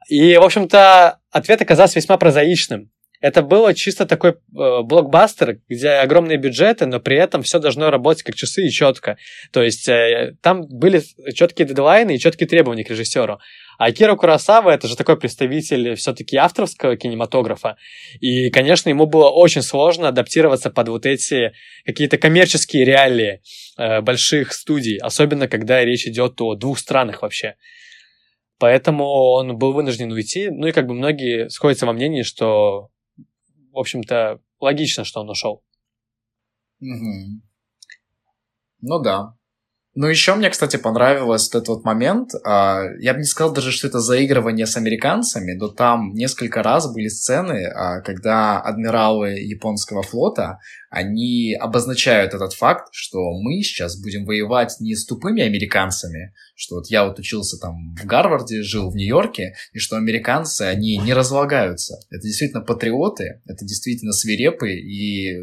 И, 0.10 0.38
в 0.38 0.44
общем-то, 0.44 1.20
ответ 1.32 1.62
оказался 1.62 2.00
весьма 2.00 2.18
прозаичным. 2.18 2.92
Это 3.22 3.42
было 3.42 3.74
чисто 3.74 4.06
такой 4.06 4.32
э, 4.32 4.36
блокбастер, 4.84 5.60
где 5.70 5.90
огромные 5.90 6.38
бюджеты, 6.38 6.86
но 6.86 7.00
при 7.00 7.18
этом 7.18 7.44
все 7.44 7.60
должно 7.60 7.90
работать 7.90 8.24
как 8.24 8.36
часы 8.36 8.66
и 8.66 8.70
четко. 8.70 9.18
То 9.52 9.64
есть 9.64 9.88
э, 9.88 10.36
там 10.42 10.68
были 10.68 11.02
четкие 11.34 11.68
дедлайны 11.68 12.16
и 12.16 12.20
четкие 12.20 12.48
требования 12.48 12.84
к 12.84 12.90
режиссеру. 12.90 13.40
А 13.78 13.92
Кира 13.92 14.16
Курасава 14.16 14.72
это 14.72 14.88
же 14.88 14.96
такой 14.96 15.18
представитель 15.18 15.96
все-таки 15.96 16.38
авторского 16.38 16.96
кинематографа. 16.96 17.78
И, 18.20 18.50
конечно, 18.50 18.90
ему 18.90 19.06
было 19.06 19.30
очень 19.30 19.62
сложно 19.62 20.08
адаптироваться 20.08 20.70
под 20.70 20.90
вот 20.90 21.06
эти 21.06 21.52
какие-то 21.86 22.18
коммерческие 22.18 22.86
реалии 22.86 23.42
э, 23.78 24.02
больших 24.02 24.54
студий, 24.54 24.98
особенно 24.98 25.48
когда 25.48 25.84
речь 25.84 26.06
идет 26.08 26.40
о 26.40 26.56
двух 26.56 26.80
странах 26.80 27.22
вообще. 27.22 27.56
Поэтому 28.58 29.06
он 29.06 29.58
был 29.58 29.74
вынужден 29.74 30.12
уйти. 30.12 30.50
Ну 30.50 30.68
и 30.68 30.72
как 30.72 30.88
бы 30.88 30.94
многие 30.94 31.50
сходятся 31.50 31.86
во 31.86 31.94
мнении, 31.94 32.24
что, 32.24 32.90
в 33.76 33.80
общем-то, 33.80 34.40
логично, 34.60 35.04
что 35.04 35.22
он 35.22 35.30
ушел. 35.30 35.64
Угу. 36.80 37.42
Ну 38.82 39.00
да. 39.00 39.36
Ну, 39.98 40.08
еще 40.08 40.36
мне, 40.36 40.50
кстати, 40.50 40.76
понравилось 40.76 41.48
этот 41.48 41.70
вот 41.70 41.86
момент. 41.86 42.32
А, 42.46 42.82
я 43.00 43.14
бы 43.14 43.20
не 43.20 43.26
сказал 43.26 43.54
даже, 43.54 43.72
что 43.72 43.88
это 43.88 44.00
заигрывание 44.00 44.66
с 44.66 44.76
американцами, 44.76 45.54
но 45.54 45.70
там 45.70 46.14
несколько 46.14 46.64
раз 46.64 46.92
были 46.92 47.08
сцены, 47.08 47.66
а, 47.68 48.02
когда 48.02 48.60
адмиралы 48.60 49.40
японского 49.40 50.04
флота 50.04 50.60
они 50.90 51.56
обозначают 51.60 52.34
этот 52.34 52.54
факт, 52.54 52.90
что 52.92 53.20
мы 53.40 53.62
сейчас 53.62 54.00
будем 54.00 54.26
воевать 54.26 54.76
не 54.80 54.96
с 54.96 55.06
тупыми 55.06 55.42
американцами, 55.42 56.34
что 56.56 56.76
вот 56.76 56.88
я 56.88 57.06
вот 57.06 57.20
учился 57.20 57.58
там 57.58 57.96
в 57.96 58.06
Гарварде, 58.06 58.62
жил 58.62 58.90
в 58.90 58.96
Нью-Йорке, 58.96 59.56
и 59.74 59.80
что 59.80 59.98
американцы, 59.98 60.64
они 60.64 60.98
не 60.98 61.14
разлагаются. 61.14 61.98
Это 62.10 62.22
действительно 62.22 62.62
патриоты, 62.62 63.42
это 63.46 63.66
действительно 63.66 64.14
свирепые 64.14 64.80
и 64.80 65.42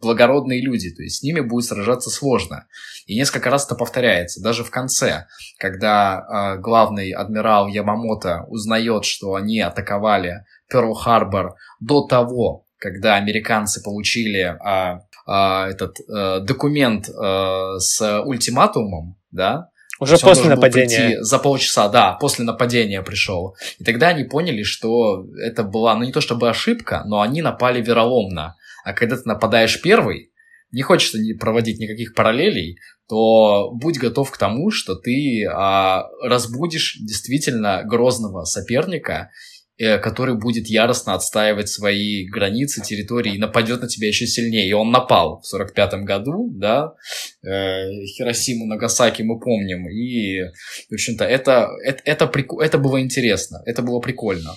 благородные 0.00 0.60
люди, 0.60 0.90
то 0.90 1.02
есть 1.02 1.20
с 1.20 1.22
ними 1.22 1.40
будет 1.40 1.64
сражаться 1.64 2.10
сложно. 2.10 2.66
И 3.06 3.14
несколько 3.14 3.50
раз 3.50 3.66
это 3.66 3.74
повторяется, 3.74 4.42
даже 4.42 4.64
в 4.64 4.70
конце, 4.70 5.26
когда 5.58 6.56
э, 6.56 6.60
главный 6.60 7.10
адмирал 7.10 7.68
Ямамото 7.68 8.44
узнает, 8.48 9.04
что 9.04 9.34
они 9.34 9.60
атаковали 9.60 10.44
Перл-Харбор 10.72 11.54
до 11.80 12.06
того, 12.06 12.65
когда 12.90 13.16
американцы 13.16 13.82
получили 13.82 14.40
а, 14.40 15.00
а, 15.26 15.68
этот 15.68 15.96
а, 16.08 16.40
документ 16.40 17.08
а, 17.08 17.78
с 17.78 18.22
ультиматумом, 18.22 19.16
да, 19.30 19.70
уже 19.98 20.18
после 20.18 20.50
нападения. 20.50 21.22
За 21.22 21.38
полчаса, 21.38 21.88
да, 21.88 22.12
после 22.12 22.44
нападения 22.44 23.02
пришел. 23.02 23.56
И 23.78 23.84
тогда 23.84 24.08
они 24.08 24.24
поняли, 24.24 24.62
что 24.62 25.26
это 25.42 25.62
была, 25.62 25.94
ну 25.94 26.04
не 26.04 26.12
то 26.12 26.20
чтобы 26.20 26.50
ошибка, 26.50 27.02
но 27.06 27.22
они 27.22 27.40
напали 27.40 27.80
вероломно. 27.80 28.56
А 28.84 28.92
когда 28.92 29.16
ты 29.16 29.22
нападаешь 29.24 29.80
первый, 29.80 30.32
не 30.70 30.82
хочется 30.82 31.18
проводить 31.40 31.78
никаких 31.78 32.14
параллелей, 32.14 32.78
то 33.08 33.70
будь 33.72 33.98
готов 33.98 34.30
к 34.30 34.36
тому, 34.36 34.70
что 34.70 34.96
ты 34.96 35.46
а, 35.46 36.04
разбудишь 36.22 36.98
действительно 37.00 37.82
грозного 37.84 38.44
соперника, 38.44 39.30
который 39.78 40.38
будет 40.38 40.68
яростно 40.68 41.14
отстаивать 41.14 41.68
свои 41.68 42.26
границы, 42.26 42.82
территории 42.82 43.34
и 43.34 43.38
нападет 43.38 43.82
на 43.82 43.88
тебя 43.88 44.08
еще 44.08 44.26
сильнее. 44.26 44.68
И 44.68 44.72
он 44.72 44.90
напал 44.90 45.40
в 45.40 45.46
45 45.46 46.04
году, 46.04 46.50
да, 46.52 46.94
э, 47.42 47.88
Хиросиму, 48.06 48.66
Нагасаки 48.66 49.22
мы 49.22 49.38
помним. 49.38 49.88
И, 49.88 50.40
в 50.88 50.94
общем-то, 50.94 51.24
это, 51.24 51.68
это, 51.84 52.02
это, 52.04 52.26
прик... 52.26 52.52
это 52.60 52.78
было 52.78 53.00
интересно, 53.00 53.62
это 53.66 53.82
было 53.82 54.00
прикольно. 54.00 54.56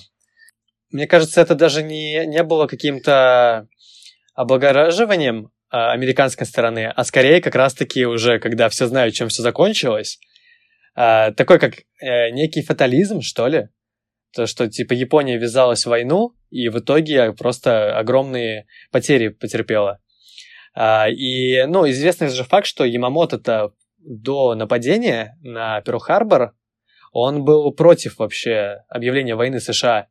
Мне 0.92 1.06
кажется, 1.06 1.42
это 1.42 1.56
даже 1.56 1.84
не, 1.84 2.26
не 2.26 2.44
было 2.44 2.68
каким-то 2.68 3.68
облагораживанием 4.34 5.52
а, 5.70 5.92
американской 5.92 6.48
стороны, 6.48 6.88
а 6.88 7.04
скорее 7.04 7.42
как 7.42 7.56
раз-таки 7.56 8.06
уже, 8.06 8.40
когда 8.40 8.70
все 8.70 8.88
знают, 8.88 9.14
чем 9.14 9.28
все 9.28 9.44
закончилось, 9.44 10.20
а, 10.96 11.32
такой 11.32 11.60
как 11.60 11.76
э, 12.02 12.32
некий 12.32 12.64
фатализм, 12.64 13.22
что 13.22 13.48
ли, 13.48 13.70
то, 14.34 14.46
что, 14.46 14.68
типа, 14.68 14.94
Япония 14.94 15.38
ввязалась 15.38 15.86
в 15.86 15.90
войну, 15.90 16.36
и 16.50 16.70
в 16.70 16.80
итоге 16.80 17.34
просто 17.34 17.98
огромные 17.98 18.68
потери 18.92 19.30
потерпела. 19.30 20.00
А, 20.74 21.10
и, 21.10 21.66
ну, 21.66 21.90
известный 21.90 22.30
же 22.30 22.44
факт, 22.44 22.68
что 22.68 22.86
Ямамото-то 22.86 23.74
до 23.98 24.56
нападения 24.56 25.38
на 25.42 25.82
Перл-Харбор, 25.82 26.52
он 27.12 27.44
был 27.44 27.72
против 27.74 28.20
вообще 28.20 28.84
объявления 28.88 29.36
войны 29.36 29.60
США. 29.60 30.08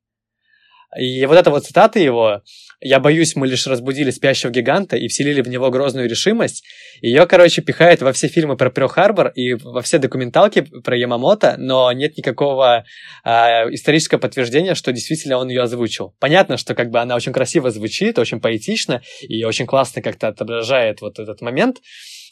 И 0.97 1.27
вот 1.27 1.37
эта 1.37 1.51
вот 1.51 1.67
цитата 1.67 1.99
его 1.99 2.43
«Я 2.81 2.99
боюсь, 2.99 3.37
мы 3.37 3.47
лишь 3.47 3.67
разбудили 3.67 4.11
спящего 4.11 4.51
гиганта 4.51 4.97
и 4.97 5.09
вселили 5.09 5.43
в 5.43 5.49
него 5.49 5.71
грозную 5.71 6.09
решимость», 6.09 6.65
ее, 7.03 7.27
короче, 7.27 7.61
пихает 7.61 8.01
во 8.01 8.13
все 8.13 8.29
фильмы 8.29 8.57
про 8.57 8.71
Перл-Харбор 8.71 9.33
и 9.35 9.55
во 9.55 9.83
все 9.83 9.99
документалки 9.99 10.63
про 10.63 10.97
Ямамото, 10.97 11.57
но 11.59 11.93
нет 11.93 12.17
никакого 12.17 12.85
а, 13.23 13.65
исторического 13.71 14.19
подтверждения, 14.19 14.75
что 14.75 14.93
действительно 14.93 15.37
он 15.37 15.49
ее 15.49 15.63
озвучил. 15.63 16.15
Понятно, 16.21 16.57
что 16.57 16.75
как 16.75 16.91
бы 16.91 17.01
она 17.01 17.17
очень 17.17 17.33
красиво 17.33 17.71
звучит, 17.71 18.19
очень 18.19 18.41
поэтично 18.41 19.03
и 19.21 19.45
очень 19.45 19.67
классно 19.67 20.01
как-то 20.01 20.29
отображает 20.29 21.03
вот 21.03 21.19
этот 21.19 21.43
момент, 21.43 21.79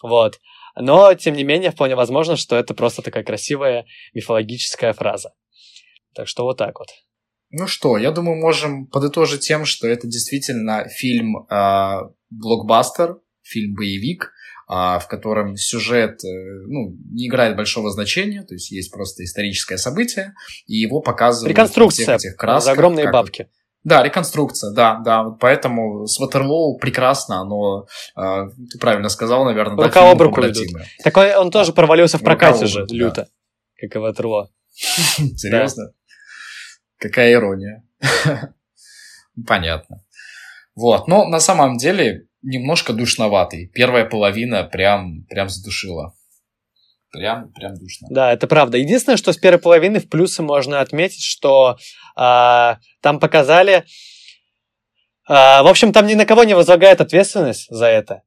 вот. 0.03 0.39
Но, 0.79 1.15
тем 1.15 1.35
не 1.35 1.45
менее, 1.45 1.71
вполне 1.71 1.95
возможно, 1.95 2.37
что 2.37 2.57
это 2.57 2.75
просто 2.75 3.03
такая 3.03 3.25
красивая 3.25 3.87
мифологическая 4.15 4.93
фраза. 4.93 5.33
Так 6.15 6.29
что 6.29 6.45
вот 6.45 6.59
так 6.59 6.79
вот. 6.79 6.89
Ну 7.59 7.67
что, 7.67 7.97
я 7.97 8.11
думаю, 8.11 8.37
можем 8.37 8.87
подытожить 8.87 9.41
тем, 9.41 9.65
что 9.65 9.89
это 9.89 10.07
действительно 10.07 10.87
фильм 10.91 11.47
э, 11.49 12.01
блокбастер, 12.29 13.17
фильм-боевик, 13.45 14.25
э, 14.69 14.73
в 14.73 15.07
котором 15.09 15.57
сюжет 15.57 16.23
э, 16.23 16.29
ну, 16.67 16.95
не 17.13 17.29
играет 17.29 17.57
большого 17.57 17.91
значения, 17.91 18.43
то 18.43 18.53
есть 18.53 18.71
есть 18.73 18.93
просто 18.93 19.25
историческое 19.25 19.79
событие, 19.79 20.35
и 20.67 20.77
его 20.77 21.01
показывают 21.01 21.49
Реконструкция 21.51 22.19
всех 22.19 22.33
этих 22.33 22.37
красках. 22.37 22.65
За 22.65 22.73
огромные 22.73 23.11
бабки. 23.11 23.49
Да, 23.85 24.03
реконструкция, 24.03 24.75
да, 24.75 25.01
да. 25.03 25.25
Поэтому 25.41 26.07
с 26.07 26.19
Ватерлоу 26.19 26.77
прекрасно, 26.77 27.43
но 27.45 27.87
э, 28.17 28.51
ты 28.71 28.79
правильно 28.79 29.09
сказал, 29.09 29.47
наверное, 29.47 29.83
Рука 29.83 30.03
да, 30.03 30.11
об 30.11 30.21
руку 30.21 30.43
идут. 30.43 30.67
Такой 31.03 31.35
он 31.35 31.51
тоже 31.51 31.73
провалился 31.73 32.19
в 32.19 32.23
прокате 32.23 32.67
же, 32.67 32.85
люто, 32.91 33.29
как 33.81 33.97
и 33.97 33.99
Ватерлоу. 33.99 34.51
Серьезно? 34.75 35.95
Какая 36.99 37.33
ирония. 37.33 37.85
Понятно. 39.47 40.03
Вот, 40.75 41.09
но 41.09 41.27
на 41.27 41.41
самом 41.41 41.77
деле 41.77 42.27
немножко 42.43 42.93
душноватый. 42.93 43.67
Первая 43.67 44.05
половина 44.05 44.65
прям, 44.65 45.25
прям 45.25 45.49
задушила. 45.49 46.15
Прям, 47.11 47.51
прям 47.53 47.75
душно. 47.77 48.09
Да, 48.11 48.33
это 48.33 48.47
правда. 48.47 48.79
Единственное, 48.79 49.17
что 49.17 49.33
с 49.33 49.37
первой 49.37 49.59
половины 49.59 50.01
в 50.01 50.09
плюсы 50.09 50.43
можно 50.43 50.81
отметить, 50.81 51.23
что 51.23 51.79
а, 52.15 52.79
там 53.01 53.21
показали... 53.21 53.85
А, 55.29 55.63
в 55.63 55.67
общем, 55.67 55.93
там 55.93 56.07
ни 56.07 56.15
на 56.15 56.25
кого 56.25 56.45
не 56.45 56.55
возлагает 56.55 57.01
ответственность 57.01 57.69
за 57.71 57.87
это. 57.87 58.23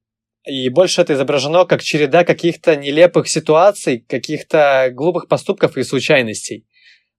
И 0.46 0.70
больше 0.70 1.02
это 1.02 1.14
изображено 1.14 1.66
как 1.66 1.84
череда 1.84 2.24
каких-то 2.24 2.76
нелепых 2.76 3.30
ситуаций, 3.30 4.00
каких-то 4.00 4.90
глупых 4.92 5.28
поступков 5.28 5.78
и 5.78 5.84
случайностей 5.84 6.66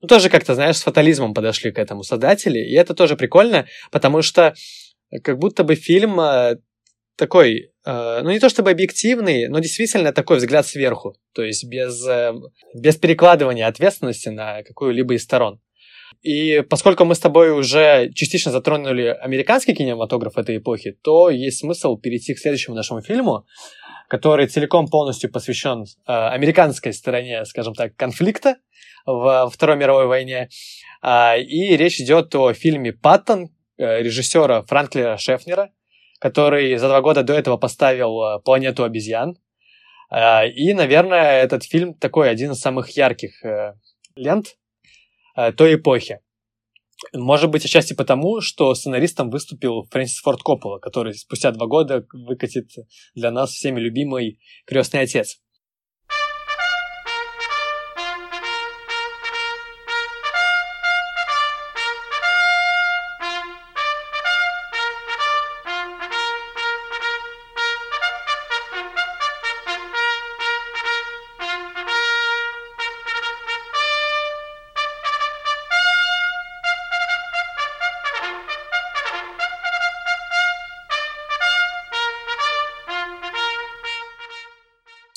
ну, 0.01 0.09
тоже 0.09 0.30
как-то, 0.30 0.55
знаешь, 0.55 0.76
с 0.76 0.82
фатализмом 0.82 1.34
подошли 1.34 1.72
к 1.72 1.78
этому 1.78 2.03
создатели, 2.03 2.59
и 2.59 2.74
это 2.74 2.94
тоже 2.94 3.16
прикольно, 3.16 3.66
потому 3.90 4.22
что 4.22 4.55
как 5.22 5.38
будто 5.38 5.64
бы 5.64 5.74
фильм 5.74 6.20
э, 6.20 6.57
такой, 7.16 7.72
э, 7.84 8.20
ну 8.22 8.30
не 8.30 8.38
то 8.38 8.48
чтобы 8.48 8.70
объективный, 8.70 9.48
но 9.48 9.59
действительно 9.59 10.12
такой 10.12 10.38
взгляд 10.38 10.66
сверху, 10.66 11.16
то 11.34 11.42
есть 11.42 11.64
без, 11.64 12.07
э, 12.07 12.32
без 12.74 12.96
перекладывания 12.96 13.66
ответственности 13.66 14.28
на 14.28 14.62
какую-либо 14.62 15.14
из 15.14 15.22
сторон. 15.22 15.61
И 16.22 16.62
поскольку 16.68 17.05
мы 17.05 17.14
с 17.14 17.18
тобой 17.18 17.51
уже 17.51 18.11
частично 18.14 18.53
затронули 18.53 19.07
американский 19.07 19.74
кинематограф 19.74 20.36
этой 20.36 20.59
эпохи, 20.59 20.96
то 21.03 21.30
есть 21.30 21.61
смысл 21.61 21.96
перейти 21.96 22.34
к 22.34 22.38
следующему 22.38 22.76
нашему 22.76 23.01
фильму, 23.01 23.46
который 24.11 24.48
целиком 24.48 24.88
полностью 24.88 25.30
посвящен 25.30 25.84
э, 25.84 26.12
американской 26.12 26.92
стороне, 26.92 27.44
скажем 27.44 27.74
так, 27.74 27.94
конфликта 27.94 28.56
в 29.06 29.48
Второй 29.54 29.76
мировой 29.76 30.06
войне. 30.06 30.48
Э, 31.00 31.40
и 31.40 31.76
речь 31.76 32.00
идет 32.00 32.34
о 32.34 32.52
фильме 32.52 32.92
«Паттон» 32.92 33.50
э, 33.78 34.02
режиссера 34.02 34.62
Франклина 34.62 35.16
Шефнера, 35.16 35.70
который 36.18 36.76
за 36.76 36.88
два 36.88 37.00
года 37.00 37.22
до 37.22 37.34
этого 37.34 37.56
поставил 37.56 38.20
э, 38.20 38.40
«Планету 38.40 38.82
обезьян». 38.82 39.38
Э, 40.11 40.48
и, 40.48 40.74
наверное, 40.74 41.40
этот 41.42 41.62
фильм 41.62 41.94
такой 41.94 42.30
один 42.30 42.50
из 42.50 42.58
самых 42.58 42.90
ярких 42.96 43.44
э, 43.44 43.74
лент 44.16 44.56
э, 45.36 45.52
той 45.52 45.76
эпохи. 45.76 46.18
Может 47.14 47.51
быть, 47.51 47.64
отчасти 47.64 47.94
потому, 47.94 48.40
что 48.40 48.74
сценаристом 48.74 49.30
выступил 49.30 49.84
Фрэнсис 49.90 50.18
Форд 50.18 50.42
Коппола, 50.42 50.78
который 50.78 51.14
спустя 51.14 51.51
два 51.51 51.66
года 51.66 52.07
выкатит 52.12 52.70
для 53.14 53.30
нас 53.30 53.51
всеми 53.51 53.80
любимый 53.80 54.38
«Крестный 54.66 55.01
отец». 55.01 55.40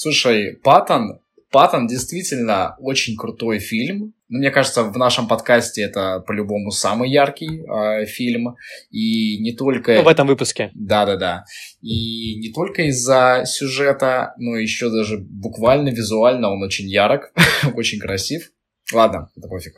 Слушай, 0.04 0.58
Паттон, 0.62 1.22
Паттон 1.50 1.88
действительно 1.88 2.76
очень 2.80 3.16
крутой 3.16 3.60
фильм. 3.60 4.14
Ну, 4.28 4.40
мне 4.40 4.52
кажется, 4.52 4.84
в 4.84 4.98
нашем 4.98 5.30
подкасте 5.30 5.82
это 5.82 6.20
по-любому 6.28 6.72
самый 6.72 7.10
яркий 7.10 7.62
э, 7.62 8.06
фильм. 8.06 8.58
И 8.92 9.42
не 9.42 9.56
только... 9.56 9.96
Ну, 9.96 10.04
в 10.04 10.10
этом 10.10 10.28
выпуске. 10.28 10.72
Да-да-да. 10.74 11.46
И 11.80 12.36
не 12.36 12.52
только 12.52 12.82
из-за 12.90 13.44
сюжета, 13.46 14.34
но 14.38 14.58
еще 14.58 14.92
даже 14.92 15.20
буквально 15.20 15.88
визуально 15.88 16.50
он 16.50 16.62
очень 16.62 16.90
ярок, 16.90 17.32
очень 17.74 18.00
красив. 18.02 18.52
Ладно, 18.92 19.30
это 19.38 19.48
пофиг. 19.48 19.76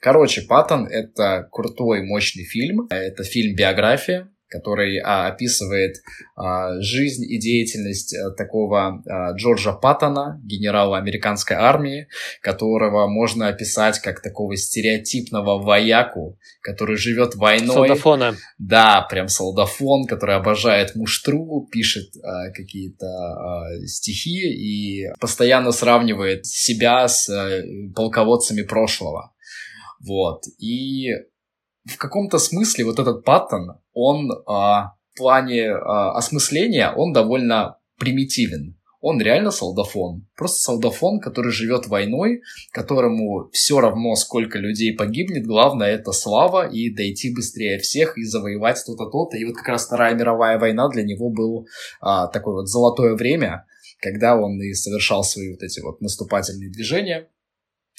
Короче, 0.00 0.40
Паттон— 0.48 0.86
это 0.90 1.46
крутой, 1.52 2.06
мощный 2.06 2.44
фильм. 2.44 2.86
Это 2.88 3.22
фильм-биография, 3.22 4.30
который 4.48 4.98
а, 4.98 5.28
описывает 5.28 5.96
а, 6.36 6.80
жизнь 6.80 7.24
и 7.24 7.38
деятельность 7.38 8.14
а, 8.14 8.30
такого 8.30 9.02
а, 9.06 9.32
Джорджа 9.32 9.72
Паттона, 9.72 10.40
генерала 10.44 10.98
американской 10.98 11.56
армии, 11.56 12.08
которого 12.42 13.08
можно 13.08 13.48
описать 13.48 13.98
как 14.00 14.22
такого 14.22 14.56
стереотипного 14.56 15.58
вояку, 15.62 16.38
который 16.62 16.96
живет 16.96 17.34
войной. 17.34 17.88
Солдафона. 17.88 18.36
Да, 18.58 19.06
прям 19.08 19.28
солдафон, 19.28 20.06
который 20.06 20.36
обожает 20.36 20.94
муштру, 20.94 21.66
пишет 21.70 22.10
а, 22.22 22.50
какие-то 22.50 23.06
а, 23.06 23.86
стихи 23.86 24.48
и 24.48 25.08
постоянно 25.20 25.72
сравнивает 25.72 26.46
себя 26.46 27.08
с 27.08 27.28
а, 27.28 27.62
полководцами 27.94 28.62
прошлого. 28.62 29.32
Вот. 30.06 30.42
И 30.58 31.08
в 31.86 31.98
каком-то 31.98 32.38
смысле 32.38 32.84
вот 32.84 32.98
этот 32.98 33.24
Паттон, 33.24 33.78
он 33.92 34.30
а, 34.46 34.94
в 35.12 35.18
плане 35.18 35.70
а, 35.70 36.16
осмысления, 36.16 36.92
он 36.92 37.12
довольно 37.12 37.78
примитивен. 37.98 38.76
Он 39.00 39.20
реально 39.20 39.52
солдафон. 39.52 40.26
Просто 40.36 40.58
солдафон, 40.58 41.20
который 41.20 41.52
живет 41.52 41.86
войной, 41.86 42.40
которому 42.72 43.48
все 43.52 43.78
равно, 43.78 44.16
сколько 44.16 44.58
людей 44.58 44.96
погибнет. 44.96 45.46
Главное 45.46 45.94
это 45.94 46.10
слава 46.12 46.66
и 46.66 46.92
дойти 46.92 47.32
быстрее 47.32 47.78
всех 47.78 48.18
и 48.18 48.24
завоевать 48.24 48.82
то-то, 48.84 49.08
то-то. 49.08 49.36
И 49.36 49.44
вот 49.44 49.54
как 49.54 49.68
раз 49.68 49.86
Вторая 49.86 50.14
мировая 50.14 50.58
война 50.58 50.88
для 50.88 51.04
него 51.04 51.30
был 51.30 51.68
а, 52.00 52.26
такое 52.26 52.54
вот 52.54 52.68
золотое 52.68 53.14
время, 53.14 53.66
когда 54.00 54.36
он 54.36 54.60
и 54.60 54.72
совершал 54.72 55.22
свои 55.22 55.52
вот 55.52 55.62
эти 55.62 55.80
вот 55.80 56.00
наступательные 56.00 56.70
движения. 56.70 57.28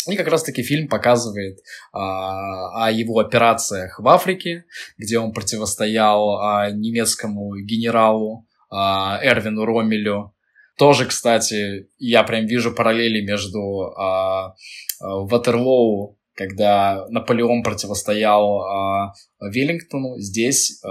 И 0.07 0.15
как 0.15 0.27
раз-таки 0.27 0.63
фильм 0.63 0.87
показывает 0.87 1.59
а, 1.91 2.85
о 2.85 2.91
его 2.91 3.19
операциях 3.19 3.99
в 3.99 4.07
Африке, 4.07 4.65
где 4.97 5.19
он 5.19 5.33
противостоял 5.33 6.37
а, 6.39 6.71
немецкому 6.71 7.55
генералу 7.57 8.47
а, 8.69 9.19
Эрвину 9.21 9.65
Ромелю. 9.65 10.33
Тоже, 10.77 11.05
кстати, 11.05 11.89
я 11.97 12.23
прям 12.23 12.45
вижу 12.45 12.73
параллели 12.73 13.25
между 13.25 13.93
а, 13.97 14.53
Ватерлоу, 14.99 16.17
когда 16.35 17.07
Наполеон 17.09 17.63
противостоял 17.63 18.61
а, 18.61 19.13
Веллингтону. 19.41 20.19
Здесь 20.19 20.79
а, 20.83 20.89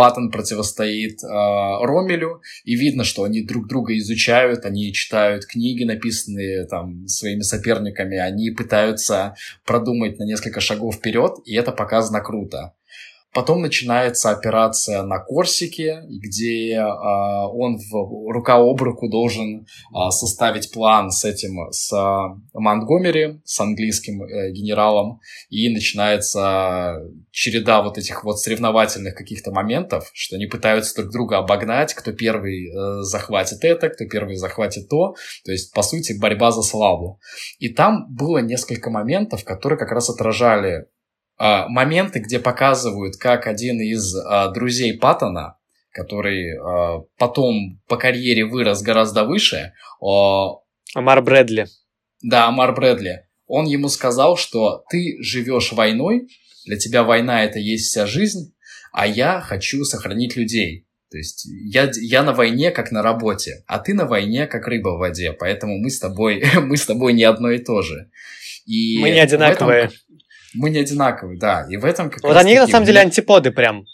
Паттон 0.00 0.30
противостоит 0.30 1.22
э, 1.22 1.26
Ромелю, 1.26 2.40
и 2.64 2.74
видно, 2.74 3.04
что 3.04 3.24
они 3.24 3.42
друг 3.42 3.68
друга 3.68 3.98
изучают, 3.98 4.64
они 4.64 4.94
читают 4.94 5.44
книги, 5.44 5.84
написанные 5.84 6.64
там 6.64 7.06
своими 7.06 7.42
соперниками, 7.42 8.16
они 8.16 8.50
пытаются 8.50 9.34
продумать 9.66 10.18
на 10.18 10.24
несколько 10.24 10.60
шагов 10.60 10.94
вперед, 10.94 11.32
и 11.44 11.54
это 11.54 11.70
показано 11.72 12.22
круто. 12.22 12.72
Потом 13.32 13.62
начинается 13.62 14.30
операция 14.30 15.02
на 15.02 15.20
Корсике, 15.20 16.02
где 16.08 16.74
э, 16.74 16.82
он 16.82 17.78
в, 17.78 18.32
рука 18.32 18.56
об 18.56 18.82
руку 18.82 19.08
должен 19.08 19.60
э, 19.60 20.10
составить 20.10 20.72
план 20.72 21.12
с 21.12 21.24
этим, 21.24 21.70
с 21.70 21.92
э, 21.92 22.40
Монтгомери, 22.54 23.40
с 23.44 23.60
английским 23.60 24.24
э, 24.24 24.50
генералом, 24.50 25.20
и 25.48 25.72
начинается 25.72 27.00
череда 27.30 27.82
вот 27.82 27.98
этих 27.98 28.24
вот 28.24 28.40
соревновательных 28.40 29.14
каких-то 29.14 29.52
моментов, 29.52 30.10
что 30.12 30.34
они 30.34 30.46
пытаются 30.46 31.00
друг 31.00 31.12
друга 31.12 31.38
обогнать, 31.38 31.94
кто 31.94 32.12
первый 32.12 32.66
э, 32.66 33.02
захватит 33.02 33.62
это, 33.62 33.90
кто 33.90 34.06
первый 34.06 34.34
захватит 34.34 34.88
то, 34.88 35.14
то 35.44 35.52
есть, 35.52 35.72
по 35.72 35.82
сути, 35.82 36.18
борьба 36.18 36.50
за 36.50 36.62
славу. 36.62 37.20
И 37.60 37.68
там 37.68 38.12
было 38.12 38.38
несколько 38.38 38.90
моментов, 38.90 39.44
которые 39.44 39.78
как 39.78 39.92
раз 39.92 40.10
отражали 40.10 40.86
а, 41.42 41.68
моменты, 41.68 42.18
где 42.18 42.38
показывают, 42.38 43.16
как 43.16 43.46
один 43.46 43.80
из 43.80 44.14
а, 44.14 44.48
друзей 44.48 44.98
Паттона, 44.98 45.56
который 45.90 46.58
а, 46.58 47.00
потом 47.16 47.80
по 47.88 47.96
карьере 47.96 48.44
вырос 48.44 48.82
гораздо 48.82 49.24
выше, 49.24 49.72
Амар 50.94 51.22
Брэдли. 51.22 51.66
Да, 52.20 52.46
Амар 52.46 52.74
Брэдли. 52.74 53.26
Он 53.46 53.64
ему 53.64 53.88
сказал, 53.88 54.36
что 54.36 54.84
ты 54.90 55.16
живешь 55.22 55.72
войной, 55.72 56.28
для 56.66 56.76
тебя 56.76 57.04
война 57.04 57.42
это 57.42 57.58
есть 57.58 57.86
вся 57.86 58.04
жизнь, 58.04 58.54
а 58.92 59.06
я 59.06 59.40
хочу 59.40 59.84
сохранить 59.84 60.36
людей. 60.36 60.86
То 61.10 61.16
есть 61.16 61.46
я, 61.46 61.90
я 62.02 62.22
на 62.22 62.34
войне 62.34 62.70
как 62.70 62.92
на 62.92 63.02
работе, 63.02 63.64
а 63.66 63.78
ты 63.78 63.94
на 63.94 64.04
войне 64.04 64.46
как 64.46 64.66
рыба 64.68 64.90
в 64.90 64.98
воде, 64.98 65.32
поэтому 65.32 65.78
мы 65.78 65.88
с 65.88 65.98
тобой, 66.00 66.44
мы 66.62 66.76
с 66.76 66.84
тобой 66.84 67.14
не 67.14 67.24
одно 67.24 67.50
и 67.50 67.58
то 67.58 67.80
же. 67.80 68.10
И 68.66 68.98
мы 69.00 69.08
не 69.08 69.20
одинаковые. 69.20 69.84
Этом, 69.84 69.96
мы 70.54 70.70
не 70.70 70.78
одинаковые, 70.78 71.38
да. 71.38 71.66
И 71.68 71.76
в 71.76 71.84
этом 71.84 72.10
как 72.10 72.22
Вот 72.22 72.36
они 72.36 72.54
на 72.54 72.66
самом 72.66 72.86
деле 72.86 73.00
антиподы 73.00 73.50
прям. 73.50 73.84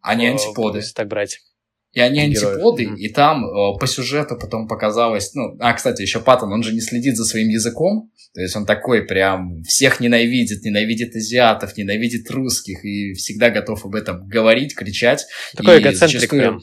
Они 0.00 0.26
антиподы. 0.26 0.78
Если 0.78 0.92
так 0.92 1.08
брать. 1.08 1.40
И 1.92 2.00
они 2.00 2.20
антиподы, 2.20 2.84
mm-hmm. 2.84 2.96
и 2.98 3.08
там 3.08 3.44
э, 3.44 3.78
по 3.80 3.86
сюжету 3.88 4.36
потом 4.36 4.68
показалось, 4.68 5.34
ну, 5.34 5.56
а, 5.58 5.72
кстати, 5.72 6.02
еще 6.02 6.20
Паттон, 6.20 6.52
он 6.52 6.62
же 6.62 6.72
не 6.72 6.80
следит 6.80 7.16
за 7.16 7.24
своим 7.24 7.48
языком, 7.48 8.12
то 8.32 8.40
есть 8.40 8.54
он 8.54 8.64
такой 8.64 9.02
прям 9.02 9.60
всех 9.64 9.98
ненавидит, 9.98 10.62
ненавидит 10.62 11.16
азиатов, 11.16 11.76
ненавидит 11.76 12.30
русских, 12.30 12.84
и 12.84 13.14
всегда 13.14 13.50
готов 13.50 13.84
об 13.84 13.96
этом 13.96 14.28
говорить, 14.28 14.76
кричать. 14.76 15.26
Такой 15.56 15.80
эгоцентрик 15.80 16.20
зачастую, 16.20 16.40
прям. 16.40 16.60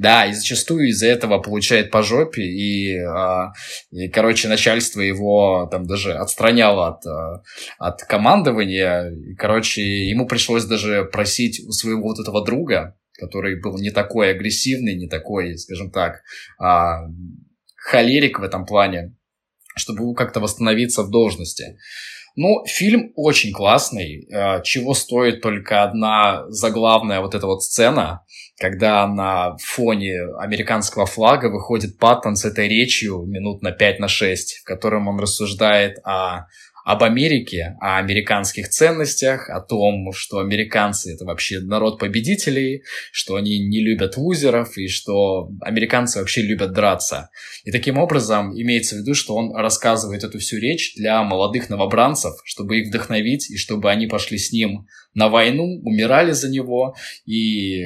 Да, 0.00 0.24
и 0.24 0.32
зачастую 0.32 0.88
из-за 0.88 1.08
этого 1.08 1.40
получает 1.40 1.90
по 1.90 2.02
жопе, 2.02 2.40
и, 2.40 2.96
а, 3.00 3.52
и, 3.90 4.08
короче, 4.08 4.48
начальство 4.48 5.02
его 5.02 5.68
там 5.70 5.86
даже 5.86 6.14
отстраняло 6.14 6.88
от, 6.88 7.04
а, 7.04 7.42
от 7.78 8.02
командования, 8.04 9.10
и, 9.10 9.34
короче, 9.34 9.82
ему 10.08 10.26
пришлось 10.26 10.64
даже 10.64 11.04
просить 11.04 11.60
у 11.68 11.72
своего 11.72 12.00
вот 12.00 12.18
этого 12.18 12.42
друга, 12.42 12.96
который 13.12 13.60
был 13.60 13.76
не 13.76 13.90
такой 13.90 14.30
агрессивный, 14.30 14.96
не 14.96 15.06
такой, 15.06 15.58
скажем 15.58 15.90
так, 15.90 16.22
а, 16.58 17.00
холерик 17.76 18.38
в 18.38 18.42
этом 18.42 18.64
плане, 18.64 19.14
чтобы 19.76 20.14
как-то 20.14 20.40
восстановиться 20.40 21.02
в 21.02 21.10
должности. 21.10 21.76
Ну, 22.36 22.64
фильм 22.64 23.12
очень 23.16 23.52
классный, 23.52 24.26
чего 24.64 24.94
стоит 24.94 25.42
только 25.42 25.82
одна 25.82 26.48
заглавная 26.48 27.20
вот 27.20 27.34
эта 27.34 27.46
вот 27.46 27.62
сцена, 27.62 28.24
когда 28.60 29.06
на 29.06 29.56
фоне 29.56 30.20
американского 30.38 31.06
флага 31.06 31.46
выходит 31.46 31.98
Паттон 31.98 32.36
с 32.36 32.44
этой 32.44 32.68
речью 32.68 33.24
минут 33.26 33.62
на 33.62 33.72
5 33.72 34.00
на 34.00 34.08
6, 34.08 34.60
в 34.60 34.64
котором 34.64 35.08
он 35.08 35.18
рассуждает 35.18 35.98
о 36.04 36.46
об 36.82 37.04
Америке, 37.04 37.76
о 37.80 37.98
американских 37.98 38.68
ценностях, 38.68 39.50
о 39.50 39.60
том, 39.60 40.12
что 40.12 40.38
американцы 40.38 41.14
это 41.14 41.24
вообще 41.24 41.60
народ 41.60 41.98
победителей, 41.98 42.82
что 43.12 43.36
они 43.36 43.58
не 43.58 43.80
любят 43.80 44.16
лузеров 44.16 44.76
и 44.78 44.88
что 44.88 45.50
американцы 45.60 46.18
вообще 46.18 46.42
любят 46.42 46.72
драться. 46.72 47.28
И 47.64 47.70
таким 47.70 47.98
образом 47.98 48.58
имеется 48.58 48.96
в 48.96 48.98
виду, 49.00 49.14
что 49.14 49.36
он 49.36 49.54
рассказывает 49.54 50.24
эту 50.24 50.38
всю 50.38 50.56
речь 50.56 50.94
для 50.96 51.22
молодых 51.22 51.68
новобранцев, 51.68 52.32
чтобы 52.44 52.80
их 52.80 52.88
вдохновить 52.88 53.50
и 53.50 53.56
чтобы 53.56 53.90
они 53.90 54.06
пошли 54.06 54.38
с 54.38 54.50
ним 54.50 54.86
на 55.14 55.28
войну, 55.28 55.80
умирали 55.84 56.32
за 56.32 56.50
него 56.50 56.94
и 57.26 57.84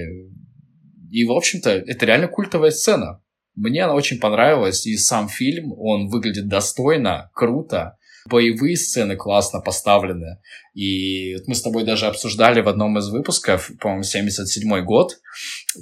и, 1.15 1.25
в 1.25 1.31
общем-то, 1.31 1.71
это 1.71 2.07
реально 2.07 2.27
культовая 2.27 2.73
сцена. 2.73 3.23
Мне 3.55 3.85
она 3.85 3.95
очень 3.95 4.19
понравилась, 4.19 4.85
и 4.85 4.97
сам 4.97 5.29
фильм, 5.29 5.73
он 5.79 6.09
выглядит 6.09 6.49
достойно, 6.49 7.31
круто. 7.35 7.99
Боевые 8.29 8.77
сцены 8.77 9.15
классно 9.15 9.61
поставлены. 9.61 10.41
И 10.75 11.37
мы 11.47 11.55
с 11.55 11.63
тобой 11.63 11.85
даже 11.85 12.07
обсуждали 12.07 12.63
в 12.63 12.69
одном 12.69 12.99
из 12.99 13.11
выпусков, 13.11 13.71
по-моему, 13.81 14.03
77 14.03 14.81
год, 14.85 15.21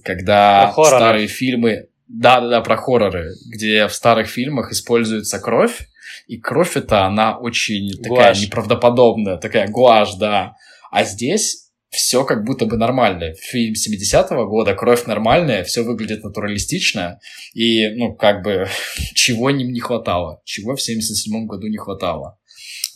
когда 0.04 0.70
старые 0.70 1.28
фильмы... 1.28 1.88
Да-да-да, 2.08 2.60
про 2.60 2.76
хорроры, 2.76 3.30
где 3.46 3.86
в 3.88 3.94
старых 3.94 4.26
фильмах 4.26 4.70
используется 4.70 5.38
кровь, 5.38 5.88
и 6.26 6.36
кровь 6.36 6.76
эта, 6.76 7.06
она 7.06 7.38
очень 7.38 7.88
гуашь. 8.06 8.18
такая 8.18 8.34
неправдоподобная, 8.36 9.38
такая 9.38 9.66
гуашь, 9.68 10.16
да. 10.16 10.56
А 10.90 11.04
здесь 11.04 11.61
все 11.92 12.24
как 12.24 12.44
будто 12.44 12.64
бы 12.64 12.78
нормально. 12.78 13.34
Фильм 13.34 13.74
70-го 13.74 14.46
года, 14.46 14.74
кровь 14.74 15.04
нормальная, 15.04 15.62
все 15.62 15.82
выглядит 15.82 16.24
натуралистично, 16.24 17.20
и, 17.52 17.90
ну, 17.90 18.14
как 18.14 18.42
бы, 18.42 18.66
чего 19.14 19.50
им 19.50 19.72
не 19.72 19.80
хватало, 19.80 20.40
чего 20.44 20.74
в 20.74 20.80
77-м 20.80 21.46
году 21.46 21.68
не 21.68 21.76
хватало. 21.76 22.38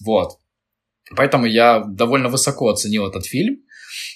Вот. 0.01 0.39
Поэтому 1.15 1.47
я 1.47 1.85
довольно 1.87 2.29
высоко 2.29 2.71
оценил 2.71 3.07
этот 3.07 3.27
фильм. 3.27 3.59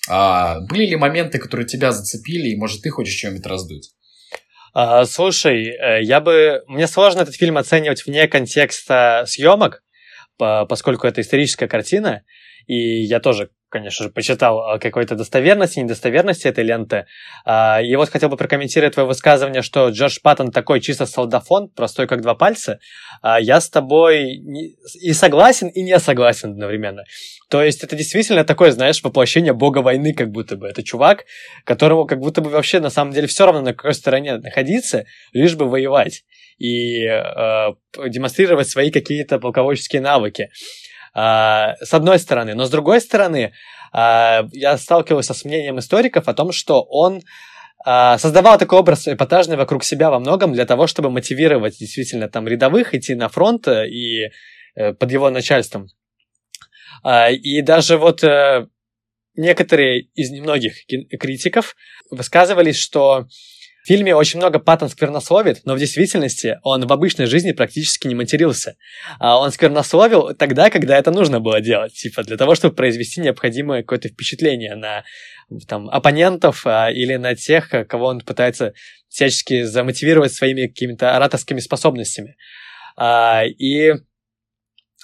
А, 0.09 0.61
были 0.61 0.87
ли 0.87 0.97
моменты, 0.97 1.39
которые 1.39 1.67
тебя 1.67 1.93
зацепили, 1.93 2.49
и, 2.49 2.57
может, 2.57 2.81
ты 2.81 2.89
хочешь 2.89 3.17
что-нибудь 3.17 3.47
раздуть? 3.47 3.91
А, 4.73 5.05
слушай, 5.05 5.67
э, 5.67 6.03
я 6.03 6.21
бы... 6.21 6.63
Мне 6.69 6.87
сложно 6.87 7.21
этот 7.21 7.37
фильм 7.37 7.59
оценивать 7.59 8.07
вне 8.07 8.27
контекста 8.29 9.25
съемок, 9.27 9.83
поскольку 10.39 11.07
это 11.07 11.21
историческая 11.21 11.69
картина, 11.69 12.23
и 12.67 13.03
я 13.03 13.21
тоже 13.21 13.51
конечно 13.71 14.05
же, 14.05 14.11
почитал 14.11 14.59
о 14.61 14.79
какой-то 14.79 15.15
достоверности, 15.15 15.79
недостоверности 15.79 16.47
этой 16.47 16.65
ленты. 16.65 17.07
А, 17.45 17.81
и 17.81 17.97
вот 17.97 18.11
хотел 18.11 18.29
бы 18.29 18.37
прокомментировать 18.37 18.95
твое 18.95 19.07
высказывание, 19.07 19.63
что 19.63 19.89
Джордж 19.89 20.19
Паттон 20.23 20.51
такой 20.51 20.81
чисто 20.81 21.07
солдафон, 21.07 21.69
простой 21.69 22.07
как 22.07 22.21
два 22.21 22.35
пальца. 22.35 22.81
А, 23.23 23.41
я 23.41 23.61
с 23.61 23.71
тобой 23.71 24.35
и 25.01 25.13
согласен, 25.13 25.69
и 25.69 25.83
не 25.83 25.99
согласен 25.99 26.51
одновременно. 26.51 27.05
То 27.49 27.63
есть 27.63 27.83
это 27.83 27.97
действительно 27.97 28.45
такое, 28.45 28.73
знаешь, 28.73 29.03
воплощение 29.03 29.53
бога 29.53 29.79
войны 29.79 30.13
как 30.13 30.31
будто 30.31 30.57
бы. 30.57 30.69
Это 30.69 30.83
чувак, 30.83 31.25
которому 31.65 32.07
как 32.07 32.19
будто 32.19 32.43
бы 32.43 32.51
вообще 32.51 32.81
на 32.81 32.91
самом 32.91 33.13
деле 33.13 33.27
все 33.27 33.47
равно 33.47 33.63
на 33.63 33.73
какой 33.73 33.95
стороне 33.95 34.37
находиться, 34.37 35.07
лишь 35.33 35.55
бы 35.57 35.69
воевать 35.69 36.25
и 36.59 37.05
э, 37.07 37.69
демонстрировать 38.09 38.69
свои 38.69 38.91
какие-то 38.91 39.39
полководческие 39.39 40.03
навыки. 40.03 40.51
А, 41.15 41.75
с 41.81 41.93
одной 41.93 42.19
стороны. 42.19 42.55
Но 42.55 42.65
с 42.65 42.71
другой 42.71 43.01
стороны, 43.01 43.53
а, 43.93 44.47
я 44.53 44.77
сталкивался 44.79 45.35
с 45.35 45.45
мнением 45.45 45.79
историков 45.79 46.29
о 46.29 46.35
том, 46.35 46.53
что 46.53 46.83
он 46.83 47.23
а, 47.85 48.19
создавал 48.19 48.59
такой 48.59 48.79
образ 48.79 49.09
эпатажный 49.09 49.57
вокруг 49.57 49.85
себя 49.85 50.11
во 50.11 50.21
многом 50.21 50.53
для 50.53 50.67
того, 50.67 50.87
чтобы 50.87 51.11
мотивировать 51.11 51.79
действительно 51.79 52.29
там 52.29 52.47
рядовых 52.47 52.95
идти 52.95 53.15
на 53.15 53.29
фронт 53.29 53.67
э, 53.69 53.89
и 53.89 54.31
э, 54.77 54.93
под 54.93 55.11
его 55.11 55.31
начальством. 55.31 55.89
И 57.31 57.63
даже 57.63 57.97
вот 57.97 58.23
э, 58.23 58.67
некоторые 59.35 60.03
из 60.15 60.31
немногих 60.31 60.75
критиков 61.19 61.75
высказывались, 62.11 62.77
что 62.77 63.27
в 63.83 63.87
фильме 63.87 64.15
очень 64.15 64.39
много 64.39 64.59
Паттон 64.59 64.91
сквернословит, 64.91 65.63
но 65.65 65.75
в 65.75 65.79
действительности 65.79 66.59
он 66.63 66.87
в 66.87 66.93
обычной 66.93 67.27
жизни 67.27 67.53
практически 67.53 68.07
не 68.09 68.15
матерился. 68.15 68.77
А 69.19 69.39
он 69.39 69.53
сквернословил 69.53 70.35
тогда, 70.35 70.69
когда 70.69 70.99
это 70.99 71.11
нужно 71.11 71.41
было 71.41 71.61
делать, 71.61 71.95
типа 71.95 72.23
для 72.23 72.37
того, 72.37 72.55
чтобы 72.55 72.75
произвести 72.75 73.21
необходимое 73.21 73.81
какое-то 73.83 74.09
впечатление 74.09 74.75
на 74.75 75.05
там, 75.67 75.89
оппонентов 75.89 76.67
а, 76.67 76.91
или 76.91 77.17
на 77.17 77.35
тех, 77.35 77.71
кого 77.89 78.07
он 78.07 78.21
пытается 78.21 78.75
всячески 79.09 79.63
замотивировать 79.63 80.33
своими 80.33 80.67
какими-то 80.67 81.17
ораторскими 81.17 81.61
способностями. 81.61 82.37
А, 82.97 83.45
и, 83.45 83.93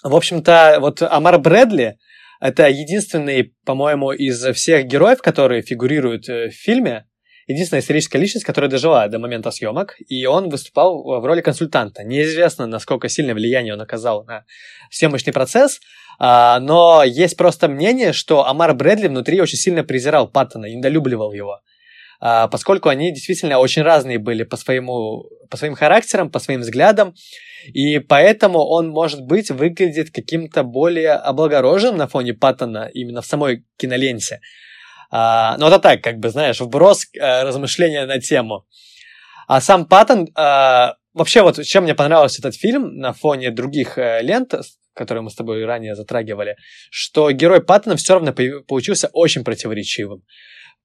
в 0.02 0.14
общем-то, 0.14 0.76
вот 0.80 1.00
Амар 1.00 1.38
Брэдли, 1.38 1.96
это 2.40 2.68
единственный, 2.68 3.54
по-моему, 3.64 4.12
из 4.12 4.44
всех 4.54 4.86
героев, 4.86 5.22
которые 5.22 5.62
фигурируют 5.62 6.28
э, 6.28 6.50
в 6.50 6.52
фильме, 6.52 7.06
единственная 7.46 7.80
историческая 7.80 8.18
личность, 8.18 8.44
которая 8.44 8.70
дожила 8.70 9.06
до 9.08 9.18
момента 9.18 9.50
съемок, 9.50 9.96
и 10.08 10.26
он 10.26 10.48
выступал 10.48 11.20
в 11.20 11.24
роли 11.24 11.40
консультанта. 11.40 12.02
Неизвестно, 12.04 12.66
насколько 12.66 13.08
сильное 13.08 13.34
влияние 13.34 13.74
он 13.74 13.80
оказал 13.80 14.24
на 14.24 14.44
съемочный 14.90 15.32
процесс, 15.32 15.80
а, 16.18 16.58
но 16.60 17.04
есть 17.04 17.36
просто 17.36 17.68
мнение, 17.68 18.12
что 18.12 18.46
Амар 18.46 18.74
Брэдли 18.74 19.08
внутри 19.08 19.40
очень 19.40 19.58
сильно 19.58 19.84
презирал 19.84 20.28
Паттона, 20.28 20.66
недолюбливал 20.66 21.32
его. 21.32 21.60
А, 22.18 22.48
поскольку 22.48 22.88
они 22.88 23.12
действительно 23.12 23.58
очень 23.58 23.82
разные 23.82 24.18
были 24.18 24.42
по, 24.42 24.56
своему, 24.56 25.28
по 25.50 25.56
своим 25.56 25.74
характерам, 25.74 26.30
по 26.30 26.38
своим 26.38 26.60
взглядам, 26.60 27.14
и 27.72 27.98
поэтому 27.98 28.60
он, 28.60 28.88
может 28.88 29.20
быть, 29.22 29.50
выглядит 29.50 30.10
каким-то 30.10 30.62
более 30.62 31.12
облагороженным 31.12 31.96
на 31.96 32.08
фоне 32.08 32.32
Паттона 32.32 32.90
именно 32.92 33.20
в 33.20 33.26
самой 33.26 33.64
киноленте. 33.76 34.40
А, 35.10 35.56
ну, 35.58 35.68
это 35.68 35.78
так, 35.78 36.02
как 36.02 36.18
бы, 36.18 36.30
знаешь, 36.30 36.60
вброс 36.60 37.06
а, 37.18 37.44
размышления 37.44 38.06
на 38.06 38.20
тему. 38.20 38.66
А 39.46 39.60
сам 39.60 39.86
Паттон... 39.86 40.28
А, 40.34 40.96
вообще, 41.14 41.42
вот 41.42 41.62
чем 41.64 41.84
мне 41.84 41.94
понравился 41.94 42.40
этот 42.40 42.56
фильм 42.56 42.96
на 42.96 43.12
фоне 43.12 43.50
других 43.50 43.98
а, 43.98 44.20
лент, 44.20 44.54
которые 44.94 45.22
мы 45.22 45.30
с 45.30 45.34
тобой 45.34 45.64
ранее 45.64 45.94
затрагивали, 45.94 46.56
что 46.90 47.30
герой 47.30 47.62
Паттона 47.62 47.96
все 47.96 48.14
равно 48.14 48.32
получился 48.32 49.08
очень 49.12 49.44
противоречивым. 49.44 50.22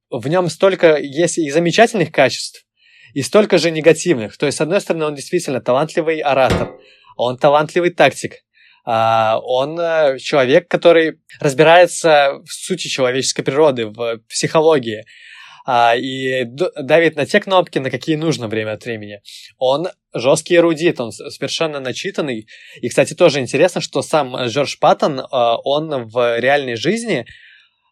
В 0.10 0.28
нем 0.28 0.50
столько 0.50 0.98
есть 0.98 1.38
и 1.38 1.50
замечательных 1.50 2.12
качеств, 2.12 2.66
и 3.14 3.22
столько 3.22 3.58
же 3.58 3.72
негативных. 3.72 4.38
То 4.38 4.46
есть, 4.46 4.58
с 4.58 4.62
одной 4.62 4.82
стороны, 4.82 5.06
он 5.06 5.16
действительно 5.16 5.62
талантливый 5.62 6.20
оратор, 6.20 6.78
он 7.16 7.38
талантливый 7.38 7.92
тактик, 7.92 8.34
он 8.86 9.80
э, 9.80 10.18
человек, 10.18 10.68
который 10.68 11.20
разбирается 11.40 12.40
в 12.44 12.52
сути 12.52 12.88
человеческой 12.88 13.44
природы, 13.44 13.88
в 13.88 14.20
психологии, 14.28 15.06
а, 15.66 15.96
и 15.96 16.44
давит 16.46 17.16
на 17.16 17.26
те 17.26 17.40
кнопки, 17.40 17.78
на 17.80 17.92
какие 17.92 18.16
нужно 18.16 18.48
время 18.48 18.74
от 18.74 18.84
времени. 18.84 19.22
Он 19.58 19.88
жесткий 20.14 20.56
эрудит, 20.56 21.00
он 21.00 21.12
совершенно 21.12 21.80
начитанный. 21.80 22.48
И, 22.82 22.90
кстати, 22.90 23.14
тоже 23.14 23.40
интересно, 23.40 23.80
что 23.82 24.02
сам 24.02 24.36
Джордж 24.46 24.76
Паттон, 24.80 25.20
э, 25.20 25.26
он 25.30 26.08
в 26.08 26.40
реальной 26.40 26.76
жизни 26.76 27.26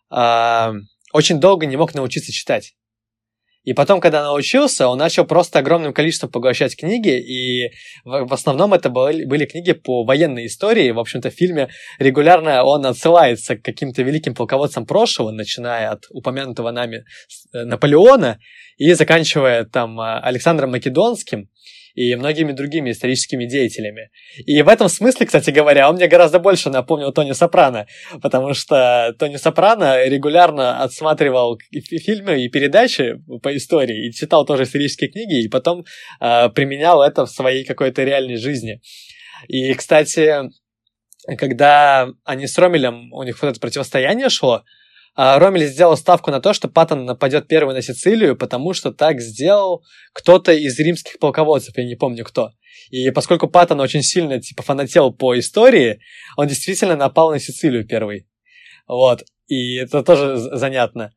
а, 0.09 0.73
очень 1.13 1.39
долго 1.39 1.65
не 1.65 1.77
мог 1.77 1.93
научиться 1.93 2.31
читать. 2.31 2.73
И 3.69 3.73
потом, 3.73 4.01
когда 4.01 4.23
научился, 4.23 4.87
он 4.87 4.97
начал 4.97 5.25
просто 5.25 5.59
огромным 5.59 5.93
количеством 5.93 6.31
поглощать 6.31 6.75
книги, 6.75 7.19
и 7.19 7.71
в, 8.03 8.33
основном 8.33 8.73
это 8.73 8.89
были, 8.89 9.45
книги 9.45 9.73
по 9.73 10.03
военной 10.03 10.47
истории. 10.47 10.89
В 10.89 10.97
общем-то, 10.97 11.29
в 11.29 11.35
фильме 11.35 11.69
регулярно 11.99 12.63
он 12.63 12.83
отсылается 12.87 13.57
к 13.57 13.61
каким-то 13.61 14.01
великим 14.01 14.33
полководцам 14.33 14.87
прошлого, 14.87 15.29
начиная 15.29 15.91
от 15.91 16.05
упомянутого 16.09 16.71
нами 16.71 17.05
э, 17.53 17.63
Наполеона 17.63 18.39
и 18.79 18.91
заканчивая 18.93 19.65
там 19.65 20.01
э, 20.01 20.19
Александром 20.19 20.71
Македонским 20.71 21.47
и 21.99 22.15
многими 22.15 22.53
другими 22.53 22.91
историческими 22.91 23.43
деятелями. 23.43 24.09
И 24.45 24.61
в 24.61 24.69
этом 24.69 24.87
смысле, 24.87 25.25
кстати 25.25 25.49
говоря, 25.49 25.89
он 25.89 25.95
мне 25.97 26.07
гораздо 26.07 26.39
больше 26.39 26.69
напомнил 26.69 27.11
Тони 27.11 27.33
Сопрано, 27.33 27.87
потому 28.21 28.53
что 28.53 29.13
Тони 29.19 29.35
Сопрано 29.35 30.05
регулярно 30.05 30.81
отсматривал 30.81 31.59
фильмы 31.73 32.45
и 32.45 32.47
передачи 32.47 33.15
по 33.43 33.53
истории, 33.53 34.07
и 34.07 34.13
читал 34.13 34.45
тоже 34.45 34.63
исторические 34.63 35.09
книги, 35.09 35.43
и 35.43 35.49
потом 35.49 35.83
э, 36.21 36.47
применял 36.55 37.03
это 37.03 37.25
в 37.25 37.31
своей 37.31 37.65
какой-то 37.65 38.01
реальной 38.05 38.37
жизни. 38.37 38.79
И, 39.49 39.73
кстати, 39.73 40.51
когда 41.37 42.07
они 42.23 42.47
с 42.47 42.57
Ромелем, 42.57 43.11
у 43.11 43.23
них 43.23 43.41
вот 43.41 43.49
это 43.49 43.59
противостояние 43.59 44.29
шло, 44.29 44.63
Ромель 45.21 45.67
сделал 45.67 45.97
ставку 45.97 46.31
на 46.31 46.39
то, 46.39 46.53
что 46.53 46.69
Паттон 46.69 47.03
нападет 47.03 47.49
первый 47.49 47.75
на 47.75 47.81
Сицилию, 47.81 48.37
потому 48.37 48.73
что 48.73 48.93
так 48.93 49.19
сделал 49.19 49.83
кто-то 50.13 50.53
из 50.53 50.79
римских 50.79 51.19
полководцев, 51.19 51.77
я 51.77 51.83
не 51.83 51.95
помню 51.95 52.23
кто. 52.23 52.51
И 52.89 53.11
поскольку 53.11 53.49
Паттон 53.49 53.81
очень 53.81 54.01
сильно 54.01 54.39
типа 54.39 54.63
фанател 54.63 55.11
по 55.11 55.37
истории, 55.37 55.99
он 56.37 56.47
действительно 56.47 56.95
напал 56.95 57.31
на 57.31 57.39
Сицилию 57.39 57.85
первый. 57.85 58.29
Вот. 58.87 59.25
И 59.47 59.75
это 59.75 60.03
тоже 60.03 60.37
занятно. 60.37 61.11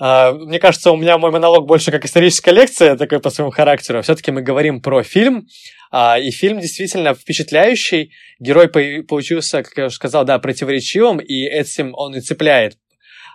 Uh, 0.00 0.32
мне 0.44 0.60
кажется, 0.60 0.92
у 0.92 0.96
меня 0.96 1.18
мой 1.18 1.32
монолог 1.32 1.66
больше 1.66 1.90
как 1.90 2.04
историческая 2.04 2.52
лекция, 2.52 2.96
такой 2.96 3.18
по 3.18 3.30
своему 3.30 3.50
характеру. 3.50 4.00
Все-таки 4.02 4.30
мы 4.30 4.42
говорим 4.42 4.80
про 4.80 5.02
фильм, 5.02 5.48
uh, 5.92 6.20
и 6.20 6.30
фильм 6.30 6.60
действительно 6.60 7.14
впечатляющий. 7.14 8.12
Герой 8.38 8.68
получился, 8.68 9.64
как 9.64 9.76
я 9.76 9.86
уже 9.86 9.96
сказал, 9.96 10.24
да, 10.24 10.38
противоречивым, 10.38 11.18
и 11.18 11.44
этим 11.44 11.94
он 11.94 12.14
и 12.14 12.20
цепляет. 12.20 12.78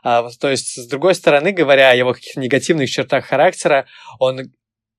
Uh, 0.06 0.30
то 0.40 0.50
есть, 0.50 0.82
с 0.82 0.88
другой 0.88 1.16
стороны, 1.16 1.52
говоря 1.52 1.92
о 1.92 1.96
его 1.96 2.14
каких-то 2.14 2.40
негативных 2.40 2.90
чертах 2.90 3.26
характера, 3.26 3.86
он 4.20 4.54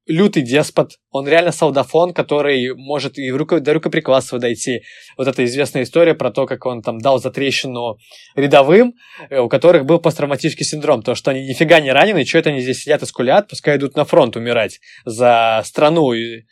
лютый 0.07 0.43
деспот, 0.43 0.93
он 1.11 1.27
реально 1.27 1.53
солдафон, 1.53 2.13
который 2.13 2.75
может 2.75 3.19
и 3.19 3.31
в 3.31 3.37
руко, 3.37 3.61
до 3.61 3.75
рукоприкладства 3.75 4.39
дойти. 4.39 4.83
Вот 5.17 5.29
эта 5.29 5.45
известная 5.45 5.85
история 5.85 6.15
про 6.15 6.31
то, 6.31 6.47
как 6.47 6.67
он 6.67 6.83
там 6.83 6.99
дал 6.99 7.19
затрещину 7.19 7.97
рядовым, 8.35 8.95
э, 9.31 9.39
у 9.39 9.49
которых 9.49 9.87
был 9.87 9.99
посттравматический 9.99 10.67
синдром, 10.67 11.03
то, 11.03 11.15
что 11.15 11.31
они 11.31 11.47
нифига 11.47 11.81
не 11.81 11.93
ранены, 11.93 12.25
что 12.25 12.39
это 12.39 12.51
они 12.51 12.61
здесь 12.61 12.83
сидят 12.83 13.03
и 13.03 13.07
скулят, 13.07 13.49
пускай 13.49 13.77
идут 13.77 13.97
на 13.97 14.05
фронт 14.05 14.37
умирать 14.37 14.81
за 15.05 15.63
страну. 15.65 16.13
И, 16.13 16.43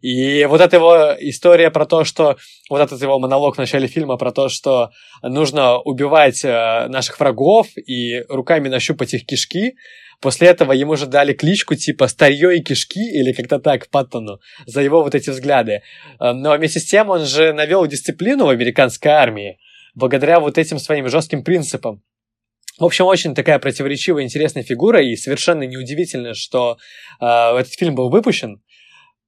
и 0.00 0.44
вот 0.46 0.60
эта 0.60 0.76
его 0.76 1.14
история 1.20 1.70
про 1.70 1.86
то, 1.86 2.04
что 2.04 2.36
вот 2.68 2.80
этот 2.80 3.00
его 3.00 3.18
монолог 3.18 3.54
в 3.54 3.58
начале 3.58 3.86
фильма 3.86 4.16
про 4.16 4.32
то, 4.32 4.48
что 4.48 4.90
нужно 5.22 5.78
убивать 5.78 6.44
э, 6.44 6.86
наших 6.88 7.20
врагов 7.20 7.68
и 7.76 8.24
руками 8.28 8.68
нащупать 8.68 9.14
их 9.14 9.26
кишки, 9.26 9.74
После 10.20 10.48
этого 10.48 10.72
ему 10.72 10.96
же 10.96 11.06
дали 11.06 11.32
кличку 11.32 11.74
типа 11.74 12.08
«Старье 12.08 12.56
и 12.56 12.62
кишки» 12.62 13.00
или 13.00 13.32
как-то 13.32 13.58
так 13.58 13.88
Паттону 13.88 14.40
за 14.66 14.80
его 14.80 15.02
вот 15.02 15.14
эти 15.14 15.30
взгляды. 15.30 15.82
Э, 16.20 16.32
но 16.32 16.56
вместе 16.56 16.80
с 16.80 16.84
тем 16.86 17.10
он 17.10 17.24
же 17.26 17.52
навел 17.52 17.86
дисциплину 17.86 18.46
в 18.46 18.48
американской 18.48 19.10
армии 19.10 19.58
благодаря 19.94 20.40
вот 20.40 20.58
этим 20.58 20.78
своим 20.78 21.08
жестким 21.08 21.42
принципам. 21.42 22.02
В 22.78 22.84
общем, 22.84 23.06
очень 23.06 23.34
такая 23.34 23.58
противоречивая, 23.58 24.22
интересная 24.22 24.62
фигура, 24.62 25.02
и 25.02 25.16
совершенно 25.16 25.62
неудивительно, 25.62 26.34
что 26.34 26.76
э, 27.20 27.26
этот 27.26 27.72
фильм 27.72 27.94
был 27.94 28.10
выпущен, 28.10 28.62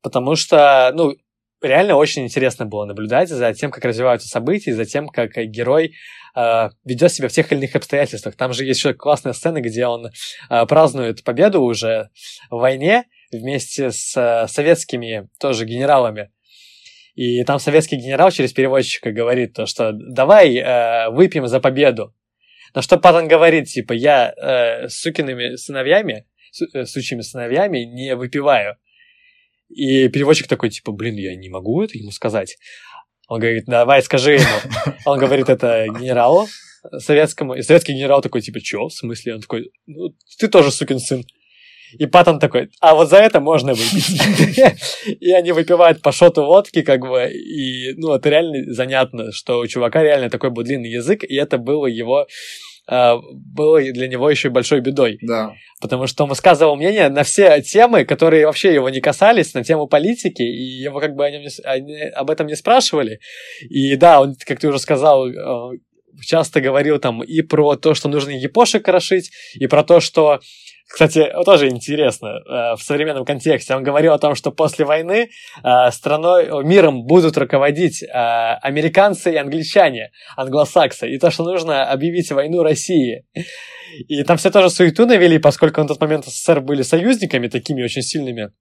потому 0.03 0.37
что, 0.37 0.93
ну, 0.95 1.15
реально 1.63 1.97
очень 1.97 2.25
интересно 2.25 2.67
было 2.67 2.85
наблюдать 2.85 3.31
за 3.31 3.53
тем, 3.55 3.71
как 3.71 3.85
развиваются 3.85 4.29
события, 4.29 4.75
за 4.75 4.85
тем, 4.85 5.09
как 5.09 5.33
герой 5.37 5.95
э, 6.39 6.71
ведет 6.85 7.13
себя 7.13 7.29
в 7.29 7.33
тех 7.33 7.51
или 7.53 7.59
иных 7.59 7.75
обстоятельствах. 7.75 8.37
Там 8.37 8.53
же 8.53 8.65
есть 8.65 8.81
еще 8.81 8.95
классная 8.95 9.33
сцена, 9.33 9.61
где 9.61 9.87
он 9.87 10.07
э, 10.07 10.67
празднует 10.67 11.25
победу 11.25 11.63
уже 11.63 12.11
в 12.51 12.57
войне, 12.59 13.05
вместе 13.33 13.91
с 13.91 14.17
э, 14.17 14.49
советскими 14.49 15.29
тоже 15.39 15.65
генералами. 15.65 16.31
И 17.15 17.43
там 17.43 17.59
советский 17.59 17.97
генерал 17.97 18.31
через 18.31 18.53
переводчика 18.53 19.11
говорит 19.11 19.55
то, 19.55 19.67
что 19.67 19.93
давай 19.93 20.57
э, 20.57 21.11
выпьем 21.11 21.49
за 21.49 21.59
победу. 21.61 22.15
На 22.75 22.83
что 22.83 22.99
Паттон 22.99 23.27
говорит, 23.27 23.67
типа, 23.67 23.93
я 23.93 24.33
э, 24.37 24.89
с 24.89 25.01
сукиными 25.01 25.57
сыновьями, 25.57 26.27
с, 26.53 26.63
э, 26.75 26.85
сучьими 26.87 27.23
сыновьями 27.23 27.79
не 27.79 28.15
выпиваю. 28.15 28.77
И 29.69 30.09
переводчик 30.09 30.47
такой, 30.47 30.71
типа, 30.71 30.93
блин, 30.93 31.17
я 31.17 31.35
не 31.37 31.49
могу 31.49 31.83
это 31.83 31.99
ему 31.99 32.11
сказать. 32.11 32.57
Он 33.29 33.41
говорит, 33.41 33.65
давай, 33.67 34.03
скажи 34.03 34.35
ему. 34.35 34.95
Он 35.05 35.19
говорит 35.19 35.49
это 35.49 35.87
генералу 35.89 36.49
советскому. 36.99 37.55
И 37.55 37.63
советский 37.63 37.93
генерал 37.93 38.23
такой, 38.23 38.41
типа, 38.41 38.61
чё, 38.61 38.89
в 38.89 38.93
смысле? 38.93 39.35
Он 39.35 39.41
такой, 39.41 39.71
ну, 39.87 40.15
ты 40.39 40.49
тоже 40.49 40.71
сукин 40.71 40.99
сын. 40.99 41.25
И 41.99 42.07
Паттон 42.07 42.39
такой, 42.39 42.69
а 42.81 42.95
вот 42.95 43.09
за 43.09 43.17
это 43.17 43.41
можно 43.41 43.73
выпить. 43.73 44.21
И 45.21 45.31
они 45.33 45.53
выпивают 45.53 46.03
по 46.03 46.13
шоту 46.13 46.45
водки, 46.45 46.83
как 46.83 47.01
бы, 47.01 47.31
и, 47.31 47.95
ну, 47.97 48.13
это 48.13 48.29
реально 48.29 48.75
занятно, 48.75 49.33
что 49.33 49.61
у 49.61 49.67
чувака 49.67 50.03
реально 50.03 50.29
такой 50.29 50.51
был 50.51 50.65
длинный 50.65 50.91
язык, 50.91 51.25
и 51.25 51.35
это 51.35 51.57
было 51.57 51.87
его 51.87 52.27
было 52.89 53.81
для 53.81 54.09
него 54.09 54.31
еще 54.31 54.49
большой 54.49 54.81
бедой. 54.81 55.19
Да. 55.21 55.53
Потому 55.81 56.07
что 56.07 56.25
он 56.25 56.31
высказывал 56.31 56.77
мнение 56.77 57.09
на 57.09 57.23
все 57.23 57.61
темы, 57.61 58.05
которые 58.05 58.47
вообще 58.47 58.73
его 58.73 58.89
не 58.89 59.01
касались, 59.01 59.55
на 59.55 59.63
тему 59.63 59.87
политики, 59.87 60.43
и 60.43 60.83
его 60.83 60.99
как 60.99 61.15
бы 61.15 61.25
о 61.25 61.31
нем 61.31 61.43
не, 61.43 61.51
они 61.65 62.01
об 62.01 62.31
этом 62.31 62.47
не 62.47 62.57
спрашивали. 62.57 63.21
И 63.69 63.95
да, 63.97 64.21
он, 64.21 64.35
как 64.47 64.59
ты 64.59 64.69
уже 64.69 64.79
сказал, 64.79 65.29
э, 65.29 65.79
часто 66.25 66.61
говорил 66.61 66.99
там 66.99 67.23
и 67.23 67.43
про 67.43 67.77
то, 67.77 67.95
что 67.95 68.09
нужно 68.09 68.31
епошек 68.31 68.85
крошить, 68.85 69.31
и 69.55 69.67
про 69.67 69.85
то, 69.85 70.01
что 70.01 70.41
кстати, 70.89 71.31
тоже 71.45 71.69
интересно, 71.69 72.29
э, 72.29 72.75
в 72.77 72.83
современном 72.83 73.27
контексте 73.27 73.75
он 73.75 73.83
говорил 73.83 74.15
о 74.15 74.19
том, 74.19 74.35
что 74.35 74.51
после 74.51 74.87
войны 74.87 75.29
э, 75.63 75.91
страной, 75.91 76.65
миром 76.65 77.05
будут 77.05 77.37
руководить 77.37 78.03
э, 78.03 78.07
американцы 78.09 79.33
и 79.35 79.37
англичане, 79.37 80.13
англосаксы, 80.35 81.11
и 81.11 81.19
то, 81.19 81.31
что 81.31 81.45
нужно 81.45 81.91
объявить 81.91 82.33
войну 82.33 82.63
России. 82.63 83.27
И 84.09 84.23
там 84.23 84.39
все 84.39 84.51
тоже 84.51 84.71
суету 84.71 85.05
навели, 85.05 85.39
поскольку 85.39 85.83
на 85.83 85.89
тот 85.89 86.01
момент 86.01 86.25
СССР 86.25 86.63
были 86.63 86.81
союзниками 86.81 87.49
такими 87.49 87.83
очень 87.83 88.03
сильными 88.03 88.53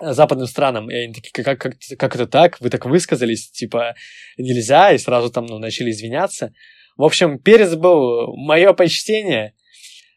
западным 0.00 0.48
странам, 0.48 0.90
и 0.90 0.94
они 0.94 1.14
такие, 1.14 1.44
как, 1.44 1.60
как, 1.60 1.74
как 1.96 2.14
это 2.16 2.26
так? 2.26 2.60
Вы 2.60 2.68
так 2.68 2.84
высказались, 2.84 3.48
типа, 3.52 3.94
нельзя, 4.36 4.90
и 4.92 4.98
сразу 4.98 5.30
там 5.30 5.46
ну, 5.46 5.58
начали 5.58 5.92
извиняться. 5.92 6.52
В 6.96 7.04
общем, 7.04 7.38
Перец 7.38 7.76
был 7.76 8.36
мое 8.36 8.72
почтение, 8.72 9.54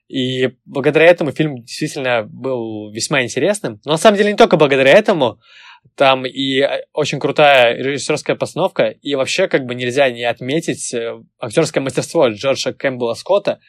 и 0.07 0.55
благодаря 0.65 1.05
этому 1.05 1.31
фильм 1.31 1.63
действительно 1.63 2.23
был 2.23 2.91
весьма 2.91 3.23
интересным. 3.23 3.81
Но 3.85 3.91
на 3.91 3.97
самом 3.97 4.17
деле 4.17 4.31
не 4.31 4.37
только 4.37 4.57
благодаря 4.57 4.91
этому, 4.91 5.39
там 5.95 6.25
и 6.25 6.63
очень 6.93 7.19
крутая 7.19 7.75
режиссерская 7.75 8.35
постановка, 8.35 8.87
и 8.87 9.15
вообще 9.15 9.47
как 9.47 9.65
бы 9.65 9.75
нельзя 9.75 10.09
не 10.09 10.23
отметить 10.23 10.93
э, 10.93 11.21
актерское 11.39 11.83
мастерство 11.83 12.27
Джорджа 12.29 12.73
Кэмпбелла 12.73 13.13
Скотта, 13.13 13.59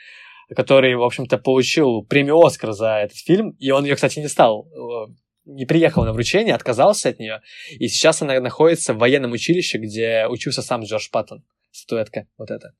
который, 0.54 0.94
в 0.96 1.02
общем-то, 1.02 1.38
получил 1.38 2.02
премию 2.02 2.40
«Оскар» 2.40 2.72
за 2.72 2.98
этот 2.98 3.18
фильм, 3.18 3.50
и 3.58 3.70
он 3.70 3.84
ее, 3.84 3.94
кстати, 3.94 4.18
не 4.18 4.28
стал, 4.28 4.66
э, 4.66 5.12
не 5.44 5.66
приехал 5.66 6.04
на 6.04 6.12
вручение, 6.12 6.54
отказался 6.54 7.08
от 7.10 7.18
нее, 7.18 7.40
и 7.70 7.88
сейчас 7.88 8.22
она 8.22 8.38
находится 8.40 8.94
в 8.94 8.98
военном 8.98 9.32
училище, 9.32 9.78
где 9.78 10.26
учился 10.28 10.62
сам 10.62 10.82
Джордж 10.82 11.08
Паттон, 11.10 11.44
статуэтка 11.70 12.26
вот 12.38 12.50
эта. 12.50 12.72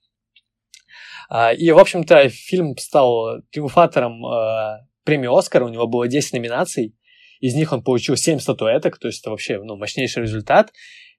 А, 1.29 1.53
и, 1.53 1.71
в 1.71 1.79
общем-то, 1.79 2.29
фильм 2.31 2.77
стал 2.79 3.43
триумфатором 3.51 4.25
а, 4.25 4.81
премии 5.05 5.29
«Оскар», 5.39 5.63
у 5.63 5.69
него 5.69 5.87
было 5.87 6.09
10 6.09 6.33
номинаций, 6.33 6.95
из 7.41 7.55
них 7.55 7.73
он 7.73 7.83
получил 7.83 8.17
7 8.17 8.39
статуэток, 8.39 8.99
то 8.99 9.09
есть 9.09 9.21
это 9.21 9.31
вообще 9.31 9.59
ну, 9.63 9.77
мощнейший 9.77 10.23
результат, 10.23 10.73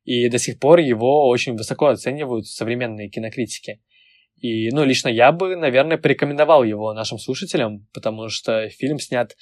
и 0.04 0.28
до 0.30 0.40
сих 0.40 0.60
пор 0.60 0.80
его 0.80 1.28
очень 1.28 1.56
высоко 1.56 1.88
оценивают 1.88 2.48
современные 2.48 3.10
кинокритики. 3.10 3.82
И, 4.38 4.70
ну, 4.72 4.84
лично 4.84 5.10
я 5.10 5.32
бы, 5.32 5.56
наверное, 5.56 5.98
порекомендовал 5.98 6.64
его 6.64 6.94
нашим 6.94 7.20
слушателям, 7.20 7.88
потому 7.94 8.30
что 8.30 8.70
фильм 8.70 8.98
снят, 8.98 9.36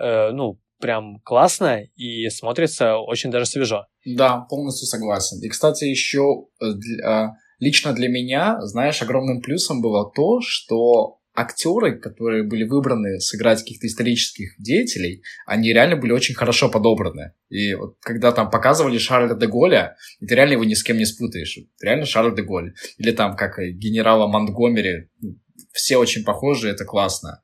э, 0.00 0.30
ну, 0.30 0.60
прям 0.80 1.20
классно 1.20 1.82
и 1.96 2.28
смотрится 2.28 2.96
очень 2.96 3.30
даже 3.30 3.46
свежо. 3.46 3.86
Да, 4.04 4.46
полностью 4.48 4.86
согласен. 4.86 5.42
И, 5.42 5.48
кстати, 5.48 5.84
еще 5.84 6.46
э, 6.60 6.72
для, 6.74 7.32
лично 7.58 7.92
для 7.92 8.08
меня, 8.08 8.60
знаешь, 8.62 9.02
огромным 9.02 9.40
плюсом 9.40 9.80
было 9.80 10.10
то, 10.14 10.40
что 10.40 11.18
актеры, 11.36 11.98
которые 11.98 12.42
были 12.42 12.64
выбраны 12.64 13.20
сыграть 13.20 13.60
каких-то 13.60 13.86
исторических 13.86 14.54
деятелей, 14.58 15.22
они 15.46 15.72
реально 15.72 15.96
были 15.96 16.12
очень 16.12 16.34
хорошо 16.34 16.70
подобраны. 16.70 17.32
И 17.50 17.74
вот 17.74 17.96
когда 18.00 18.32
там 18.32 18.50
показывали 18.50 18.98
Шарля 18.98 19.34
де 19.34 19.46
Голля, 19.46 19.96
ты 20.26 20.34
реально 20.34 20.52
его 20.52 20.64
ни 20.64 20.74
с 20.74 20.82
кем 20.82 20.96
не 20.96 21.04
спутаешь. 21.04 21.58
Реально 21.80 22.06
Шарль 22.06 22.34
де 22.34 22.42
Голь. 22.42 22.74
Или 22.96 23.12
там 23.12 23.36
как 23.36 23.58
генерала 23.58 24.26
Монтгомери. 24.26 25.10
Ну, 25.20 25.36
все 25.72 25.98
очень 25.98 26.24
похожи, 26.24 26.68
это 26.70 26.84
классно. 26.84 27.42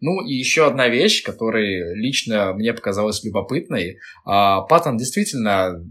Ну 0.00 0.24
и 0.24 0.34
еще 0.34 0.66
одна 0.66 0.88
вещь, 0.88 1.22
которая 1.22 1.94
лично 1.94 2.52
мне 2.52 2.74
показалась 2.74 3.24
любопытной. 3.24 3.98
А, 4.24 4.62
Паттон 4.62 4.98
действительно 4.98 5.82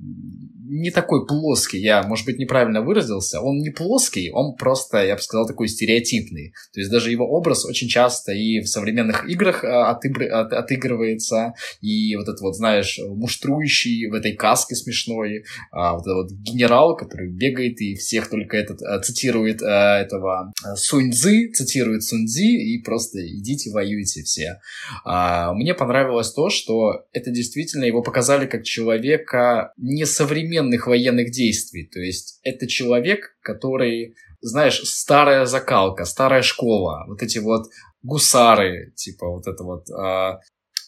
не 0.70 0.92
такой 0.92 1.26
плоский, 1.26 1.80
я, 1.80 2.04
может 2.04 2.28
быть, 2.28 2.38
неправильно 2.38 2.82
выразился. 2.82 3.42
Он 3.42 3.58
не 3.58 3.72
плоский, 3.72 4.30
он 4.32 4.56
просто, 4.56 5.04
я 5.04 5.16
бы 5.16 5.22
сказал, 5.22 5.48
такой 5.48 5.68
стереотипный. 5.68 6.54
То 6.74 6.80
есть 6.80 6.92
даже 6.92 7.12
его 7.12 7.26
образ 7.26 7.66
очень 7.66 7.88
часто 7.88 8.34
и 8.34 8.60
в 8.62 8.68
современных 8.68 9.28
играх 9.28 9.64
а, 9.64 9.90
отыгр... 9.90 10.32
от... 10.32 10.54
отыгрывается, 10.54 11.54
и 11.82 12.16
вот 12.16 12.24
этот 12.28 12.42
вот, 12.42 12.56
знаешь, 12.56 13.00
муштрующий 13.04 14.10
в 14.12 14.14
этой 14.14 14.34
каске 14.34 14.76
смешной, 14.76 15.44
а, 15.72 15.94
вот 15.94 16.02
этот 16.02 16.16
вот 16.16 16.32
генерал, 16.32 16.96
который 16.96 17.32
бегает 17.32 17.82
и 17.82 17.96
всех 17.96 18.30
только 18.30 18.56
этот 18.56 18.82
а, 18.84 19.00
цитирует 19.00 19.64
этого 19.64 20.54
Суньцзы, 20.76 21.52
цитирует 21.52 22.04
Суньцзи, 22.04 22.76
и 22.76 22.84
просто 22.84 23.26
идите 23.26 23.72
воюйте 23.72 24.22
все. 24.22 24.60
Мне 25.06 25.74
понравилось 25.74 26.32
то, 26.32 26.50
что 26.50 27.06
это 27.12 27.32
действительно 27.32 27.86
его 27.86 28.04
показали 28.04 28.46
как 28.46 28.64
человека 28.64 29.74
несовременного 29.78 30.59
современных 30.60 30.88
военных 30.88 31.32
действий. 31.32 31.90
То 31.92 32.00
есть 32.00 32.40
это 32.44 32.68
человек, 32.68 33.38
который, 33.42 34.16
знаешь, 34.42 34.82
старая 34.84 35.46
закалка, 35.46 36.06
старая 36.06 36.42
школа, 36.42 37.06
вот 37.08 37.22
эти 37.22 37.40
вот 37.40 37.68
гусары, 38.02 38.94
типа 38.96 39.28
вот 39.28 39.48
это 39.48 39.64
вот 39.64 39.90
э, 39.90 40.40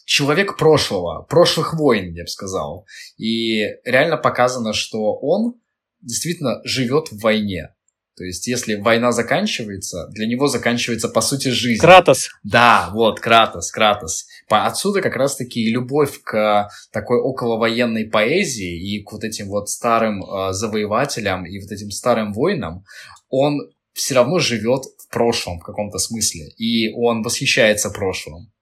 человек 0.04 0.56
прошлого, 0.56 1.22
прошлых 1.22 1.74
войн, 1.74 2.12
я 2.14 2.24
бы 2.24 2.28
сказал. 2.28 2.86
И 3.18 3.62
реально 3.84 4.16
показано, 4.16 4.72
что 4.72 5.14
он 5.14 5.54
действительно 6.00 6.60
живет 6.64 7.08
в 7.08 7.20
войне. 7.20 7.74
То 8.16 8.24
есть, 8.24 8.46
если 8.46 8.74
война 8.74 9.10
заканчивается, 9.10 10.08
для 10.10 10.26
него 10.26 10.46
заканчивается, 10.46 11.08
по 11.08 11.22
сути, 11.22 11.48
жизнь. 11.48 11.80
Кратос. 11.80 12.28
Да, 12.42 12.90
вот, 12.92 13.20
Кратос, 13.20 13.70
Кратос. 13.70 14.26
Отсюда 14.48 15.00
как 15.00 15.16
раз-таки 15.16 15.70
любовь 15.70 16.20
к 16.22 16.68
такой 16.92 17.20
околовоенной 17.20 18.04
поэзии 18.04 18.96
и 18.96 19.02
к 19.02 19.12
вот 19.12 19.24
этим 19.24 19.48
вот 19.48 19.70
старым 19.70 20.22
э, 20.22 20.52
завоевателям 20.52 21.46
и 21.46 21.58
вот 21.58 21.72
этим 21.72 21.90
старым 21.90 22.34
воинам, 22.34 22.84
он 23.30 23.60
все 23.94 24.14
равно 24.14 24.38
живет 24.38 24.84
в 24.98 25.08
прошлом 25.10 25.58
в 25.58 25.64
каком-то 25.64 25.98
смысле, 25.98 26.48
и 26.58 26.92
он 26.92 27.22
восхищается 27.22 27.90
прошлым. 27.90 28.52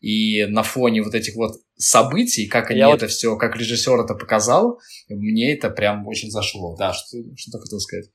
И 0.00 0.44
на 0.44 0.62
фоне 0.62 1.02
вот 1.02 1.14
этих 1.14 1.34
вот 1.34 1.56
событий, 1.76 2.46
как 2.46 2.70
они 2.70 2.80
Я 2.80 2.90
это 2.90 3.06
вот... 3.06 3.10
все, 3.10 3.36
как 3.36 3.56
режиссер 3.56 4.00
это 4.00 4.14
показал, 4.14 4.78
мне 5.08 5.54
это 5.54 5.70
прям 5.70 6.06
очень 6.06 6.30
зашло. 6.30 6.76
Да, 6.76 6.92
что, 6.92 7.18
что 7.36 7.52
ты 7.52 7.58
хотел 7.58 7.80
сказать? 7.80 8.10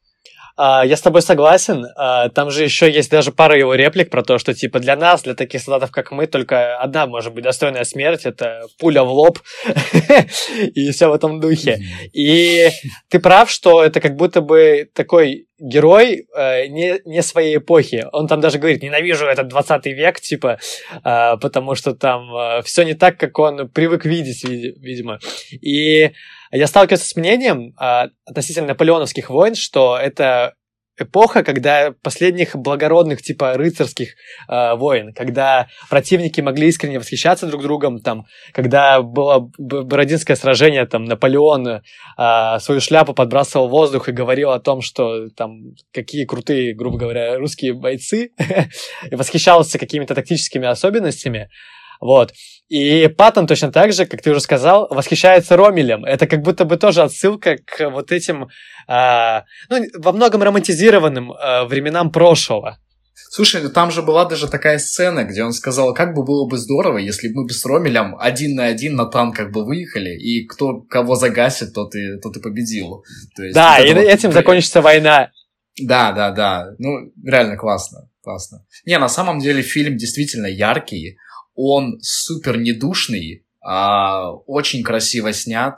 Uh, 0.58 0.86
я 0.86 0.95
с 0.95 1.01
тобой 1.01 1.22
согласен. 1.22 1.86
Uh, 1.86 2.30
там 2.30 2.51
же 2.51 2.64
еще 2.64 2.91
есть 2.91 3.10
даже 3.10 3.32
пара 3.32 3.58
его 3.58 3.74
реплик 3.74 4.10
про 4.10 4.24
то, 4.24 4.38
что 4.38 4.54
типа 4.54 4.80
для 4.80 4.95
нас, 4.95 5.24
для 5.24 5.34
таких 5.34 5.62
солдатов, 5.62 5.91
как 5.91 6.12
мы, 6.12 6.28
только 6.28 6.78
одна 6.78 7.08
может 7.08 7.34
быть 7.34 7.43
достойная 7.43 7.84
смерть, 7.84 8.26
это 8.26 8.62
пуля 8.80 9.04
в 9.04 9.12
лоб 9.12 9.39
и 10.76 10.91
все 10.91 11.08
в 11.10 11.14
этом 11.14 11.39
духе. 11.39 11.80
И 12.14 12.70
ты 13.10 13.20
прав, 13.20 13.49
что 13.49 13.84
это 13.84 13.99
как 13.99 14.16
будто 14.16 14.41
бы 14.41 14.89
такой 14.93 15.47
герой 15.64 16.28
э, 16.36 16.68
не, 16.68 16.99
не 17.06 17.22
своей 17.22 17.58
эпохи. 17.58 18.06
Он 18.12 18.28
там 18.28 18.41
даже 18.41 18.60
говорит, 18.60 18.84
ненавижу 18.84 19.26
этот 19.26 19.47
20 19.47 19.86
век, 19.88 20.20
типа, 20.20 20.60
э, 21.04 21.38
потому 21.41 21.76
что 21.76 21.95
там 21.95 22.36
э, 22.36 22.62
все 22.64 22.84
не 22.84 22.93
так, 22.95 23.18
как 23.18 23.39
он 23.39 23.70
привык 23.70 24.06
видеть, 24.06 24.43
видимо. 24.43 25.20
И 25.62 26.12
я 26.58 26.68
сталкивался 26.68 27.08
с 27.08 27.16
мнением 27.16 27.74
э, 27.80 28.10
относительно 28.26 28.68
наполеоновских 28.68 29.30
войн, 29.30 29.56
что 29.56 29.97
это 29.97 30.54
эпоха, 30.97 31.43
когда 31.43 31.93
последних 32.04 32.56
благородных, 32.56 33.22
типа 33.22 33.54
рыцарских 33.54 34.10
э, 34.47 34.76
войн, 34.76 35.14
когда 35.14 35.68
противники 35.89 36.41
могли 36.41 36.68
искренне 36.68 36.99
восхищаться 36.99 37.47
друг 37.47 37.64
другом, 37.64 37.99
там, 37.99 38.26
когда 38.51 39.01
было 39.01 39.49
Бородинское 39.58 40.36
сражение, 40.36 40.86
там, 40.86 41.06
Наполеон 41.06 41.68
э, 41.68 42.60
свою 42.60 42.80
шляпу 42.80 43.14
подбрасывал 43.14 43.68
в 43.68 43.72
воздух 43.72 44.10
и 44.10 44.12
говорил 44.12 44.51
о 44.51 44.60
том, 44.60 44.82
что 44.82 45.30
там 45.30 45.74
какие 45.91 46.26
крутые, 46.26 46.76
грубо 46.76 46.97
говоря, 46.97 47.38
русские 47.38 47.74
бойцы, 47.74 48.32
и 49.10 49.16
восхищался 49.16 49.80
какими-то 49.80 50.14
тактическими 50.14 50.68
особенностями. 50.68 51.49
Вот. 52.04 52.34
И 52.68 53.08
Паттон 53.08 53.47
точно 53.47 53.72
так 53.72 53.93
же, 53.93 54.06
как 54.06 54.22
ты 54.22 54.32
уже 54.32 54.41
сказал, 54.41 54.88
восхищается 54.89 55.56
Ромелем. 55.56 56.04
Это 56.04 56.28
как 56.28 56.41
будто 56.41 56.66
бы 56.66 56.76
тоже 56.76 57.01
отсылка 57.01 57.58
к 57.66 57.89
вот 57.89 58.12
этим, 58.12 58.49
э, 58.89 59.41
ну, 59.70 59.86
во 59.99 60.12
многом 60.12 60.43
романтизированным 60.43 61.32
э, 61.32 61.64
временам 61.66 62.12
прошлого. 62.12 62.78
Слушай, 63.30 63.62
ну 63.62 63.70
там 63.70 63.89
же 63.89 64.01
была 64.01 64.26
даже 64.26 64.49
такая 64.49 64.80
сцена, 64.80 65.24
где 65.24 65.43
он 65.43 65.54
сказал, 65.54 65.93
как 65.93 66.14
бы 66.14 66.26
было 66.26 66.45
бы 66.47 66.58
здорово, 66.58 66.97
если 66.97 67.30
бы 67.30 67.41
мы 67.41 67.47
бы 67.47 67.54
с 67.54 67.66
Ромелем 67.66 68.18
один 68.20 68.56
на 68.56 68.66
один 68.66 68.95
на 68.95 69.06
танках 69.06 69.51
бы 69.51 69.66
выехали, 69.66 70.10
и 70.10 70.45
кто 70.45 70.82
кого 70.82 71.16
загасит, 71.16 71.74
тот 71.74 71.95
и, 71.95 72.20
тот 72.22 72.36
и 72.36 72.41
победил. 72.41 73.04
То 73.38 73.43
есть, 73.43 73.56
да, 73.56 73.78
вот 73.80 73.88
и 73.88 73.93
вот... 73.93 74.01
этим 74.01 74.32
закончится 74.34 74.82
война. 74.82 75.32
Да, 75.80 76.12
да, 76.12 76.32
да. 76.32 76.72
Ну, 76.80 77.12
реально 77.24 77.56
классно. 77.56 78.10
Классно. 78.24 78.66
Не, 78.86 78.97
на 78.99 79.10
самом 79.10 79.39
деле 79.39 79.62
фильм 79.62 79.97
действительно 79.97 80.47
яркий. 80.47 81.18
Он 81.56 81.99
супер 82.01 82.58
недушный, 82.58 83.45
а, 83.62 84.32
очень 84.32 84.84
красиво 84.84 85.34
снят. 85.34 85.78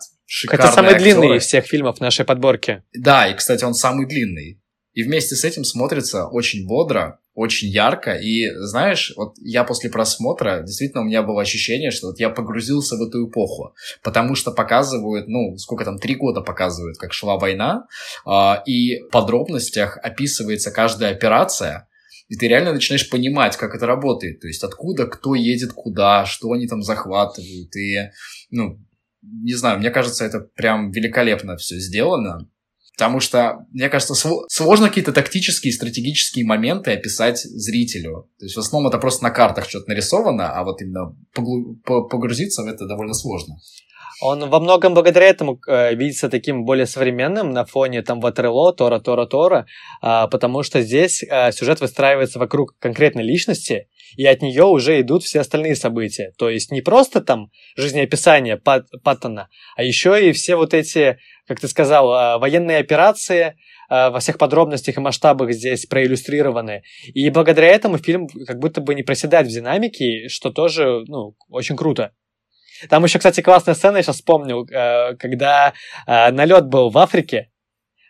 Это 0.50 0.72
самый 0.72 0.94
актеры. 0.94 1.20
длинный 1.20 1.38
из 1.38 1.44
всех 1.44 1.66
фильмов 1.66 2.00
нашей 2.00 2.26
подборки. 2.26 2.84
Да, 2.94 3.28
и, 3.28 3.36
кстати, 3.36 3.64
он 3.64 3.74
самый 3.74 4.08
длинный. 4.08 4.62
И 4.94 5.04
вместе 5.04 5.36
с 5.36 5.44
этим 5.44 5.66
смотрится 5.66 6.26
очень 6.26 6.66
бодро, 6.66 7.20
очень 7.34 7.68
ярко. 7.68 8.14
И 8.14 8.50
знаешь, 8.56 9.12
вот 9.18 9.34
я 9.42 9.66
после 9.66 9.90
просмотра, 9.90 10.62
действительно, 10.62 11.02
у 11.02 11.06
меня 11.06 11.22
было 11.22 11.42
ощущение, 11.42 11.92
что 11.92 12.08
вот 12.08 12.20
я 12.20 12.30
погрузился 12.30 12.96
в 12.96 13.02
эту 13.02 13.30
эпоху. 13.30 13.76
Потому 14.02 14.36
что 14.36 14.52
показывают, 14.52 15.28
ну, 15.28 15.58
сколько 15.58 15.84
там, 15.84 16.00
три 16.00 16.16
года 16.16 16.40
показывают, 16.40 16.98
как 16.98 17.12
шла 17.12 17.38
война. 17.38 17.88
Э, 18.26 18.64
и 18.66 19.02
в 19.02 19.10
подробностях 19.10 19.98
описывается 20.02 20.72
каждая 20.72 21.12
операция. 21.12 21.90
И 22.28 22.36
ты 22.36 22.48
реально 22.48 22.74
начинаешь 22.74 23.10
понимать, 23.10 23.56
как 23.56 23.76
это 23.76 23.86
работает. 23.86 24.40
То 24.40 24.48
есть 24.48 24.64
откуда, 24.64 25.06
кто 25.06 25.36
едет 25.36 25.74
куда, 25.74 26.26
что 26.26 26.52
они 26.52 26.68
там 26.68 26.82
захватывают. 26.82 27.76
И, 27.76 28.10
ну, 28.50 28.80
не 29.22 29.54
знаю, 29.54 29.80
мне 29.80 29.92
кажется, 29.92 30.26
это 30.26 30.40
прям 30.40 30.92
великолепно 30.92 31.56
все 31.58 31.78
сделано. 31.80 32.50
Потому 32.98 33.20
что, 33.20 33.66
мне 33.72 33.90
кажется, 33.90 34.16
сложно 34.48 34.88
какие-то 34.88 35.12
тактические, 35.12 35.74
стратегические 35.74 36.46
моменты 36.46 36.92
описать 36.94 37.40
зрителю. 37.40 38.30
То 38.40 38.46
есть 38.46 38.56
в 38.56 38.60
основном 38.60 38.90
это 38.90 39.00
просто 39.00 39.24
на 39.24 39.32
картах 39.32 39.68
что-то 39.68 39.90
нарисовано, 39.90 40.54
а 40.54 40.64
вот 40.64 40.82
именно 40.82 41.14
погрузиться 41.34 42.64
в 42.64 42.68
это 42.68 42.88
довольно 42.88 43.14
сложно. 43.14 43.58
Он 44.22 44.49
во 44.49 44.59
многом 44.59 44.93
благодаря 44.93 45.28
этому 45.28 45.59
э, 45.68 45.93
видится 45.95 46.30
таким 46.30 46.63
более 46.63 46.86
современным 46.86 47.51
на 47.51 47.66
фоне 47.66 48.01
там 48.01 48.20
Ватерло, 48.22 48.74
Тора, 48.74 48.99
Тора, 48.99 49.26
Тора, 49.26 49.66
э, 50.01 50.28
потому 50.32 50.63
что 50.63 50.82
здесь 50.82 51.24
э, 51.24 51.51
сюжет 51.51 51.82
выстраивается 51.82 52.39
вокруг 52.39 52.78
конкретной 52.80 53.24
личности, 53.24 53.88
и 54.16 54.26
от 54.26 54.41
нее 54.41 54.63
уже 54.63 55.01
идут 55.01 55.24
все 55.24 55.41
остальные 55.41 55.76
события. 55.76 56.32
То 56.38 56.49
есть 56.49 56.72
не 56.72 56.82
просто 56.82 57.22
там 57.22 57.49
жизнеописание 57.76 58.57
Пат 58.57 58.86
Паттона, 59.03 59.49
а 59.76 59.84
еще 59.84 60.30
и 60.30 60.32
все 60.32 60.55
вот 60.55 60.74
эти, 60.74 61.20
как 61.47 61.59
ты 61.59 61.68
сказал, 61.68 62.13
э, 62.13 62.38
военные 62.39 62.78
операции, 62.78 63.57
э, 63.89 64.09
во 64.09 64.20
всех 64.20 64.38
подробностях 64.38 64.97
и 64.97 65.01
масштабах 65.01 65.51
здесь 65.51 65.86
проиллюстрированы. 65.86 66.84
И 67.13 67.30
благодаря 67.30 67.68
этому 67.68 67.97
фильм 67.97 68.28
как 68.47 68.59
будто 68.59 68.80
бы 68.80 68.95
не 68.95 69.03
проседает 69.03 69.47
в 69.47 69.51
динамике, 69.51 70.30
что 70.30 70.51
тоже 70.51 71.03
ну, 71.07 71.36
очень 71.49 71.76
круто. 71.76 72.11
Там 72.90 73.04
еще, 73.04 73.20
кстати, 73.20 73.42
классная 73.42 73.76
сцена, 73.76 73.98
я 73.98 74.04
сейчас 74.04 74.18
вспомнил, 74.18 74.66
э, 74.66 75.16
когда 75.16 75.74
э, 76.08 76.32
налет 76.32 76.68
был 76.68 76.90
в 76.90 76.98
Африке 76.98 77.52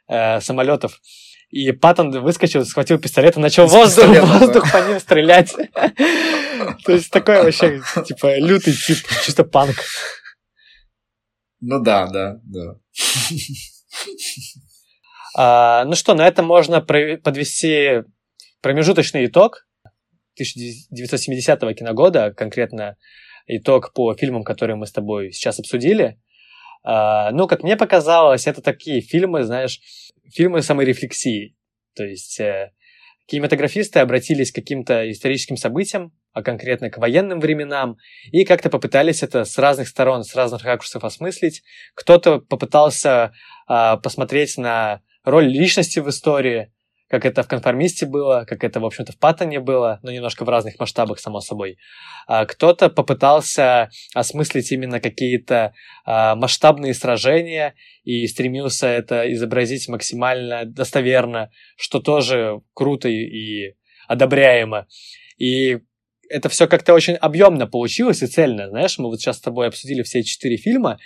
э, 0.07 0.39
самолетов, 0.41 1.01
и 1.49 1.71
Паттон 1.71 2.11
выскочил, 2.11 2.65
схватил 2.65 2.99
пистолет 2.99 3.37
и 3.37 3.39
начал 3.39 3.67
воздух, 3.67 4.07
воздух 4.07 4.71
по 4.71 4.77
ним 4.87 4.99
стрелять. 4.99 5.53
То 6.85 6.91
есть 6.91 7.11
такой 7.11 7.43
вообще, 7.43 7.81
типа, 8.05 8.37
лютый 8.39 8.73
тип, 8.73 8.97
чисто 9.23 9.43
панк. 9.43 9.75
Ну 11.61 11.79
да, 11.81 12.07
да, 12.07 12.39
да. 12.43 12.75
А, 15.37 15.83
ну 15.85 15.95
что, 15.95 16.13
на 16.13 16.25
этом 16.25 16.45
можно 16.45 16.81
подвести 16.81 18.03
промежуточный 18.61 19.25
итог 19.25 19.65
1970 20.35 21.59
киногода, 21.77 22.33
конкретно 22.33 22.97
итог 23.47 23.93
по 23.93 24.13
фильмам, 24.15 24.43
которые 24.43 24.75
мы 24.75 24.85
с 24.85 24.91
тобой 24.91 25.31
сейчас 25.31 25.59
обсудили. 25.59 26.19
Uh, 26.85 27.31
ну, 27.31 27.47
как 27.47 27.63
мне 27.63 27.75
показалось, 27.75 28.45
это 28.45 28.61
такие 28.61 29.01
фильмы, 29.01 29.43
знаешь, 29.43 29.79
фильмы 30.31 30.61
саморефлексии. 30.61 31.55
То 31.95 32.03
есть 32.03 32.39
э, 32.39 32.71
кинематографисты 33.25 33.99
обратились 33.99 34.51
к 34.51 34.55
каким-то 34.55 35.09
историческим 35.09 35.57
событиям, 35.57 36.13
а 36.31 36.43
конкретно 36.43 36.89
к 36.89 36.97
военным 36.97 37.39
временам, 37.39 37.97
и 38.31 38.43
как-то 38.43 38.69
попытались 38.69 39.23
это 39.23 39.45
с 39.45 39.57
разных 39.57 39.87
сторон, 39.87 40.23
с 40.23 40.35
разных 40.35 40.63
ракурсов 40.63 41.03
осмыслить. 41.03 41.63
Кто-то 41.95 42.39
попытался 42.39 43.33
э, 43.67 43.97
посмотреть 44.03 44.57
на 44.57 45.01
роль 45.23 45.47
личности 45.47 45.99
в 45.99 46.09
истории, 46.09 46.71
как 47.07 47.25
это 47.25 47.43
в 47.43 47.47
конформисте 47.47 48.05
было, 48.05 48.45
как 48.47 48.63
это, 48.63 48.79
в 48.79 48.85
общем-то, 48.85 49.11
в 49.11 49.19
Паттоне 49.19 49.59
было, 49.59 49.99
но 50.01 50.11
немножко 50.11 50.43
в 50.43 50.49
разных 50.49 50.79
масштабах, 50.79 51.19
само 51.19 51.39
собой. 51.39 51.77
А 52.27 52.45
кто-то 52.45 52.89
попытался 52.89 53.89
осмыслить 54.13 54.71
именно 54.71 54.99
какие-то 54.99 55.73
а, 56.05 56.35
масштабные 56.35 56.93
сражения 56.93 57.75
и 58.03 58.25
стремился 58.27 58.87
это 58.87 59.31
изобразить 59.31 59.87
максимально 59.87 60.65
достоверно, 60.65 61.51
что 61.77 61.99
тоже 61.99 62.61
круто 62.73 63.07
и 63.07 63.75
одобряемо. 64.07 64.87
И 65.37 65.79
это 66.29 66.49
все 66.49 66.67
как-то 66.67 66.93
очень 66.93 67.15
объемно 67.15 67.67
получилось 67.67 68.21
и 68.23 68.27
цельно. 68.27 68.69
Знаешь, 68.69 68.97
мы 68.97 69.07
вот 69.07 69.19
сейчас 69.19 69.37
с 69.37 69.41
тобой 69.41 69.67
обсудили 69.67 70.03
все 70.03 70.23
четыре 70.23 70.57
фильма, 70.57 70.99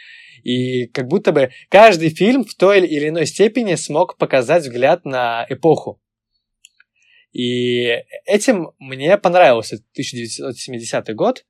и 0.44 0.88
как 0.88 1.08
будто 1.08 1.32
бы 1.32 1.52
каждый 1.70 2.10
фильм 2.10 2.46
в 2.46 2.56
той 2.56 2.86
или 2.86 3.10
иной 3.10 3.26
степени 3.26 3.76
смог 3.76 4.18
показать 4.18 4.64
взгляд 4.64 5.06
на 5.06 5.46
эпоху. 5.50 6.02
И 7.32 8.04
этим 8.26 8.72
мне 8.80 9.18
понравился 9.18 9.76
1970 9.94 11.14
год, 11.16 11.46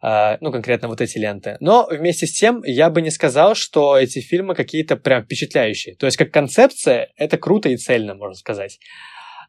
а, 0.00 0.36
ну, 0.40 0.52
конкретно 0.52 0.88
вот 0.88 1.00
эти 1.00 1.18
ленты. 1.18 1.56
Но 1.60 1.86
вместе 1.90 2.26
с 2.26 2.32
тем 2.32 2.62
я 2.64 2.90
бы 2.90 3.02
не 3.02 3.10
сказал, 3.10 3.54
что 3.54 3.96
эти 3.96 4.20
фильмы 4.20 4.54
какие-то 4.54 4.96
прям 4.96 5.24
впечатляющие. 5.24 5.96
То 5.96 6.06
есть 6.06 6.16
как 6.16 6.32
концепция 6.32 7.12
это 7.16 7.38
круто 7.38 7.68
и 7.68 7.76
цельно, 7.76 8.14
можно 8.14 8.34
сказать. 8.34 8.78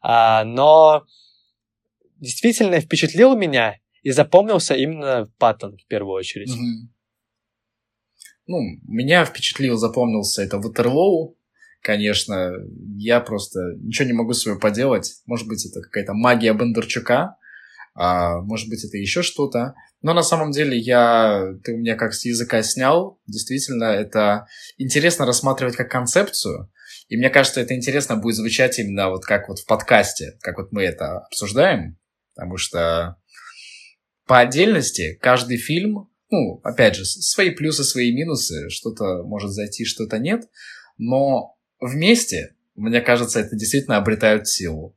А, 0.02 0.44
но 0.44 1.04
действительно 2.16 2.80
впечатлил 2.80 3.36
меня 3.36 3.78
и 4.02 4.10
запомнился 4.10 4.74
именно 4.74 5.30
Паттон 5.38 5.76
в 5.76 5.86
первую 5.86 6.14
очередь. 6.14 6.50
Mm-hmm 6.50 6.94
ну, 8.46 8.58
меня 8.86 9.24
впечатлил, 9.24 9.76
запомнился 9.76 10.42
это 10.42 10.58
Ватерлоу, 10.58 11.36
конечно, 11.80 12.52
я 12.96 13.20
просто 13.20 13.60
ничего 13.80 14.06
не 14.06 14.12
могу 14.12 14.32
с 14.32 14.42
собой 14.42 14.60
поделать. 14.60 15.12
Может 15.26 15.48
быть, 15.48 15.64
это 15.66 15.80
какая-то 15.80 16.14
магия 16.14 16.52
Бондарчука, 16.52 17.36
а, 17.94 18.40
может 18.40 18.68
быть, 18.68 18.84
это 18.84 18.96
еще 18.96 19.22
что-то. 19.22 19.74
Но 20.02 20.12
на 20.12 20.22
самом 20.22 20.50
деле 20.50 20.76
я, 20.76 21.54
ты 21.62 21.74
у 21.74 21.78
меня 21.78 21.94
как 21.94 22.12
с 22.12 22.24
языка 22.24 22.62
снял. 22.62 23.20
Действительно, 23.26 23.84
это 23.84 24.46
интересно 24.76 25.24
рассматривать 25.24 25.76
как 25.76 25.90
концепцию. 25.90 26.70
И 27.08 27.16
мне 27.16 27.30
кажется, 27.30 27.60
это 27.60 27.74
интересно 27.74 28.16
будет 28.16 28.34
звучать 28.34 28.78
именно 28.78 29.10
вот 29.10 29.24
как 29.24 29.48
вот 29.48 29.60
в 29.60 29.66
подкасте, 29.66 30.36
как 30.40 30.58
вот 30.58 30.72
мы 30.72 30.82
это 30.82 31.18
обсуждаем. 31.18 31.96
Потому 32.34 32.56
что 32.56 33.16
по 34.26 34.40
отдельности 34.40 35.18
каждый 35.20 35.56
фильм 35.58 36.08
ну, 36.30 36.60
опять 36.64 36.96
же, 36.96 37.04
свои 37.04 37.50
плюсы, 37.50 37.84
свои 37.84 38.12
минусы, 38.12 38.68
что-то 38.70 39.22
может 39.22 39.50
зайти, 39.50 39.84
что-то 39.84 40.18
нет, 40.18 40.48
но 40.98 41.56
вместе, 41.80 42.54
мне 42.74 43.00
кажется, 43.00 43.40
это 43.40 43.56
действительно 43.56 43.98
обретают 43.98 44.48
силу. 44.48 44.96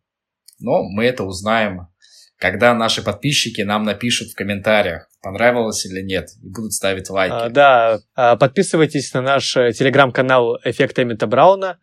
Но 0.60 0.84
мы 0.84 1.06
это 1.06 1.24
узнаем, 1.24 1.90
когда 2.38 2.74
наши 2.74 3.04
подписчики 3.04 3.62
нам 3.62 3.84
напишут 3.84 4.30
в 4.30 4.36
комментариях, 4.36 5.10
понравилось 5.22 5.86
или 5.86 6.02
нет, 6.02 6.30
и 6.42 6.50
будут 6.50 6.74
ставить 6.74 7.10
лайки. 7.10 7.34
А, 7.34 7.50
да, 7.50 8.00
а, 8.16 8.36
подписывайтесь 8.36 9.14
на 9.14 9.22
наш 9.22 9.56
э, 9.58 9.72
телеграм-канал 9.74 10.58
«Эффект 10.64 10.98
Эмита 11.00 11.28
Брауна», 11.28 11.80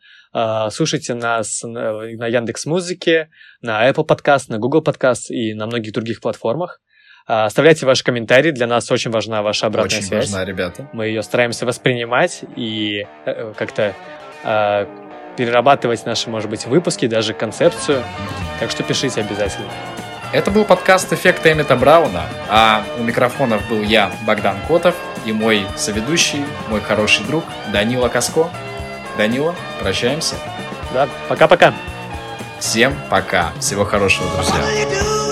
слушайте 0.70 1.14
нас 1.14 1.62
на 1.62 2.26
Яндекс 2.26 2.66
Музыке, 2.66 3.30
на 3.62 3.89
Apple 3.89 4.07
Podcast, 4.07 4.47
на 4.49 4.59
Google 4.59 4.82
Podcast 4.82 5.28
и 5.28 5.55
на 5.55 5.66
многих 5.66 5.93
других 5.93 6.20
платформах. 6.20 6.80
А, 7.26 7.47
оставляйте 7.47 7.87
ваши 7.87 8.05
комментарии, 8.05 8.51
для 8.51 8.66
нас 8.66 8.91
очень 8.91 9.11
важна 9.11 9.43
ваша 9.43 9.66
обратная 9.66 9.99
очень 9.99 10.07
связь. 10.07 10.24
Очень 10.24 10.32
важна, 10.35 10.45
ребята. 10.45 10.91
Мы 10.93 11.07
ее 11.07 11.22
стараемся 11.22 11.64
воспринимать 11.64 12.45
и 12.55 13.07
э, 13.24 13.55
как-то 13.57 13.95
э, 14.45 14.87
перерабатывать 15.37 16.05
наши, 16.05 16.28
может 16.28 16.51
быть, 16.51 16.66
выпуски, 16.66 17.07
даже 17.07 17.32
концепцию. 17.32 18.05
Так 18.61 18.70
что 18.70 18.82
пишите 18.82 19.22
обязательно. 19.22 19.70
Это 20.32 20.51
был 20.51 20.64
подкаст 20.64 21.12
«Эффект 21.12 21.47
Эммета 21.47 21.76
Брауна», 21.76 22.24
а 22.51 22.85
у 22.99 23.03
микрофонов 23.03 23.66
был 23.70 23.82
я, 23.82 24.12
Богдан 24.26 24.57
Котов, 24.66 24.97
и 25.24 25.32
мой 25.32 25.64
соведущий, 25.76 26.45
мой 26.68 26.80
хороший 26.80 27.24
друг 27.24 27.45
Данила 27.72 28.09
Каско. 28.09 28.51
Данила, 29.17 29.55
прощаемся. 29.81 30.37
Да, 30.93 31.09
пока-пока. 31.29 31.75
Всем 32.61 32.95
пока. 33.11 33.53
Всего 33.61 33.85
хорошего, 33.85 34.27
друзья. 34.35 35.24